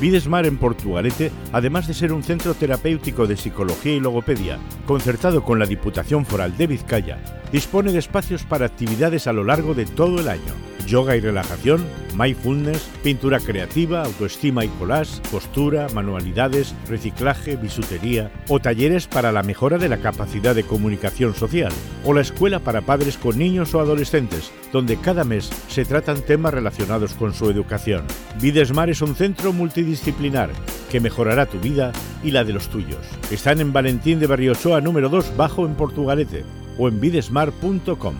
Videsmar 0.00 0.46
en 0.46 0.58
Portugalete, 0.58 1.32
además 1.52 1.88
de 1.88 1.94
ser 1.94 2.12
un 2.12 2.22
centro 2.22 2.54
terapéutico 2.54 3.26
de 3.26 3.36
psicología 3.36 3.94
y 3.94 4.00
logopedia, 4.00 4.58
concertado 4.86 5.42
con 5.42 5.58
la 5.58 5.66
Diputación 5.66 6.24
Foral 6.24 6.56
de 6.56 6.68
Vizcaya, 6.68 7.18
dispone 7.52 7.92
de 7.92 7.98
espacios 7.98 8.44
para 8.44 8.66
actividades 8.66 9.26
a 9.26 9.32
lo 9.32 9.44
largo 9.44 9.74
de 9.74 9.86
todo 9.86 10.20
el 10.20 10.28
año. 10.28 10.77
Yoga 10.88 11.16
y 11.16 11.20
relajación, 11.20 11.84
mindfulness, 12.16 12.88
pintura 13.02 13.40
creativa, 13.40 14.04
autoestima 14.04 14.64
y 14.64 14.68
collage, 14.68 15.20
postura, 15.30 15.86
manualidades, 15.92 16.74
reciclaje, 16.88 17.56
bisutería 17.56 18.30
o 18.48 18.58
talleres 18.58 19.06
para 19.06 19.30
la 19.30 19.42
mejora 19.42 19.76
de 19.76 19.90
la 19.90 19.98
capacidad 19.98 20.54
de 20.54 20.64
comunicación 20.64 21.34
social 21.34 21.72
o 22.06 22.14
la 22.14 22.22
escuela 22.22 22.60
para 22.60 22.80
padres 22.80 23.18
con 23.18 23.38
niños 23.38 23.74
o 23.74 23.80
adolescentes, 23.80 24.50
donde 24.72 24.96
cada 24.96 25.24
mes 25.24 25.50
se 25.68 25.84
tratan 25.84 26.22
temas 26.22 26.54
relacionados 26.54 27.12
con 27.12 27.34
su 27.34 27.50
educación. 27.50 28.04
Videsmar 28.40 28.88
es 28.88 29.02
un 29.02 29.14
centro 29.14 29.52
multidisciplinar 29.52 30.48
que 30.90 31.00
mejorará 31.00 31.44
tu 31.44 31.60
vida 31.60 31.92
y 32.24 32.30
la 32.30 32.44
de 32.44 32.54
los 32.54 32.68
tuyos. 32.68 33.04
Están 33.30 33.60
en 33.60 33.74
Valentín 33.74 34.20
de 34.20 34.26
Barriochoa 34.26 34.80
número 34.80 35.10
2 35.10 35.36
bajo 35.36 35.66
en 35.66 35.74
Portugalete 35.74 36.44
o 36.78 36.88
en 36.88 36.98
videsmar.com. 36.98 38.14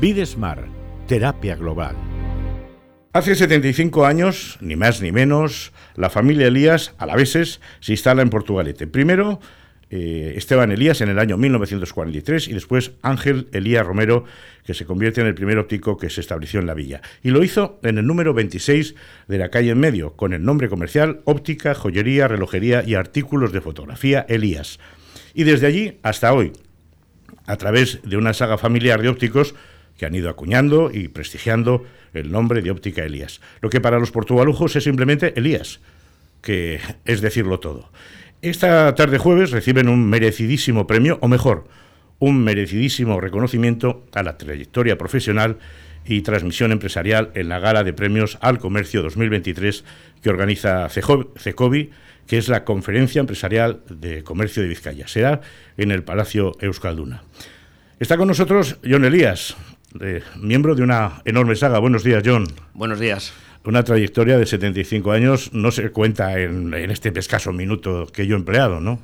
Videsmar, 0.00 0.64
terapia 1.06 1.54
global. 1.56 2.13
Hace 3.14 3.36
75 3.36 4.06
años, 4.06 4.58
ni 4.60 4.74
más 4.74 5.00
ni 5.00 5.12
menos, 5.12 5.72
la 5.94 6.10
familia 6.10 6.48
Elías, 6.48 6.94
a 6.98 7.06
la 7.06 7.14
veces, 7.14 7.60
se 7.78 7.92
instala 7.92 8.22
en 8.22 8.28
Portugalete. 8.28 8.88
Primero, 8.88 9.38
eh, 9.88 10.34
Esteban 10.34 10.72
Elías 10.72 11.00
en 11.00 11.10
el 11.10 11.20
año 11.20 11.36
1943 11.36 12.48
y 12.48 12.54
después 12.54 12.90
Ángel 13.02 13.46
Elías 13.52 13.86
Romero, 13.86 14.24
que 14.64 14.74
se 14.74 14.84
convierte 14.84 15.20
en 15.20 15.28
el 15.28 15.36
primer 15.36 15.58
óptico 15.58 15.96
que 15.96 16.10
se 16.10 16.22
estableció 16.22 16.58
en 16.58 16.66
la 16.66 16.74
villa. 16.74 17.02
Y 17.22 17.30
lo 17.30 17.44
hizo 17.44 17.78
en 17.84 17.98
el 17.98 18.06
número 18.08 18.34
26 18.34 18.96
de 19.28 19.38
la 19.38 19.48
calle 19.48 19.70
en 19.70 19.78
medio, 19.78 20.14
con 20.16 20.32
el 20.32 20.44
nombre 20.44 20.68
comercial 20.68 21.20
Óptica, 21.22 21.72
Joyería, 21.72 22.26
Relojería 22.26 22.82
y 22.84 22.96
Artículos 22.96 23.52
de 23.52 23.60
Fotografía 23.60 24.26
Elías. 24.28 24.80
Y 25.34 25.44
desde 25.44 25.68
allí 25.68 25.98
hasta 26.02 26.32
hoy, 26.32 26.50
a 27.46 27.56
través 27.58 28.00
de 28.02 28.16
una 28.16 28.34
saga 28.34 28.58
familiar 28.58 29.00
de 29.00 29.08
ópticos 29.08 29.54
que 29.96 30.06
han 30.06 30.14
ido 30.14 30.28
acuñando 30.28 30.90
y 30.92 31.08
prestigiando 31.08 31.84
el 32.12 32.30
nombre 32.30 32.62
de 32.62 32.70
Óptica 32.70 33.04
Elías. 33.04 33.40
Lo 33.60 33.70
que 33.70 33.80
para 33.80 33.98
los 33.98 34.10
portugalujos 34.10 34.76
es 34.76 34.84
simplemente 34.84 35.32
Elías, 35.36 35.80
que 36.42 36.80
es 37.04 37.20
decirlo 37.20 37.60
todo. 37.60 37.90
Esta 38.42 38.94
tarde 38.94 39.18
jueves 39.18 39.50
reciben 39.50 39.88
un 39.88 40.08
merecidísimo 40.08 40.86
premio, 40.86 41.18
o 41.22 41.28
mejor, 41.28 41.64
un 42.18 42.42
merecidísimo 42.44 43.20
reconocimiento 43.20 44.06
a 44.12 44.22
la 44.22 44.36
trayectoria 44.36 44.98
profesional 44.98 45.58
y 46.06 46.20
transmisión 46.22 46.72
empresarial 46.72 47.30
en 47.34 47.48
la 47.48 47.58
Gala 47.58 47.84
de 47.84 47.92
Premios 47.92 48.38
al 48.40 48.58
Comercio 48.58 49.02
2023 49.02 49.84
que 50.22 50.30
organiza 50.30 50.88
CECOBI, 50.88 51.90
que 52.26 52.38
es 52.38 52.48
la 52.48 52.64
Conferencia 52.64 53.20
Empresarial 53.20 53.82
de 53.88 54.22
Comercio 54.22 54.62
de 54.62 54.68
Vizcaya. 54.68 55.08
Será 55.08 55.40
en 55.76 55.90
el 55.90 56.04
Palacio 56.04 56.52
Euskalduna. 56.60 57.22
Está 57.98 58.16
con 58.16 58.28
nosotros 58.28 58.78
John 58.84 59.04
Elías, 59.04 59.56
miembro 60.40 60.74
de 60.74 60.82
una 60.82 61.22
enorme 61.24 61.56
saga. 61.56 61.78
Buenos 61.78 62.02
días, 62.02 62.22
John. 62.24 62.46
Buenos 62.74 62.98
días. 62.98 63.32
Una 63.64 63.82
trayectoria 63.82 64.36
de 64.36 64.44
75 64.44 65.12
años 65.12 65.52
no 65.52 65.70
se 65.70 65.90
cuenta 65.90 66.38
en, 66.38 66.74
este 66.74 67.18
escaso 67.18 67.52
minuto 67.52 68.06
que 68.12 68.26
yo 68.26 68.34
he 68.34 68.38
empleado, 68.38 68.80
¿no? 68.80 68.98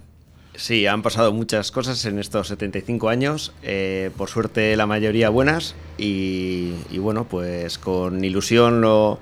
Sí, 0.54 0.86
han 0.86 1.00
pasado 1.00 1.32
muchas 1.32 1.70
cosas 1.70 2.04
en 2.04 2.18
estos 2.18 2.48
75 2.48 3.08
años, 3.08 3.54
eh, 3.62 4.10
por 4.18 4.28
suerte 4.28 4.76
la 4.76 4.86
mayoría 4.86 5.30
buenas 5.30 5.74
y, 5.96 6.74
bueno, 6.98 7.24
pues 7.24 7.78
con 7.78 8.22
ilusión 8.22 8.82
lo, 8.82 9.18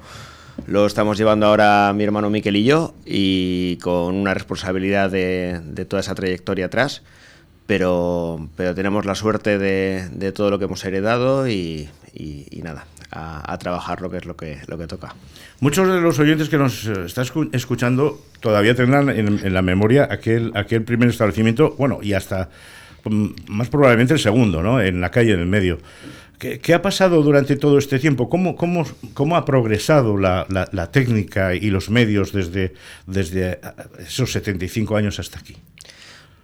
lo, 0.67 0.87
estamos 0.87 1.17
llevando 1.19 1.47
ahora 1.47 1.93
mi 1.95 2.03
hermano 2.03 2.31
Miquel 2.31 2.57
y 2.57 2.65
yo 2.65 2.95
y 3.07 3.77
con 3.77 4.17
una 4.17 4.35
responsabilidad 4.35 5.11
de, 5.11 5.61
de 5.63 5.85
toda 5.85 6.01
esa 6.01 6.17
trayectoria 6.17 6.67
atrás 6.67 7.03
pero, 7.69 8.49
pero 8.57 8.75
tenemos 8.75 9.05
la 9.05 9.15
suerte 9.15 9.59
de, 9.59 10.33
todo 10.33 10.51
lo 10.51 10.59
que 10.59 10.65
hemos 10.65 10.83
heredado 10.87 11.47
y, 11.47 11.91
nada, 12.63 12.87
a, 13.11 13.59
trabajar 13.59 14.01
lo 14.01 14.09
que 14.11 14.17
es 14.17 14.25
lo 14.25 14.39
que, 14.39 14.57
lo 14.67 14.79
que 14.79 14.87
toca. 14.87 15.15
Muchos 15.61 15.87
de 15.87 16.01
los 16.01 16.19
oyentes 16.19 16.49
que 16.49 16.57
nos 16.57 16.87
están 16.87 17.27
escuchando 17.53 18.25
todavía 18.41 18.75
tendrán 18.75 19.11
en, 19.11 19.53
la 19.53 19.61
memoria 19.61 20.09
aquel, 20.11 20.51
aquel 20.55 20.83
primer 20.83 21.11
establecimiento, 21.11 21.75
bueno, 21.77 21.99
y 22.01 22.15
hasta 22.15 22.49
mm, 23.05 23.27
más 23.49 23.69
probablemente 23.69 24.15
el 24.15 24.21
segundo, 24.21 24.63
¿no? 24.63 24.81
en 24.81 25.03
la 25.03 25.11
calle 25.11 25.35
en 25.35 25.41
el 25.41 25.47
medio. 25.47 25.79
¿Qué, 26.39 26.61
¿Qué, 26.61 26.73
ha 26.73 26.81
pasado 26.81 27.21
durante 27.21 27.57
todo 27.57 27.77
este 27.77 27.99
tiempo? 27.99 28.31
¿Cómo, 28.31 28.57
cómo, 28.57 28.87
cómo 29.13 29.37
ha 29.37 29.45
progresado 29.45 30.17
la, 30.17 30.47
la, 30.49 30.91
técnica 30.91 31.55
y 31.55 31.69
los 31.69 31.91
medios 31.91 32.33
desde, 32.33 32.73
desde 33.07 33.59
esos 33.99 34.33
75 34.33 34.97
años 34.97 35.19
hasta 35.19 35.39
aquí? 35.39 35.57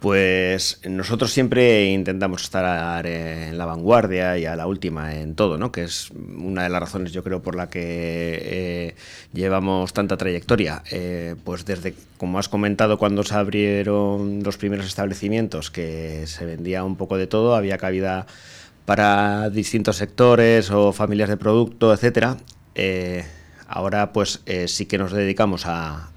Pues 0.05 0.81
nosotros 0.87 1.33
siempre 1.33 1.85
intentamos 1.85 2.43
estar 2.43 3.07
en 3.07 3.57
la 3.57 3.65
vanguardia 3.65 4.37
y 4.37 4.45
a 4.45 4.55
la 4.55 4.67
última 4.67 5.15
en 5.15 5.33
todo, 5.33 5.57
¿no? 5.57 5.71
que 5.71 5.81
es 5.81 6.11
una 6.11 6.61
de 6.61 6.69
las 6.69 6.79
razones 6.79 7.11
yo 7.11 7.23
creo 7.23 7.41
por 7.41 7.55
la 7.55 7.71
que 7.71 8.39
eh, 8.39 8.95
llevamos 9.33 9.93
tanta 9.93 10.15
trayectoria. 10.15 10.83
Eh, 10.91 11.33
pues 11.43 11.65
desde, 11.65 11.95
como 12.19 12.37
has 12.37 12.49
comentado, 12.49 12.99
cuando 12.99 13.23
se 13.23 13.33
abrieron 13.33 14.43
los 14.43 14.57
primeros 14.57 14.85
establecimientos, 14.85 15.71
que 15.71 16.27
se 16.27 16.45
vendía 16.45 16.83
un 16.83 16.97
poco 16.97 17.17
de 17.17 17.25
todo, 17.25 17.55
había 17.55 17.79
cabida 17.79 18.27
para 18.85 19.49
distintos 19.49 19.95
sectores 19.95 20.69
o 20.69 20.93
familias 20.93 21.29
de 21.29 21.37
producto, 21.37 21.91
etcétera. 21.91 22.37
Eh, 22.75 23.25
ahora 23.67 24.13
pues 24.13 24.43
sí 24.67 24.85
que 24.85 24.99
nos 24.99 25.13
dedicamos 25.13 25.63
a, 25.65 26.11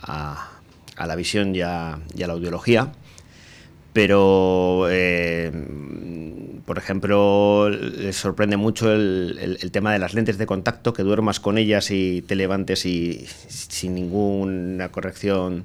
la 0.99 1.17
visión 1.17 1.55
y 1.55 1.63
a 1.63 1.99
la 2.15 2.33
audiología 2.35 2.93
pero 3.93 4.87
eh, 4.91 5.51
por 6.67 6.79
ejemplo 6.79 7.71
les 7.71 8.17
sorprende 8.17 8.57
mucho 8.57 8.93
el, 8.93 9.59
tema 9.73 9.93
de 9.93 9.99
las 9.99 10.15
lentes 10.15 10.39
de 10.39 10.47
contacto, 10.47 10.93
que 10.93 11.03
duermas 11.03 11.41
con 11.41 11.59
ellas 11.59 11.91
y 11.91 12.23
te 12.23 12.37
levantes 12.37 12.85
y 12.87 13.27
sin 13.49 13.95
ninguna 13.95 14.91
corrección 14.91 15.65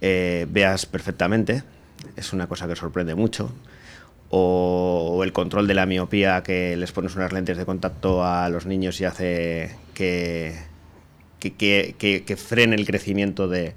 eh, 0.00 0.46
veas 0.48 0.86
perfectamente, 0.86 1.64
es 2.16 2.32
una 2.32 2.46
cosa 2.46 2.68
que 2.68 2.76
sorprende 2.76 3.14
mucho. 3.14 3.52
O, 4.30 5.20
el 5.22 5.32
control 5.32 5.66
de 5.66 5.74
la 5.74 5.86
miopía, 5.86 6.42
que 6.42 6.76
les 6.76 6.92
pones 6.92 7.14
unas 7.14 7.32
lentes 7.32 7.56
de 7.56 7.64
contacto 7.64 8.24
a 8.24 8.48
los 8.48 8.66
niños 8.66 9.00
y 9.00 9.04
hace 9.04 9.76
que, 9.94 10.54
que, 11.40 12.36
frene 12.36 12.74
el 12.74 12.86
crecimiento 12.86 13.48
de, 13.48 13.74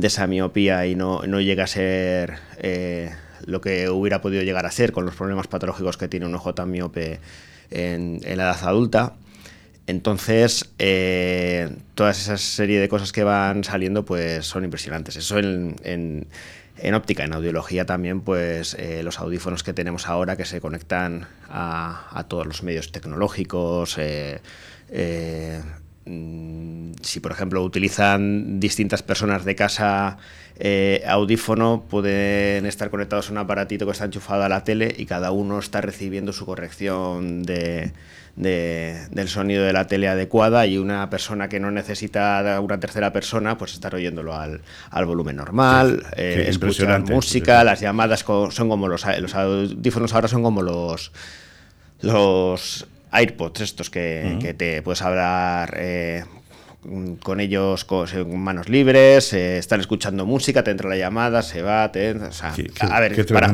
esa 0.00 0.26
miopía 0.26 0.86
y 0.86 0.94
no, 0.94 1.22
no 1.26 1.40
llega 1.40 1.64
a 1.64 1.68
ser... 1.68 2.38
Eh, 2.58 3.10
lo 3.46 3.60
que 3.60 3.88
hubiera 3.88 4.20
podido 4.20 4.42
llegar 4.42 4.66
a 4.66 4.70
ser 4.70 4.92
con 4.92 5.04
los 5.04 5.14
problemas 5.14 5.46
patológicos 5.46 5.96
que 5.96 6.08
tiene 6.08 6.26
un 6.26 6.34
ojo 6.34 6.54
tan 6.54 6.70
miope 6.70 7.20
en, 7.70 8.20
la 8.24 8.44
edad 8.44 8.64
adulta. 8.64 9.14
Entonces, 9.86 10.70
eh, 10.78 11.70
todas 11.94 12.20
esas 12.20 12.40
serie 12.40 12.80
de 12.80 12.88
cosas 12.88 13.12
que 13.12 13.24
van 13.24 13.64
saliendo, 13.64 14.04
pues 14.04 14.46
son 14.46 14.64
impresionantes. 14.64 15.16
Eso 15.16 15.38
en, 15.38 16.26
óptica, 16.94 17.24
en 17.24 17.32
audiología 17.32 17.84
también, 17.84 18.20
pues 18.20 18.74
eh, 18.74 19.02
los 19.02 19.18
audífonos 19.18 19.62
que 19.62 19.72
tenemos 19.72 20.06
ahora 20.06 20.36
que 20.36 20.44
se 20.44 20.60
conectan 20.60 21.26
a, 21.48 22.24
todos 22.28 22.46
los 22.46 22.62
medios 22.62 22.92
tecnológicos. 22.92 23.96
Eh, 23.98 24.40
si, 26.04 27.20
por 27.20 27.32
ejemplo, 27.32 27.62
utilizan 27.62 28.60
distintas 28.60 29.02
personas 29.02 29.44
de 29.44 29.54
casa 29.54 30.18
audífono, 31.06 31.84
pueden 31.88 32.66
estar 32.66 32.90
conectados 32.90 33.28
a 33.28 33.32
un 33.32 33.38
aparatito 33.38 33.86
que 33.86 33.92
está 33.92 34.04
enchufado 34.04 34.44
a 34.44 34.48
la 34.48 34.64
tele 34.64 34.94
y 34.96 35.06
cada 35.06 35.32
uno 35.32 35.58
está 35.58 35.80
recibiendo 35.80 36.32
su 36.32 36.46
corrección 36.46 37.42
de 37.42 37.92
del 38.36 39.28
sonido 39.28 39.64
de 39.64 39.72
la 39.72 39.86
tele 39.86 40.08
adecuada 40.08 40.66
y 40.66 40.78
una 40.78 41.10
persona 41.10 41.48
que 41.48 41.60
no 41.60 41.70
necesita 41.70 42.60
una 42.60 42.80
tercera 42.80 43.12
persona, 43.12 43.58
pues 43.58 43.74
estar 43.74 43.94
oyéndolo 43.94 44.34
al, 44.34 44.62
volumen 45.04 45.36
normal, 45.36 46.04
eh, 46.16 46.46
escuchar 46.48 47.02
música, 47.02 47.62
las 47.62 47.80
llamadas 47.80 48.20
son 48.20 48.68
como 48.68 48.88
los, 48.88 49.04
los 49.18 49.34
audífonos 49.34 50.14
ahora 50.14 50.28
son 50.28 50.42
como 50.42 50.62
los 50.62 51.12
los 52.00 52.86
AirPods 53.12 53.60
estos 53.60 53.90
que, 53.90 54.54
te 54.56 54.82
puedes 54.82 55.02
hablar 55.02 55.74
eh, 55.76 56.24
con 57.22 57.40
ellos 57.40 57.84
con, 57.84 58.08
manos 58.38 58.68
libres, 58.68 59.32
eh, 59.32 59.58
están 59.58 59.80
escuchando 59.80 60.26
música, 60.26 60.64
te 60.64 60.72
entra 60.72 60.88
la 60.88 60.96
llamada, 60.96 61.42
se 61.42 61.62
va, 61.62 61.84
a 61.84 61.88
ver, 61.88 62.18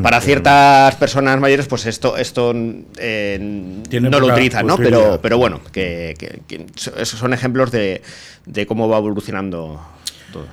para, 0.02 0.20
ciertas 0.20 0.94
personas 0.94 1.38
mayores, 1.38 1.66
pues 1.66 1.86
esto, 1.86 2.16
esto 2.16 2.52
eh, 2.96 3.38
no 4.00 4.20
lo 4.20 4.28
utilizan, 4.28 4.66
¿no? 4.66 4.76
Pero, 4.76 5.20
pero 5.20 5.36
bueno, 5.36 5.60
que, 5.72 6.14
esos 6.96 7.18
son 7.18 7.34
ejemplos 7.34 7.70
de, 7.70 8.00
de 8.46 8.66
cómo 8.66 8.88
va 8.88 8.98
evolucionando 8.98 9.80
todo. 10.32 10.46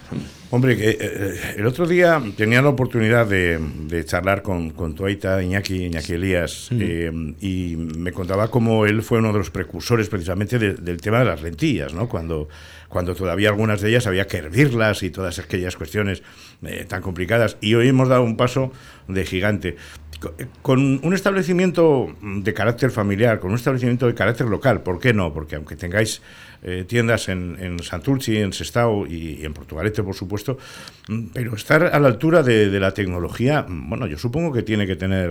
Hombre, 0.51 0.77
eh, 0.79 1.55
el 1.57 1.65
otro 1.65 1.85
día 1.87 2.21
tenía 2.37 2.61
la 2.61 2.69
oportunidad 2.69 3.27
de, 3.27 4.03
charlar 4.05 4.41
con, 4.41 4.69
con 4.71 4.95
Tuaita 4.95 5.41
Iñaki, 5.41 5.85
Iñaki 5.85 6.13
Elías, 6.13 6.69
y 6.71 7.75
me 7.75 8.11
contaba 8.11 8.49
cómo 8.49 8.85
él 8.85 9.01
fue 9.01 9.19
uno 9.19 9.31
de 9.31 9.39
los 9.39 9.51
precursores 9.51 10.09
precisamente 10.09 10.59
del 10.59 11.01
tema 11.01 11.19
de 11.19 11.25
las 11.25 11.41
lentillas, 11.41 11.93
¿no? 11.93 12.07
Cuando 12.07 12.47
cuando 12.95 13.13
todavía 13.13 13.49
algunas 13.49 13.81
de 13.81 13.89
ellas 13.89 14.07
había 14.07 14.25
que 14.25 14.37
hervirlas 14.37 15.03
y 15.03 15.09
todas 15.09 15.37
aquellas 15.39 15.75
cuestiones 15.75 16.23
eh, 16.63 16.85
tan 16.87 17.01
complicadas. 17.01 17.57
Y 17.59 17.73
hoy 17.73 17.89
hemos 17.89 18.07
dado 18.07 18.23
un 18.23 18.37
paso 18.37 18.71
de 19.09 19.25
gigante. 19.25 19.75
Con 20.61 21.01
un 21.03 21.13
establecimiento 21.13 22.15
de 22.21 22.53
carácter 22.53 22.91
familiar, 22.91 23.41
con 23.41 23.51
un 23.51 23.57
establecimiento 23.57 24.07
de 24.07 24.15
carácter 24.15 24.47
local, 24.47 24.81
¿por 24.81 25.01
qué 25.01 25.13
no? 25.13 25.33
Porque 25.33 25.57
aunque 25.57 25.75
tengáis 25.75 26.21
eh, 26.67 26.83
tiendas 26.87 27.29
en, 27.29 27.57
en 27.59 27.77
Santurci, 27.77 28.37
en 28.37 28.51
Sestao 28.51 29.05
y, 29.05 29.45
en 29.45 29.53
Portugalete, 29.53 30.01
por 30.01 30.15
supuesto, 30.15 30.57
mm, 31.07 31.27
pero 31.31 31.55
estar 31.55 31.83
a 31.83 31.99
la 31.99 32.07
altura 32.07 32.41
de, 32.41 32.79
la 32.79 32.91
tecnología, 32.91 33.65
mm, 33.67 33.89
bueno, 33.89 34.07
yo 34.07 34.17
supongo 34.17 34.51
que 34.51 34.63
tiene 34.63 34.87
que 34.87 34.95
tener, 34.95 35.29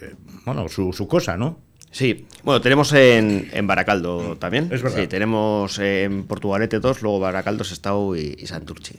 eh, 0.00 0.14
bueno, 0.46 0.66
su, 0.70 0.94
su 0.94 1.06
cosa, 1.06 1.36
¿no? 1.36 1.60
Sí, 1.90 2.26
bueno, 2.42 2.62
tenemos 2.62 2.90
en, 2.94 3.50
en 3.52 3.66
Baracaldo 3.66 4.38
también. 4.38 4.70
Es 4.72 4.82
verdad. 4.82 5.02
Sí, 5.02 5.06
tenemos 5.08 5.78
en 5.78 6.24
Portugalete 6.24 6.80
dos, 6.80 7.02
luego 7.02 7.20
Baracaldo, 7.20 7.64
Sestao 7.64 8.16
y, 8.16 8.34
y 8.38 8.46
Santurci. 8.46 8.98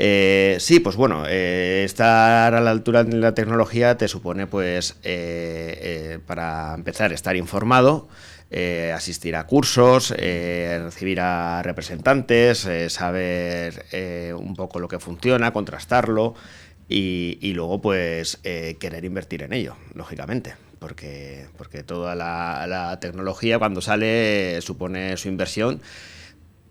Eh, 0.00 0.56
sí, 0.60 0.78
pues 0.78 0.94
bueno, 0.94 1.24
eh, 1.26 1.82
estar 1.84 2.54
a 2.54 2.60
la 2.60 2.70
altura 2.70 3.02
de 3.02 3.16
la 3.16 3.34
tecnología 3.34 3.98
te 3.98 4.06
supone, 4.06 4.46
pues, 4.46 4.96
eh, 5.02 6.20
para 6.24 6.74
empezar, 6.74 7.12
estar 7.12 7.34
informado, 7.34 8.08
asistir 8.50 9.36
a 9.36 9.46
cursos, 9.46 10.10
recibir 10.10 11.20
a 11.20 11.62
representantes, 11.62 12.66
saber 12.88 13.84
un 14.36 14.54
poco 14.54 14.78
lo 14.80 14.88
que 14.88 14.98
funciona, 14.98 15.52
contrastarlo 15.52 16.34
y, 16.88 17.52
luego, 17.54 17.80
pues, 17.80 18.38
querer 18.42 19.04
invertir 19.04 19.42
en 19.42 19.52
ello, 19.52 19.76
lógicamente 19.94 20.54
porque, 20.78 21.46
porque 21.56 21.82
toda 21.82 22.14
la, 22.14 22.98
tecnología 23.00 23.58
cuando 23.58 23.80
sale 23.80 24.60
supone 24.62 25.16
su 25.16 25.28
inversión. 25.28 25.80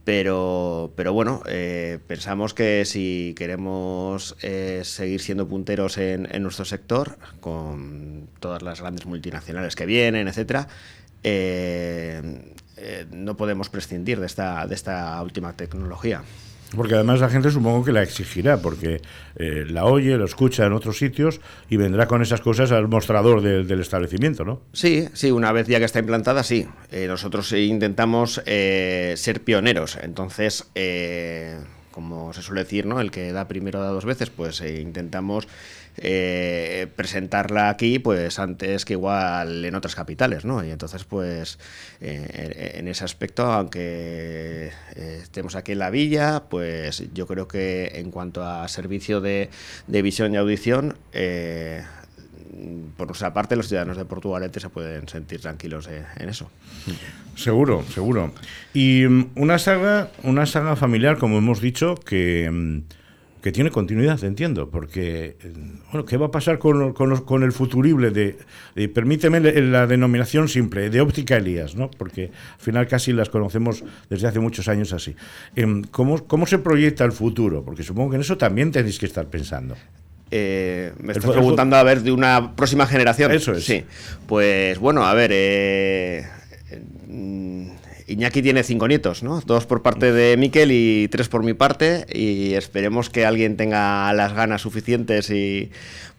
Pero, 0.04 0.94
pero 0.96 1.12
bueno, 1.12 1.44
eh, 1.50 2.00
pensamos 2.08 2.54
que 2.54 2.86
si 2.86 3.36
queremos 3.38 4.38
eh, 4.42 4.84
seguir 4.86 5.20
siendo 5.20 5.50
punteros 5.50 5.98
en, 5.98 6.30
nuestro 6.42 6.64
sector, 6.64 7.18
con 7.42 8.30
todas 8.40 8.62
las 8.62 8.80
grandes 8.80 9.06
multinacionales 9.06 9.76
que 9.76 9.86
vienen, 9.86 10.30
etcétera, 10.30 10.70
eh, 11.24 12.22
no 13.12 13.38
podemos 13.38 13.70
prescindir 13.70 14.20
de 14.20 14.26
esta, 14.26 14.66
de 14.68 14.76
esta 14.76 15.22
última 15.22 15.54
tecnología. 15.54 16.24
Porque 16.76 16.96
además 16.96 17.22
la 17.22 17.30
gente 17.30 17.50
supongo 17.50 17.86
que 17.86 17.92
la 17.94 18.04
exigirá, 18.04 18.58
porque 18.58 19.02
eh, 19.38 19.66
la 19.70 19.86
oye, 19.86 20.18
lo 20.18 20.26
escucha 20.26 20.66
en 20.66 20.74
otros 20.74 20.98
sitios 20.98 21.40
y 21.70 21.78
vendrá 21.78 22.08
con 22.08 22.22
esas 22.22 22.42
cosas 22.42 22.72
al 22.72 22.88
mostrador 22.88 23.42
del 23.42 23.80
establecimiento, 23.80 24.44
¿no? 24.44 24.62
Sí, 24.74 25.08
sí, 25.14 25.32
una 25.32 25.52
vez 25.52 25.68
ya 25.68 25.80
que 25.80 25.86
está 25.86 26.00
implantada, 26.00 26.44
sí. 26.44 26.68
Eh, 26.92 27.08
nosotros 27.08 27.52
intentamos 27.54 28.42
eh, 28.46 29.14
ser 29.16 29.42
pioneros, 29.42 29.98
entonces, 30.02 30.68
como 31.92 32.34
se 32.34 32.42
suele 32.42 32.64
decir, 32.64 32.86
¿no? 32.86 33.00
El 33.00 33.12
que 33.12 33.32
da 33.32 33.48
primero 33.48 33.82
da 33.82 33.90
dos 33.90 34.06
veces, 34.06 34.30
pues 34.30 34.62
intentamos 34.62 35.48
eh, 35.98 36.88
presentarla 36.96 37.70
aquí 37.70 38.00
pues 38.00 38.40
antes 38.40 38.86
que 38.86 38.94
igual 38.94 39.66
en 39.66 39.76
otras 39.76 39.96
capitales, 39.96 40.46
¿no? 40.46 40.64
Y 40.64 40.72
entonces 40.72 41.04
pues 41.04 41.60
eh, 42.02 42.74
en 42.76 42.88
ese 42.88 43.04
aspecto, 43.04 43.46
aunque 43.46 44.72
eh, 44.96 45.20
estemos 45.22 45.56
aquí 45.56 45.72
en 45.72 45.80
la 45.80 45.90
villa, 45.90 46.44
pues 46.50 47.04
yo 47.14 47.26
creo 47.28 47.48
que 47.48 47.92
en 47.96 48.12
cuanto 48.12 48.46
a 48.46 48.68
servicio 48.68 49.22
de, 49.22 49.50
visión 49.88 50.34
y 50.34 50.38
audición, 50.38 50.96
por 52.96 53.08
nuestra 53.08 53.34
parte, 53.34 53.56
los 53.56 53.68
ciudadanos 53.68 53.98
de 53.98 54.06
Portugalete 54.06 54.60
se 54.60 54.70
pueden 54.70 55.08
sentir 55.08 55.42
tranquilos 55.42 55.88
en 55.88 56.30
eso. 56.30 56.50
Seguro, 57.38 57.84
seguro. 57.94 58.34
Y 58.74 59.06
mm, 59.08 59.32
una 59.36 59.60
saga, 59.60 60.10
una 60.24 60.46
saga 60.46 60.76
familiar, 60.76 61.18
como 61.20 61.38
hemos 61.38 61.62
dicho, 61.62 61.96
que 61.96 62.50
mm, 62.52 62.80
que 63.48 63.54
tiene 63.54 63.72
continuidad, 63.72 64.22
entiendo, 64.26 64.70
porque, 64.70 65.38
bueno, 65.94 66.04
¿qué 66.04 66.18
va 66.18 66.26
a 66.26 66.32
pasar 66.32 66.60
con, 66.60 66.92
con, 66.92 67.44
el 67.44 67.54
futurible 67.54 68.12
de, 68.12 68.36
permíteme 68.90 69.40
la 69.40 69.88
denominación 69.88 70.50
simple, 70.50 70.90
de 70.90 71.00
óptica 71.00 71.38
Elías, 71.38 71.74
¿no? 71.74 71.90
Porque 71.90 72.26
al 72.26 72.60
final 72.60 72.88
casi 72.90 73.14
las 73.14 73.30
conocemos 73.30 73.86
desde 74.10 74.28
hace 74.28 74.42
muchos 74.42 74.68
años 74.68 74.92
así. 74.92 75.16
Em, 75.56 75.82
¿Cómo, 75.84 76.28
cómo 76.28 76.46
se 76.46 76.58
proyecta 76.60 77.06
el 77.06 77.14
futuro? 77.14 77.64
Porque 77.64 77.84
supongo 77.84 78.10
que 78.10 78.16
en 78.18 78.22
eso 78.24 78.38
también 78.38 78.70
tenéis 78.74 79.00
que 79.00 79.06
estar 79.06 79.28
pensando. 79.28 79.78
Eh, 80.30 80.92
me 81.00 81.14
estás 81.14 81.32
preguntando, 81.32 81.78
a 81.78 81.84
ver, 81.84 82.02
de 82.02 82.12
una 82.12 82.54
próxima 82.54 82.86
generación. 82.86 83.32
Eso 83.32 83.54
es. 83.54 83.64
Sí. 83.64 83.86
Pues 84.28 84.78
bueno, 84.78 85.06
a 85.06 85.14
ver, 85.14 85.32
eh, 85.34 86.26
Iñaki 88.08 88.42
tiene 88.42 88.64
cinco 88.64 88.88
nietos, 88.88 89.22
¿no? 89.22 89.42
Dos 89.42 89.66
por 89.66 89.82
parte 89.82 90.14
de 90.14 90.38
Miquel 90.38 90.72
y 90.72 91.10
tres 91.10 91.28
por 91.28 91.44
mi 91.44 91.54
parte. 91.54 92.06
Y 92.14 92.54
esperemos 92.54 93.10
que 93.10 93.26
alguien 93.26 93.58
tenga 93.58 94.12
las 94.14 94.34
ganas 94.34 94.62
suficientes 94.62 95.30
y 95.30 95.72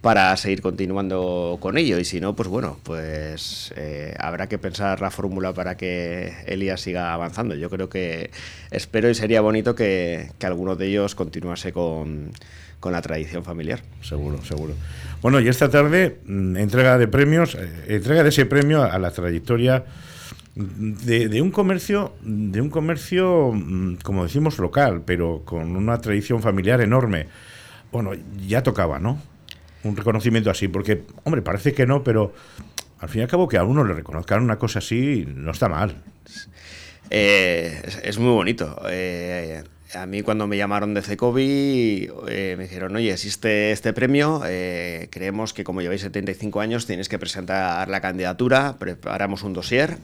para 0.02 0.36
seguir 0.36 0.60
continuando 0.60 1.56
con 1.60 1.78
ello. 1.78 1.98
Y 1.98 2.04
si 2.04 2.20
no, 2.20 2.36
pues 2.36 2.48
bueno, 2.48 2.78
pues 2.82 3.72
eh, 3.76 4.14
habrá 4.18 4.48
que 4.48 4.58
pensar 4.58 5.00
la 5.00 5.10
fórmula 5.10 5.54
para 5.54 5.78
que 5.78 6.34
Elías 6.46 6.82
siga 6.82 7.14
avanzando. 7.14 7.54
Yo 7.54 7.70
creo 7.70 7.88
que 7.88 8.30
espero 8.70 9.08
y 9.08 9.14
sería 9.14 9.40
bonito 9.40 9.74
que, 9.74 10.30
que 10.38 10.46
alguno 10.46 10.76
de 10.76 10.88
ellos 10.88 11.14
continuase 11.14 11.72
con, 11.72 12.32
con 12.80 12.92
la 12.92 13.00
tradición 13.00 13.44
familiar. 13.44 13.80
Seguro, 14.02 14.44
seguro. 14.44 14.74
Bueno, 15.22 15.40
y 15.40 15.48
esta 15.48 15.70
tarde, 15.70 16.18
mm, 16.26 16.58
entrega 16.58 16.98
de 16.98 17.08
premios, 17.08 17.54
eh, 17.54 17.86
entrega 17.88 18.22
de 18.22 18.28
ese 18.28 18.44
premio 18.44 18.82
a 18.82 18.98
la 18.98 19.10
trayectoria 19.10 19.84
de, 20.58 21.40
un 21.40 21.52
comercio, 21.52 22.14
de 22.22 22.60
un 22.60 22.68
comercio, 22.68 23.52
mm, 23.52 23.98
como 24.02 24.24
decimos, 24.24 24.58
local, 24.58 25.02
pero 25.06 25.42
con 25.44 25.76
una 25.76 26.00
tradición 26.00 26.42
familiar 26.42 26.80
enorme. 26.80 27.28
Bueno, 27.92 28.10
ya 28.46 28.62
tocaba, 28.62 28.98
¿no? 28.98 29.22
Un 29.84 29.96
reconocimiento 29.96 30.50
así, 30.50 30.66
porque, 30.66 31.04
hombre, 31.22 31.42
parece 31.42 31.72
que 31.72 31.86
no, 31.86 32.02
pero 32.02 32.32
al 32.98 33.08
fin 33.08 33.20
y 33.20 33.22
al 33.22 33.28
cabo 33.28 33.46
que 33.48 33.56
a 33.56 33.62
uno 33.62 33.84
le 33.84 33.94
reconozcan 33.94 34.42
una 34.42 34.58
cosa 34.58 34.80
así 34.80 35.24
no 35.32 35.52
está 35.52 35.68
mal. 35.68 36.02
Eh, 37.10 37.80
es, 38.02 38.18
muy 38.18 38.32
bonito. 38.32 38.82
Eh, 38.90 39.62
a 39.94 40.06
mí 40.06 40.22
cuando 40.22 40.48
me 40.48 40.56
llamaron 40.56 40.92
de 40.92 41.02
CECOVI 41.02 42.10
eh, 42.28 42.54
me 42.58 42.64
dijeron, 42.64 42.96
oye, 42.96 43.12
existe 43.12 43.70
este 43.70 43.92
premio, 43.92 44.42
creemos 45.10 45.54
que 45.54 45.62
como 45.62 45.80
lleváis 45.80 46.00
75 46.00 46.60
años 46.60 46.86
tenéis 46.86 47.08
que 47.08 47.18
presentar 47.18 47.88
la 47.88 48.00
candidatura, 48.00 48.76
preparamos 48.78 49.44
un 49.44 49.52
dossier. 49.52 49.98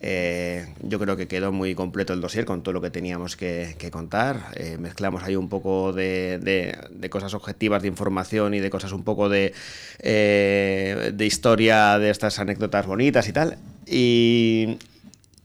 Eh, 0.00 0.66
yo 0.82 0.98
creo 0.98 1.16
que 1.16 1.26
quedó 1.26 1.50
muy 1.50 1.74
completo 1.74 2.12
el 2.12 2.20
dossier 2.20 2.44
con 2.44 2.62
todo 2.62 2.72
lo 2.72 2.80
que 2.80 2.90
teníamos 2.90 3.36
que, 3.36 3.74
contar. 3.90 4.52
Eh, 4.54 4.76
mezclamos 4.78 5.22
ahí 5.24 5.36
un 5.36 5.48
poco 5.48 5.92
de, 5.92 6.78
cosas 7.10 7.34
objetivas 7.34 7.82
de 7.82 7.88
información 7.88 8.54
y 8.54 8.60
de 8.60 8.70
cosas 8.70 8.92
un 8.92 9.02
poco 9.02 9.28
de, 9.28 9.52
eh, 9.98 11.12
de 11.14 11.26
historia 11.26 11.98
de 11.98 12.10
estas 12.10 12.38
anécdotas 12.38 12.86
bonitas 12.86 13.28
y 13.28 13.32
tal. 13.32 13.58
Y, 13.86 14.78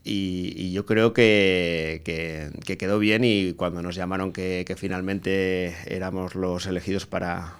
y, 0.04 0.72
yo 0.72 0.86
creo 0.86 1.14
que, 1.14 2.02
que, 2.04 2.78
quedó 2.78 3.00
bien 3.00 3.24
y 3.24 3.54
cuando 3.54 3.82
nos 3.82 3.96
llamaron 3.96 4.34
que 4.34 4.76
finalmente 4.78 5.76
éramos 5.88 6.36
los 6.36 6.66
elegidos 6.66 7.06
para, 7.06 7.56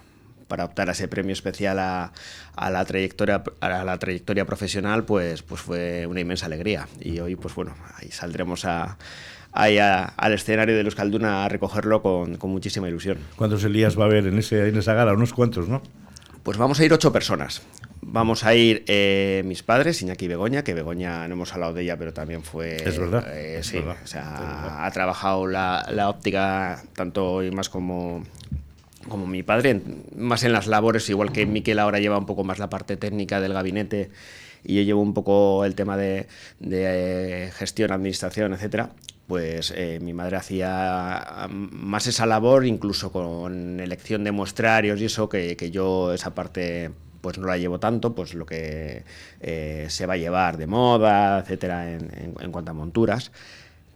para 0.48 0.64
optar 0.64 0.88
a 0.88 0.92
ese 0.92 1.08
premio 1.08 1.32
especial 1.32 1.78
a, 1.78 2.12
a, 2.56 2.70
la 2.70 2.84
trayectoria 2.84 3.42
a 3.60 3.84
la 3.84 3.98
trayectoria 3.98 4.44
profesional 4.44 5.04
pues 5.04 5.42
pues 5.42 5.60
fue 5.60 6.06
una 6.06 6.20
inmensa 6.20 6.46
alegría 6.46 6.88
y 7.00 7.18
hoy 7.20 7.36
pues 7.36 7.54
bueno 7.54 7.74
ahí 7.96 8.10
saldremos 8.10 8.64
a, 8.64 8.98
ahí 9.54 9.78
al 9.78 10.32
escenario 10.32 10.76
de 10.76 10.82
los 10.82 10.94
Calduna 10.94 11.44
a 11.44 11.48
recogerlo 11.48 12.02
con, 12.02 12.36
con, 12.36 12.50
muchísima 12.50 12.88
ilusión. 12.88 13.18
¿Cuántos 13.36 13.64
Elías 13.64 13.98
va 13.98 14.02
a 14.02 14.06
haber 14.06 14.26
en, 14.26 14.38
ese, 14.38 14.68
en 14.68 14.76
esa 14.76 14.94
gala? 14.94 15.14
Unos 15.14 15.32
cuantos, 15.32 15.68
¿no? 15.68 15.80
Pues 16.42 16.58
vamos 16.58 16.78
a 16.80 16.84
ir 16.84 16.92
ocho 16.92 17.12
personas. 17.12 17.62
Vamos 18.02 18.44
a 18.44 18.54
ir 18.54 18.84
eh, 18.86 19.42
mis 19.46 19.62
padres, 19.62 20.02
Iñaki 20.02 20.26
y 20.26 20.28
Begoña, 20.28 20.62
que 20.62 20.74
Begoña 20.74 21.26
no 21.26 21.34
hemos 21.34 21.54
hablado 21.54 21.72
de 21.72 21.82
ella, 21.82 21.96
pero 21.96 22.12
también 22.12 22.42
fue... 22.42 22.76
Es 22.76 22.98
verdad. 22.98 23.26
Eh, 23.32 23.60
sí, 23.62 23.78
o 23.78 24.06
sea, 24.06 24.84
ha 24.84 24.90
trabajado 24.90 25.46
la, 25.46 25.86
la, 25.90 26.10
óptica 26.10 26.82
tanto 26.92 27.32
hoy 27.32 27.50
más 27.50 27.70
como, 27.70 28.22
como 29.08 29.26
mi 29.26 29.42
padre, 29.42 29.80
más 30.16 30.44
en 30.44 30.52
las 30.52 30.66
labores, 30.66 31.08
igual 31.10 31.32
que 31.32 31.46
Miquel 31.46 31.78
ahora 31.78 31.98
lleva 31.98 32.18
un 32.18 32.26
poco 32.26 32.44
más 32.44 32.58
la 32.58 32.70
parte 32.70 32.96
técnica 32.96 33.40
del 33.40 33.54
gabinete 33.54 34.10
y 34.64 34.76
yo 34.76 34.82
llevo 34.82 35.02
un 35.02 35.14
poco 35.14 35.64
el 35.64 35.74
tema 35.74 35.96
de, 35.96 36.26
eh, 36.60 37.50
gestión, 37.54 37.92
administración, 37.92 38.54
etcétera 38.54 38.90
pues 39.26 39.72
eh, 39.74 40.00
mi 40.02 40.12
madre 40.12 40.36
hacía 40.36 41.48
más 41.48 42.06
esa 42.06 42.26
labor, 42.26 42.66
incluso 42.66 43.10
con 43.10 43.80
elección 43.80 44.22
de 44.22 44.32
muestrarios 44.32 45.00
y 45.00 45.06
eso, 45.06 45.30
que, 45.30 45.56
que 45.56 45.70
yo 45.70 46.12
esa 46.12 46.34
parte 46.34 46.90
pues 47.24 47.38
no 47.38 47.46
la 47.46 47.56
llevo 47.56 47.80
tanto, 47.80 48.14
pues 48.14 48.34
lo 48.34 48.44
que 48.44 49.02
eh, 49.40 49.86
se 49.88 50.04
va 50.04 50.12
a 50.12 50.16
llevar 50.18 50.58
de 50.58 50.66
moda, 50.66 51.38
etcétera, 51.38 51.90
en, 51.90 52.52
cuanto 52.52 52.72
a 52.72 52.74
monturas, 52.74 53.32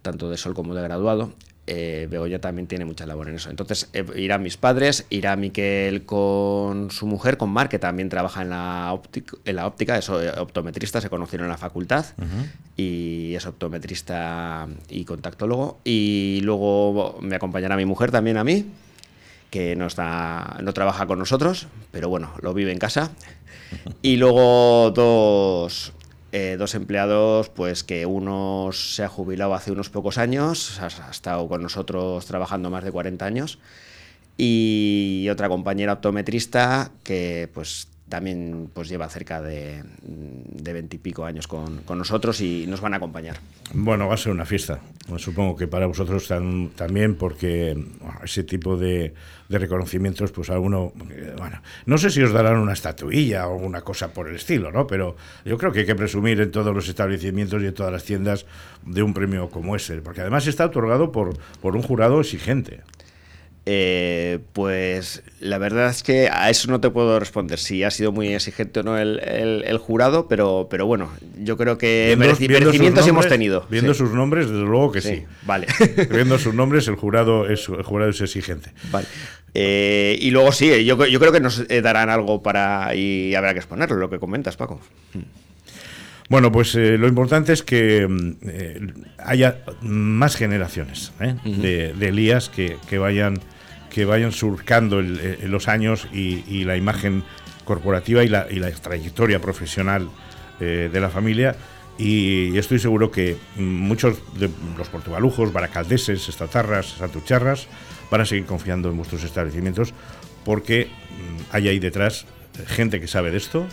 tanto 0.00 0.30
de 0.30 0.38
sol 0.38 0.54
como 0.54 0.74
de 0.74 0.80
graduado. 0.80 1.34
Eh, 1.70 2.08
Begoña 2.10 2.38
también 2.38 2.66
tiene 2.66 2.86
mucha 2.86 3.04
labor 3.04 3.28
en 3.28 3.34
eso. 3.34 3.50
Entonces 3.50 3.90
eh, 3.92 4.02
irán 4.16 4.42
mis 4.42 4.56
padres, 4.56 5.04
irá 5.10 5.36
Miquel 5.36 6.06
con 6.06 6.90
su 6.90 7.06
mujer, 7.06 7.36
con 7.36 7.50
Mar, 7.50 7.68
que 7.68 7.78
también 7.78 8.08
trabaja 8.08 8.40
en 8.40 8.48
la, 8.48 8.90
óptica, 8.94 9.36
en 9.44 9.56
la 9.56 9.66
óptica, 9.66 9.98
es 9.98 10.08
optometrista, 10.08 11.02
se 11.02 11.10
conocieron 11.10 11.44
en 11.44 11.50
la 11.50 11.58
facultad 11.58 12.06
y 12.74 13.34
es 13.34 13.44
optometrista 13.44 14.66
y 14.88 15.04
contactólogo. 15.04 15.78
Y 15.84 16.40
luego 16.42 17.18
me 17.20 17.36
acompañará 17.36 17.76
mi 17.76 17.84
mujer 17.84 18.10
también 18.10 18.38
a 18.38 18.44
mí, 18.44 18.64
que 19.50 19.76
no, 19.76 19.86
está, 19.86 20.56
no 20.62 20.72
trabaja 20.72 21.06
con 21.06 21.18
nosotros, 21.18 21.68
pero 21.92 22.08
bueno, 22.08 22.32
lo 22.40 22.54
vive 22.54 22.72
en 22.72 22.78
casa. 22.78 23.10
Y 24.00 24.16
luego 24.16 24.90
dos, 24.92 25.92
eh, 26.32 26.56
dos 26.58 26.74
empleados, 26.74 27.48
pues 27.48 27.84
que 27.84 28.06
uno 28.06 28.70
se 28.72 29.02
ha 29.02 29.08
jubilado 29.08 29.54
hace 29.54 29.72
unos 29.72 29.88
pocos 29.88 30.18
años, 30.18 30.78
ha, 30.80 31.10
estado 31.10 31.48
con 31.48 31.62
nosotros 31.62 32.26
trabajando 32.26 32.70
más 32.70 32.84
de 32.84 32.92
40 32.92 33.24
años, 33.24 33.58
y 34.36 35.26
otra 35.30 35.48
compañera 35.48 35.94
optometrista 35.94 36.90
que 37.02 37.48
pues 37.52 37.88
también 38.08 38.70
pues 38.72 38.88
lleva 38.88 39.08
cerca 39.08 39.40
de, 39.42 39.82
de 40.02 40.72
20 40.72 40.96
y 40.96 40.98
pico 40.98 41.24
años 41.24 41.46
con, 41.46 41.78
con, 41.82 41.98
nosotros 41.98 42.40
y 42.40 42.66
nos 42.66 42.80
van 42.80 42.94
a 42.94 42.96
acompañar. 42.96 43.36
Bueno, 43.72 44.08
va 44.08 44.14
a 44.14 44.16
ser 44.16 44.32
una 44.32 44.44
fiesta, 44.44 44.80
supongo 45.16 45.56
que 45.56 45.66
para 45.66 45.86
vosotros 45.86 46.26
también, 46.28 47.16
porque 47.16 47.76
ese 48.24 48.44
tipo 48.44 48.76
de, 48.76 49.14
de 49.48 49.58
reconocimientos, 49.58 50.32
pues 50.32 50.50
a 50.50 50.58
uno, 50.58 50.92
eh, 51.10 51.34
bueno, 51.36 51.60
no 51.86 51.98
sé 51.98 52.10
si 52.10 52.22
os 52.22 52.32
darán 52.32 52.58
una 52.58 52.72
estatuilla 52.72 53.48
o 53.48 53.56
una 53.56 53.82
cosa 53.82 54.12
por 54.12 54.28
el 54.28 54.36
estilo, 54.36 54.70
¿no? 54.70 54.86
Pero 54.86 55.16
yo 55.44 55.58
creo 55.58 55.72
que 55.72 55.80
hay 55.80 55.86
que 55.86 55.94
presumir 55.94 56.40
en 56.40 56.50
todos 56.50 56.74
los 56.74 56.88
establecimientos 56.88 57.62
y 57.62 57.66
en 57.66 57.74
todas 57.74 57.92
las 57.92 58.04
tiendas 58.04 58.46
de 58.84 59.02
un 59.02 59.14
premio 59.14 59.50
como 59.50 59.76
ese, 59.76 60.00
porque 60.00 60.20
además 60.20 60.46
está 60.46 60.66
otorgado 60.66 61.12
por, 61.12 61.36
por 61.60 61.76
un 61.76 61.82
jurado 61.82 62.20
exigente. 62.20 62.80
Eh, 63.70 64.38
pues 64.54 65.22
la 65.40 65.58
verdad 65.58 65.90
es 65.90 66.02
que 66.02 66.30
a 66.32 66.48
eso 66.48 66.70
no 66.70 66.80
te 66.80 66.88
puedo 66.88 67.20
responder 67.20 67.58
si 67.58 67.84
ha 67.84 67.90
sido 67.90 68.12
muy 68.12 68.28
exigente 68.28 68.80
o 68.80 68.82
no 68.82 68.96
el, 68.96 69.20
el, 69.20 69.76
jurado, 69.76 70.26
pero, 70.26 70.68
pero 70.70 70.86
bueno, 70.86 71.10
yo 71.36 71.58
creo 71.58 71.76
que 71.76 72.16
merecimientos 72.16 73.06
hemos 73.06 73.28
tenido. 73.28 73.66
Viendo 73.68 73.92
sus 73.92 74.10
nombres, 74.12 74.48
desde 74.48 74.62
luego 74.62 74.90
que 74.90 75.02
sí. 75.02 75.24
Vale. 75.42 75.66
viendo 76.10 76.38
sus 76.38 76.54
nombres, 76.54 76.88
el 76.88 76.94
jurado 76.94 77.46
es, 77.46 77.68
el 77.68 77.82
jurado 77.82 78.10
es 78.10 78.18
exigente. 78.22 78.72
Vale. 78.90 79.06
Eh, 79.52 80.16
y 80.18 80.30
luego 80.30 80.50
sí, 80.50 80.86
yo, 80.86 81.04
yo, 81.04 81.20
creo 81.20 81.32
que 81.32 81.40
nos 81.40 81.62
eh, 81.68 81.82
darán 81.82 82.08
algo 82.08 82.42
para 82.42 82.94
y 82.94 83.34
habrá 83.34 83.52
que 83.52 83.58
exponerlo, 83.58 83.96
lo 83.96 84.08
que 84.08 84.18
comentas, 84.18 84.56
Paco. 84.56 84.80
Bueno, 86.30 86.50
pues 86.50 86.74
lo 86.74 87.06
importante 87.06 87.52
es 87.52 87.62
que 87.62 88.08
mm, 88.08 89.02
haya 89.18 89.58
más 89.82 90.36
generaciones 90.36 91.12
de, 91.44 91.92
de, 91.92 92.08
Elías 92.08 92.48
que, 92.48 92.78
que 92.88 92.96
vayan 92.96 93.40
que 93.90 94.04
vayan 94.04 94.32
surcando 94.32 95.00
los 95.00 95.68
años 95.68 96.08
y, 96.12 96.64
la 96.64 96.76
imagen 96.76 97.24
corporativa 97.64 98.24
y 98.24 98.28
la, 98.28 98.46
trayectoria 98.70 99.40
profesional 99.40 100.08
eh, 100.60 100.90
de 100.92 101.00
la 101.00 101.10
familia. 101.10 101.56
Y 101.98 102.56
estoy 102.56 102.78
seguro 102.78 103.10
que 103.10 103.36
muchos 103.56 104.22
de 104.38 104.48
los 104.76 104.88
portugalujos, 104.88 105.52
baracaldeses, 105.52 106.28
estatarras, 106.28 106.86
santucharras, 106.98 107.66
van 108.10 108.20
a 108.20 108.24
seguir 108.24 108.46
confiando 108.46 108.88
en 108.88 108.96
vuestros 108.96 109.24
establecimientos 109.24 109.92
porque 110.44 110.86
mm, 110.86 111.42
hay 111.50 111.68
ahí 111.68 111.78
detrás 111.78 112.26
gente 112.66 113.00
que 113.00 113.06
sabe 113.06 113.30
de 113.30 113.36
esto 113.36 113.66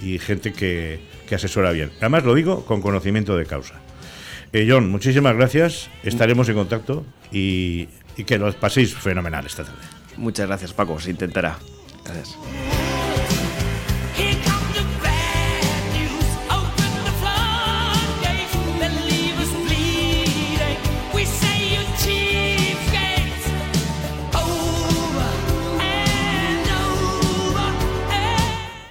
y 0.00 0.18
gente 0.18 0.52
que, 0.52 1.00
asesora 1.32 1.72
bien. 1.72 1.90
Además 1.98 2.24
lo 2.24 2.34
digo 2.34 2.64
con 2.64 2.80
conocimiento 2.80 3.36
de 3.36 3.46
causa. 3.46 3.74
Eh, 4.52 4.66
John, 4.68 4.90
muchísimas 4.90 5.36
gracias. 5.36 5.90
Estaremos 6.02 6.48
en 6.48 6.54
contacto 6.54 7.04
y 7.32 7.88
y 8.16 8.24
que 8.24 8.38
los 8.38 8.54
paséis 8.54 8.94
fenomenal 8.94 9.46
esta 9.46 9.64
tarde. 9.64 9.78
Muchas 10.16 10.46
gracias, 10.46 10.72
Paco. 10.72 10.98
Se 10.98 11.10
intentará. 11.10 11.58
Gracias. 12.04 12.36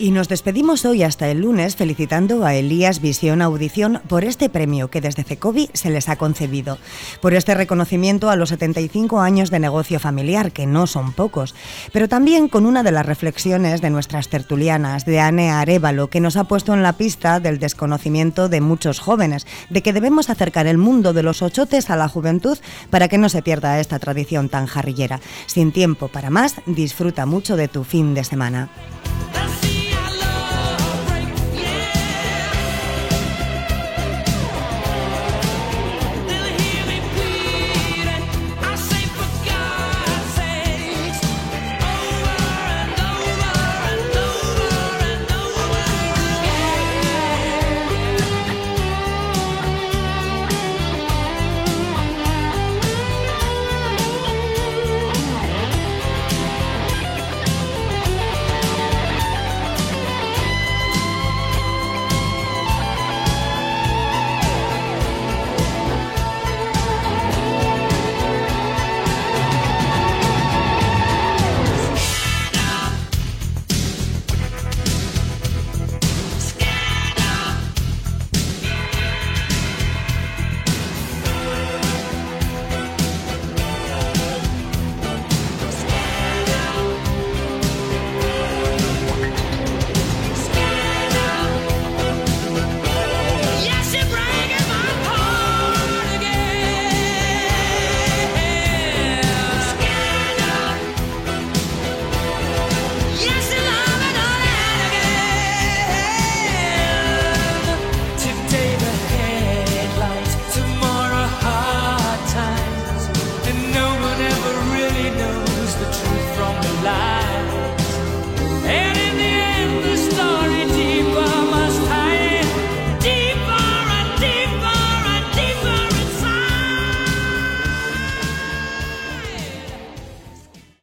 Y 0.05 0.11
nos 0.11 0.29
despedimos 0.29 0.85
hoy 0.85 1.01
hasta 1.01 1.29
el 1.29 1.41
lunes 1.41 1.75
felicitando 1.75 2.45
a 2.45 2.53
Elías 2.53 3.01
Visión 3.01 3.41
Audición 3.41 4.01
por 4.07 4.23
este 4.23 4.49
premio 4.49 4.91
que 4.91 5.01
desde 5.01 5.23
CECOVI 5.23 5.71
se 5.73 5.89
les 5.89 6.09
ha 6.09 6.15
concedido, 6.15 6.77
por 7.21 7.33
este 7.33 7.55
reconocimiento 7.55 8.29
a 8.29 8.35
los 8.35 8.49
75 8.49 9.19
años 9.19 9.49
de 9.49 9.57
negocio 9.57 9.99
familiar, 9.99 10.51
que 10.51 10.67
no 10.67 10.85
son 10.85 11.11
pocos, 11.11 11.55
pero 11.91 12.07
también 12.07 12.49
con 12.49 12.67
una 12.67 12.83
de 12.83 12.91
las 12.91 13.03
reflexiones 13.03 13.81
de 13.81 13.89
nuestras 13.89 14.29
tertulianas, 14.29 15.05
de 15.05 15.19
Anne 15.19 15.49
Arevalo, 15.49 16.11
que 16.11 16.21
nos 16.21 16.37
ha 16.37 16.43
puesto 16.43 16.75
en 16.75 16.83
la 16.83 16.93
pista 16.93 17.39
del 17.39 17.57
desconocimiento 17.57 18.47
de 18.47 18.61
muchos 18.61 18.99
jóvenes, 18.99 19.47
de 19.71 19.81
que 19.81 19.91
debemos 19.91 20.29
acercar 20.29 20.67
el 20.67 20.77
mundo 20.77 21.13
de 21.13 21.23
los 21.23 21.41
ochotes 21.41 21.89
a 21.89 21.95
la 21.95 22.09
juventud 22.09 22.59
para 22.91 23.07
que 23.07 23.17
no 23.17 23.27
se 23.27 23.41
pierda 23.41 23.79
esta 23.79 23.97
tradición 23.97 24.49
tan 24.49 24.67
jarrillera. 24.67 25.19
Sin 25.47 25.71
tiempo 25.71 26.09
para 26.09 26.29
más, 26.29 26.57
disfruta 26.67 27.25
mucho 27.25 27.57
de 27.57 27.69
tu 27.69 27.83
fin 27.83 28.13
de 28.13 28.23
semana. 28.23 28.69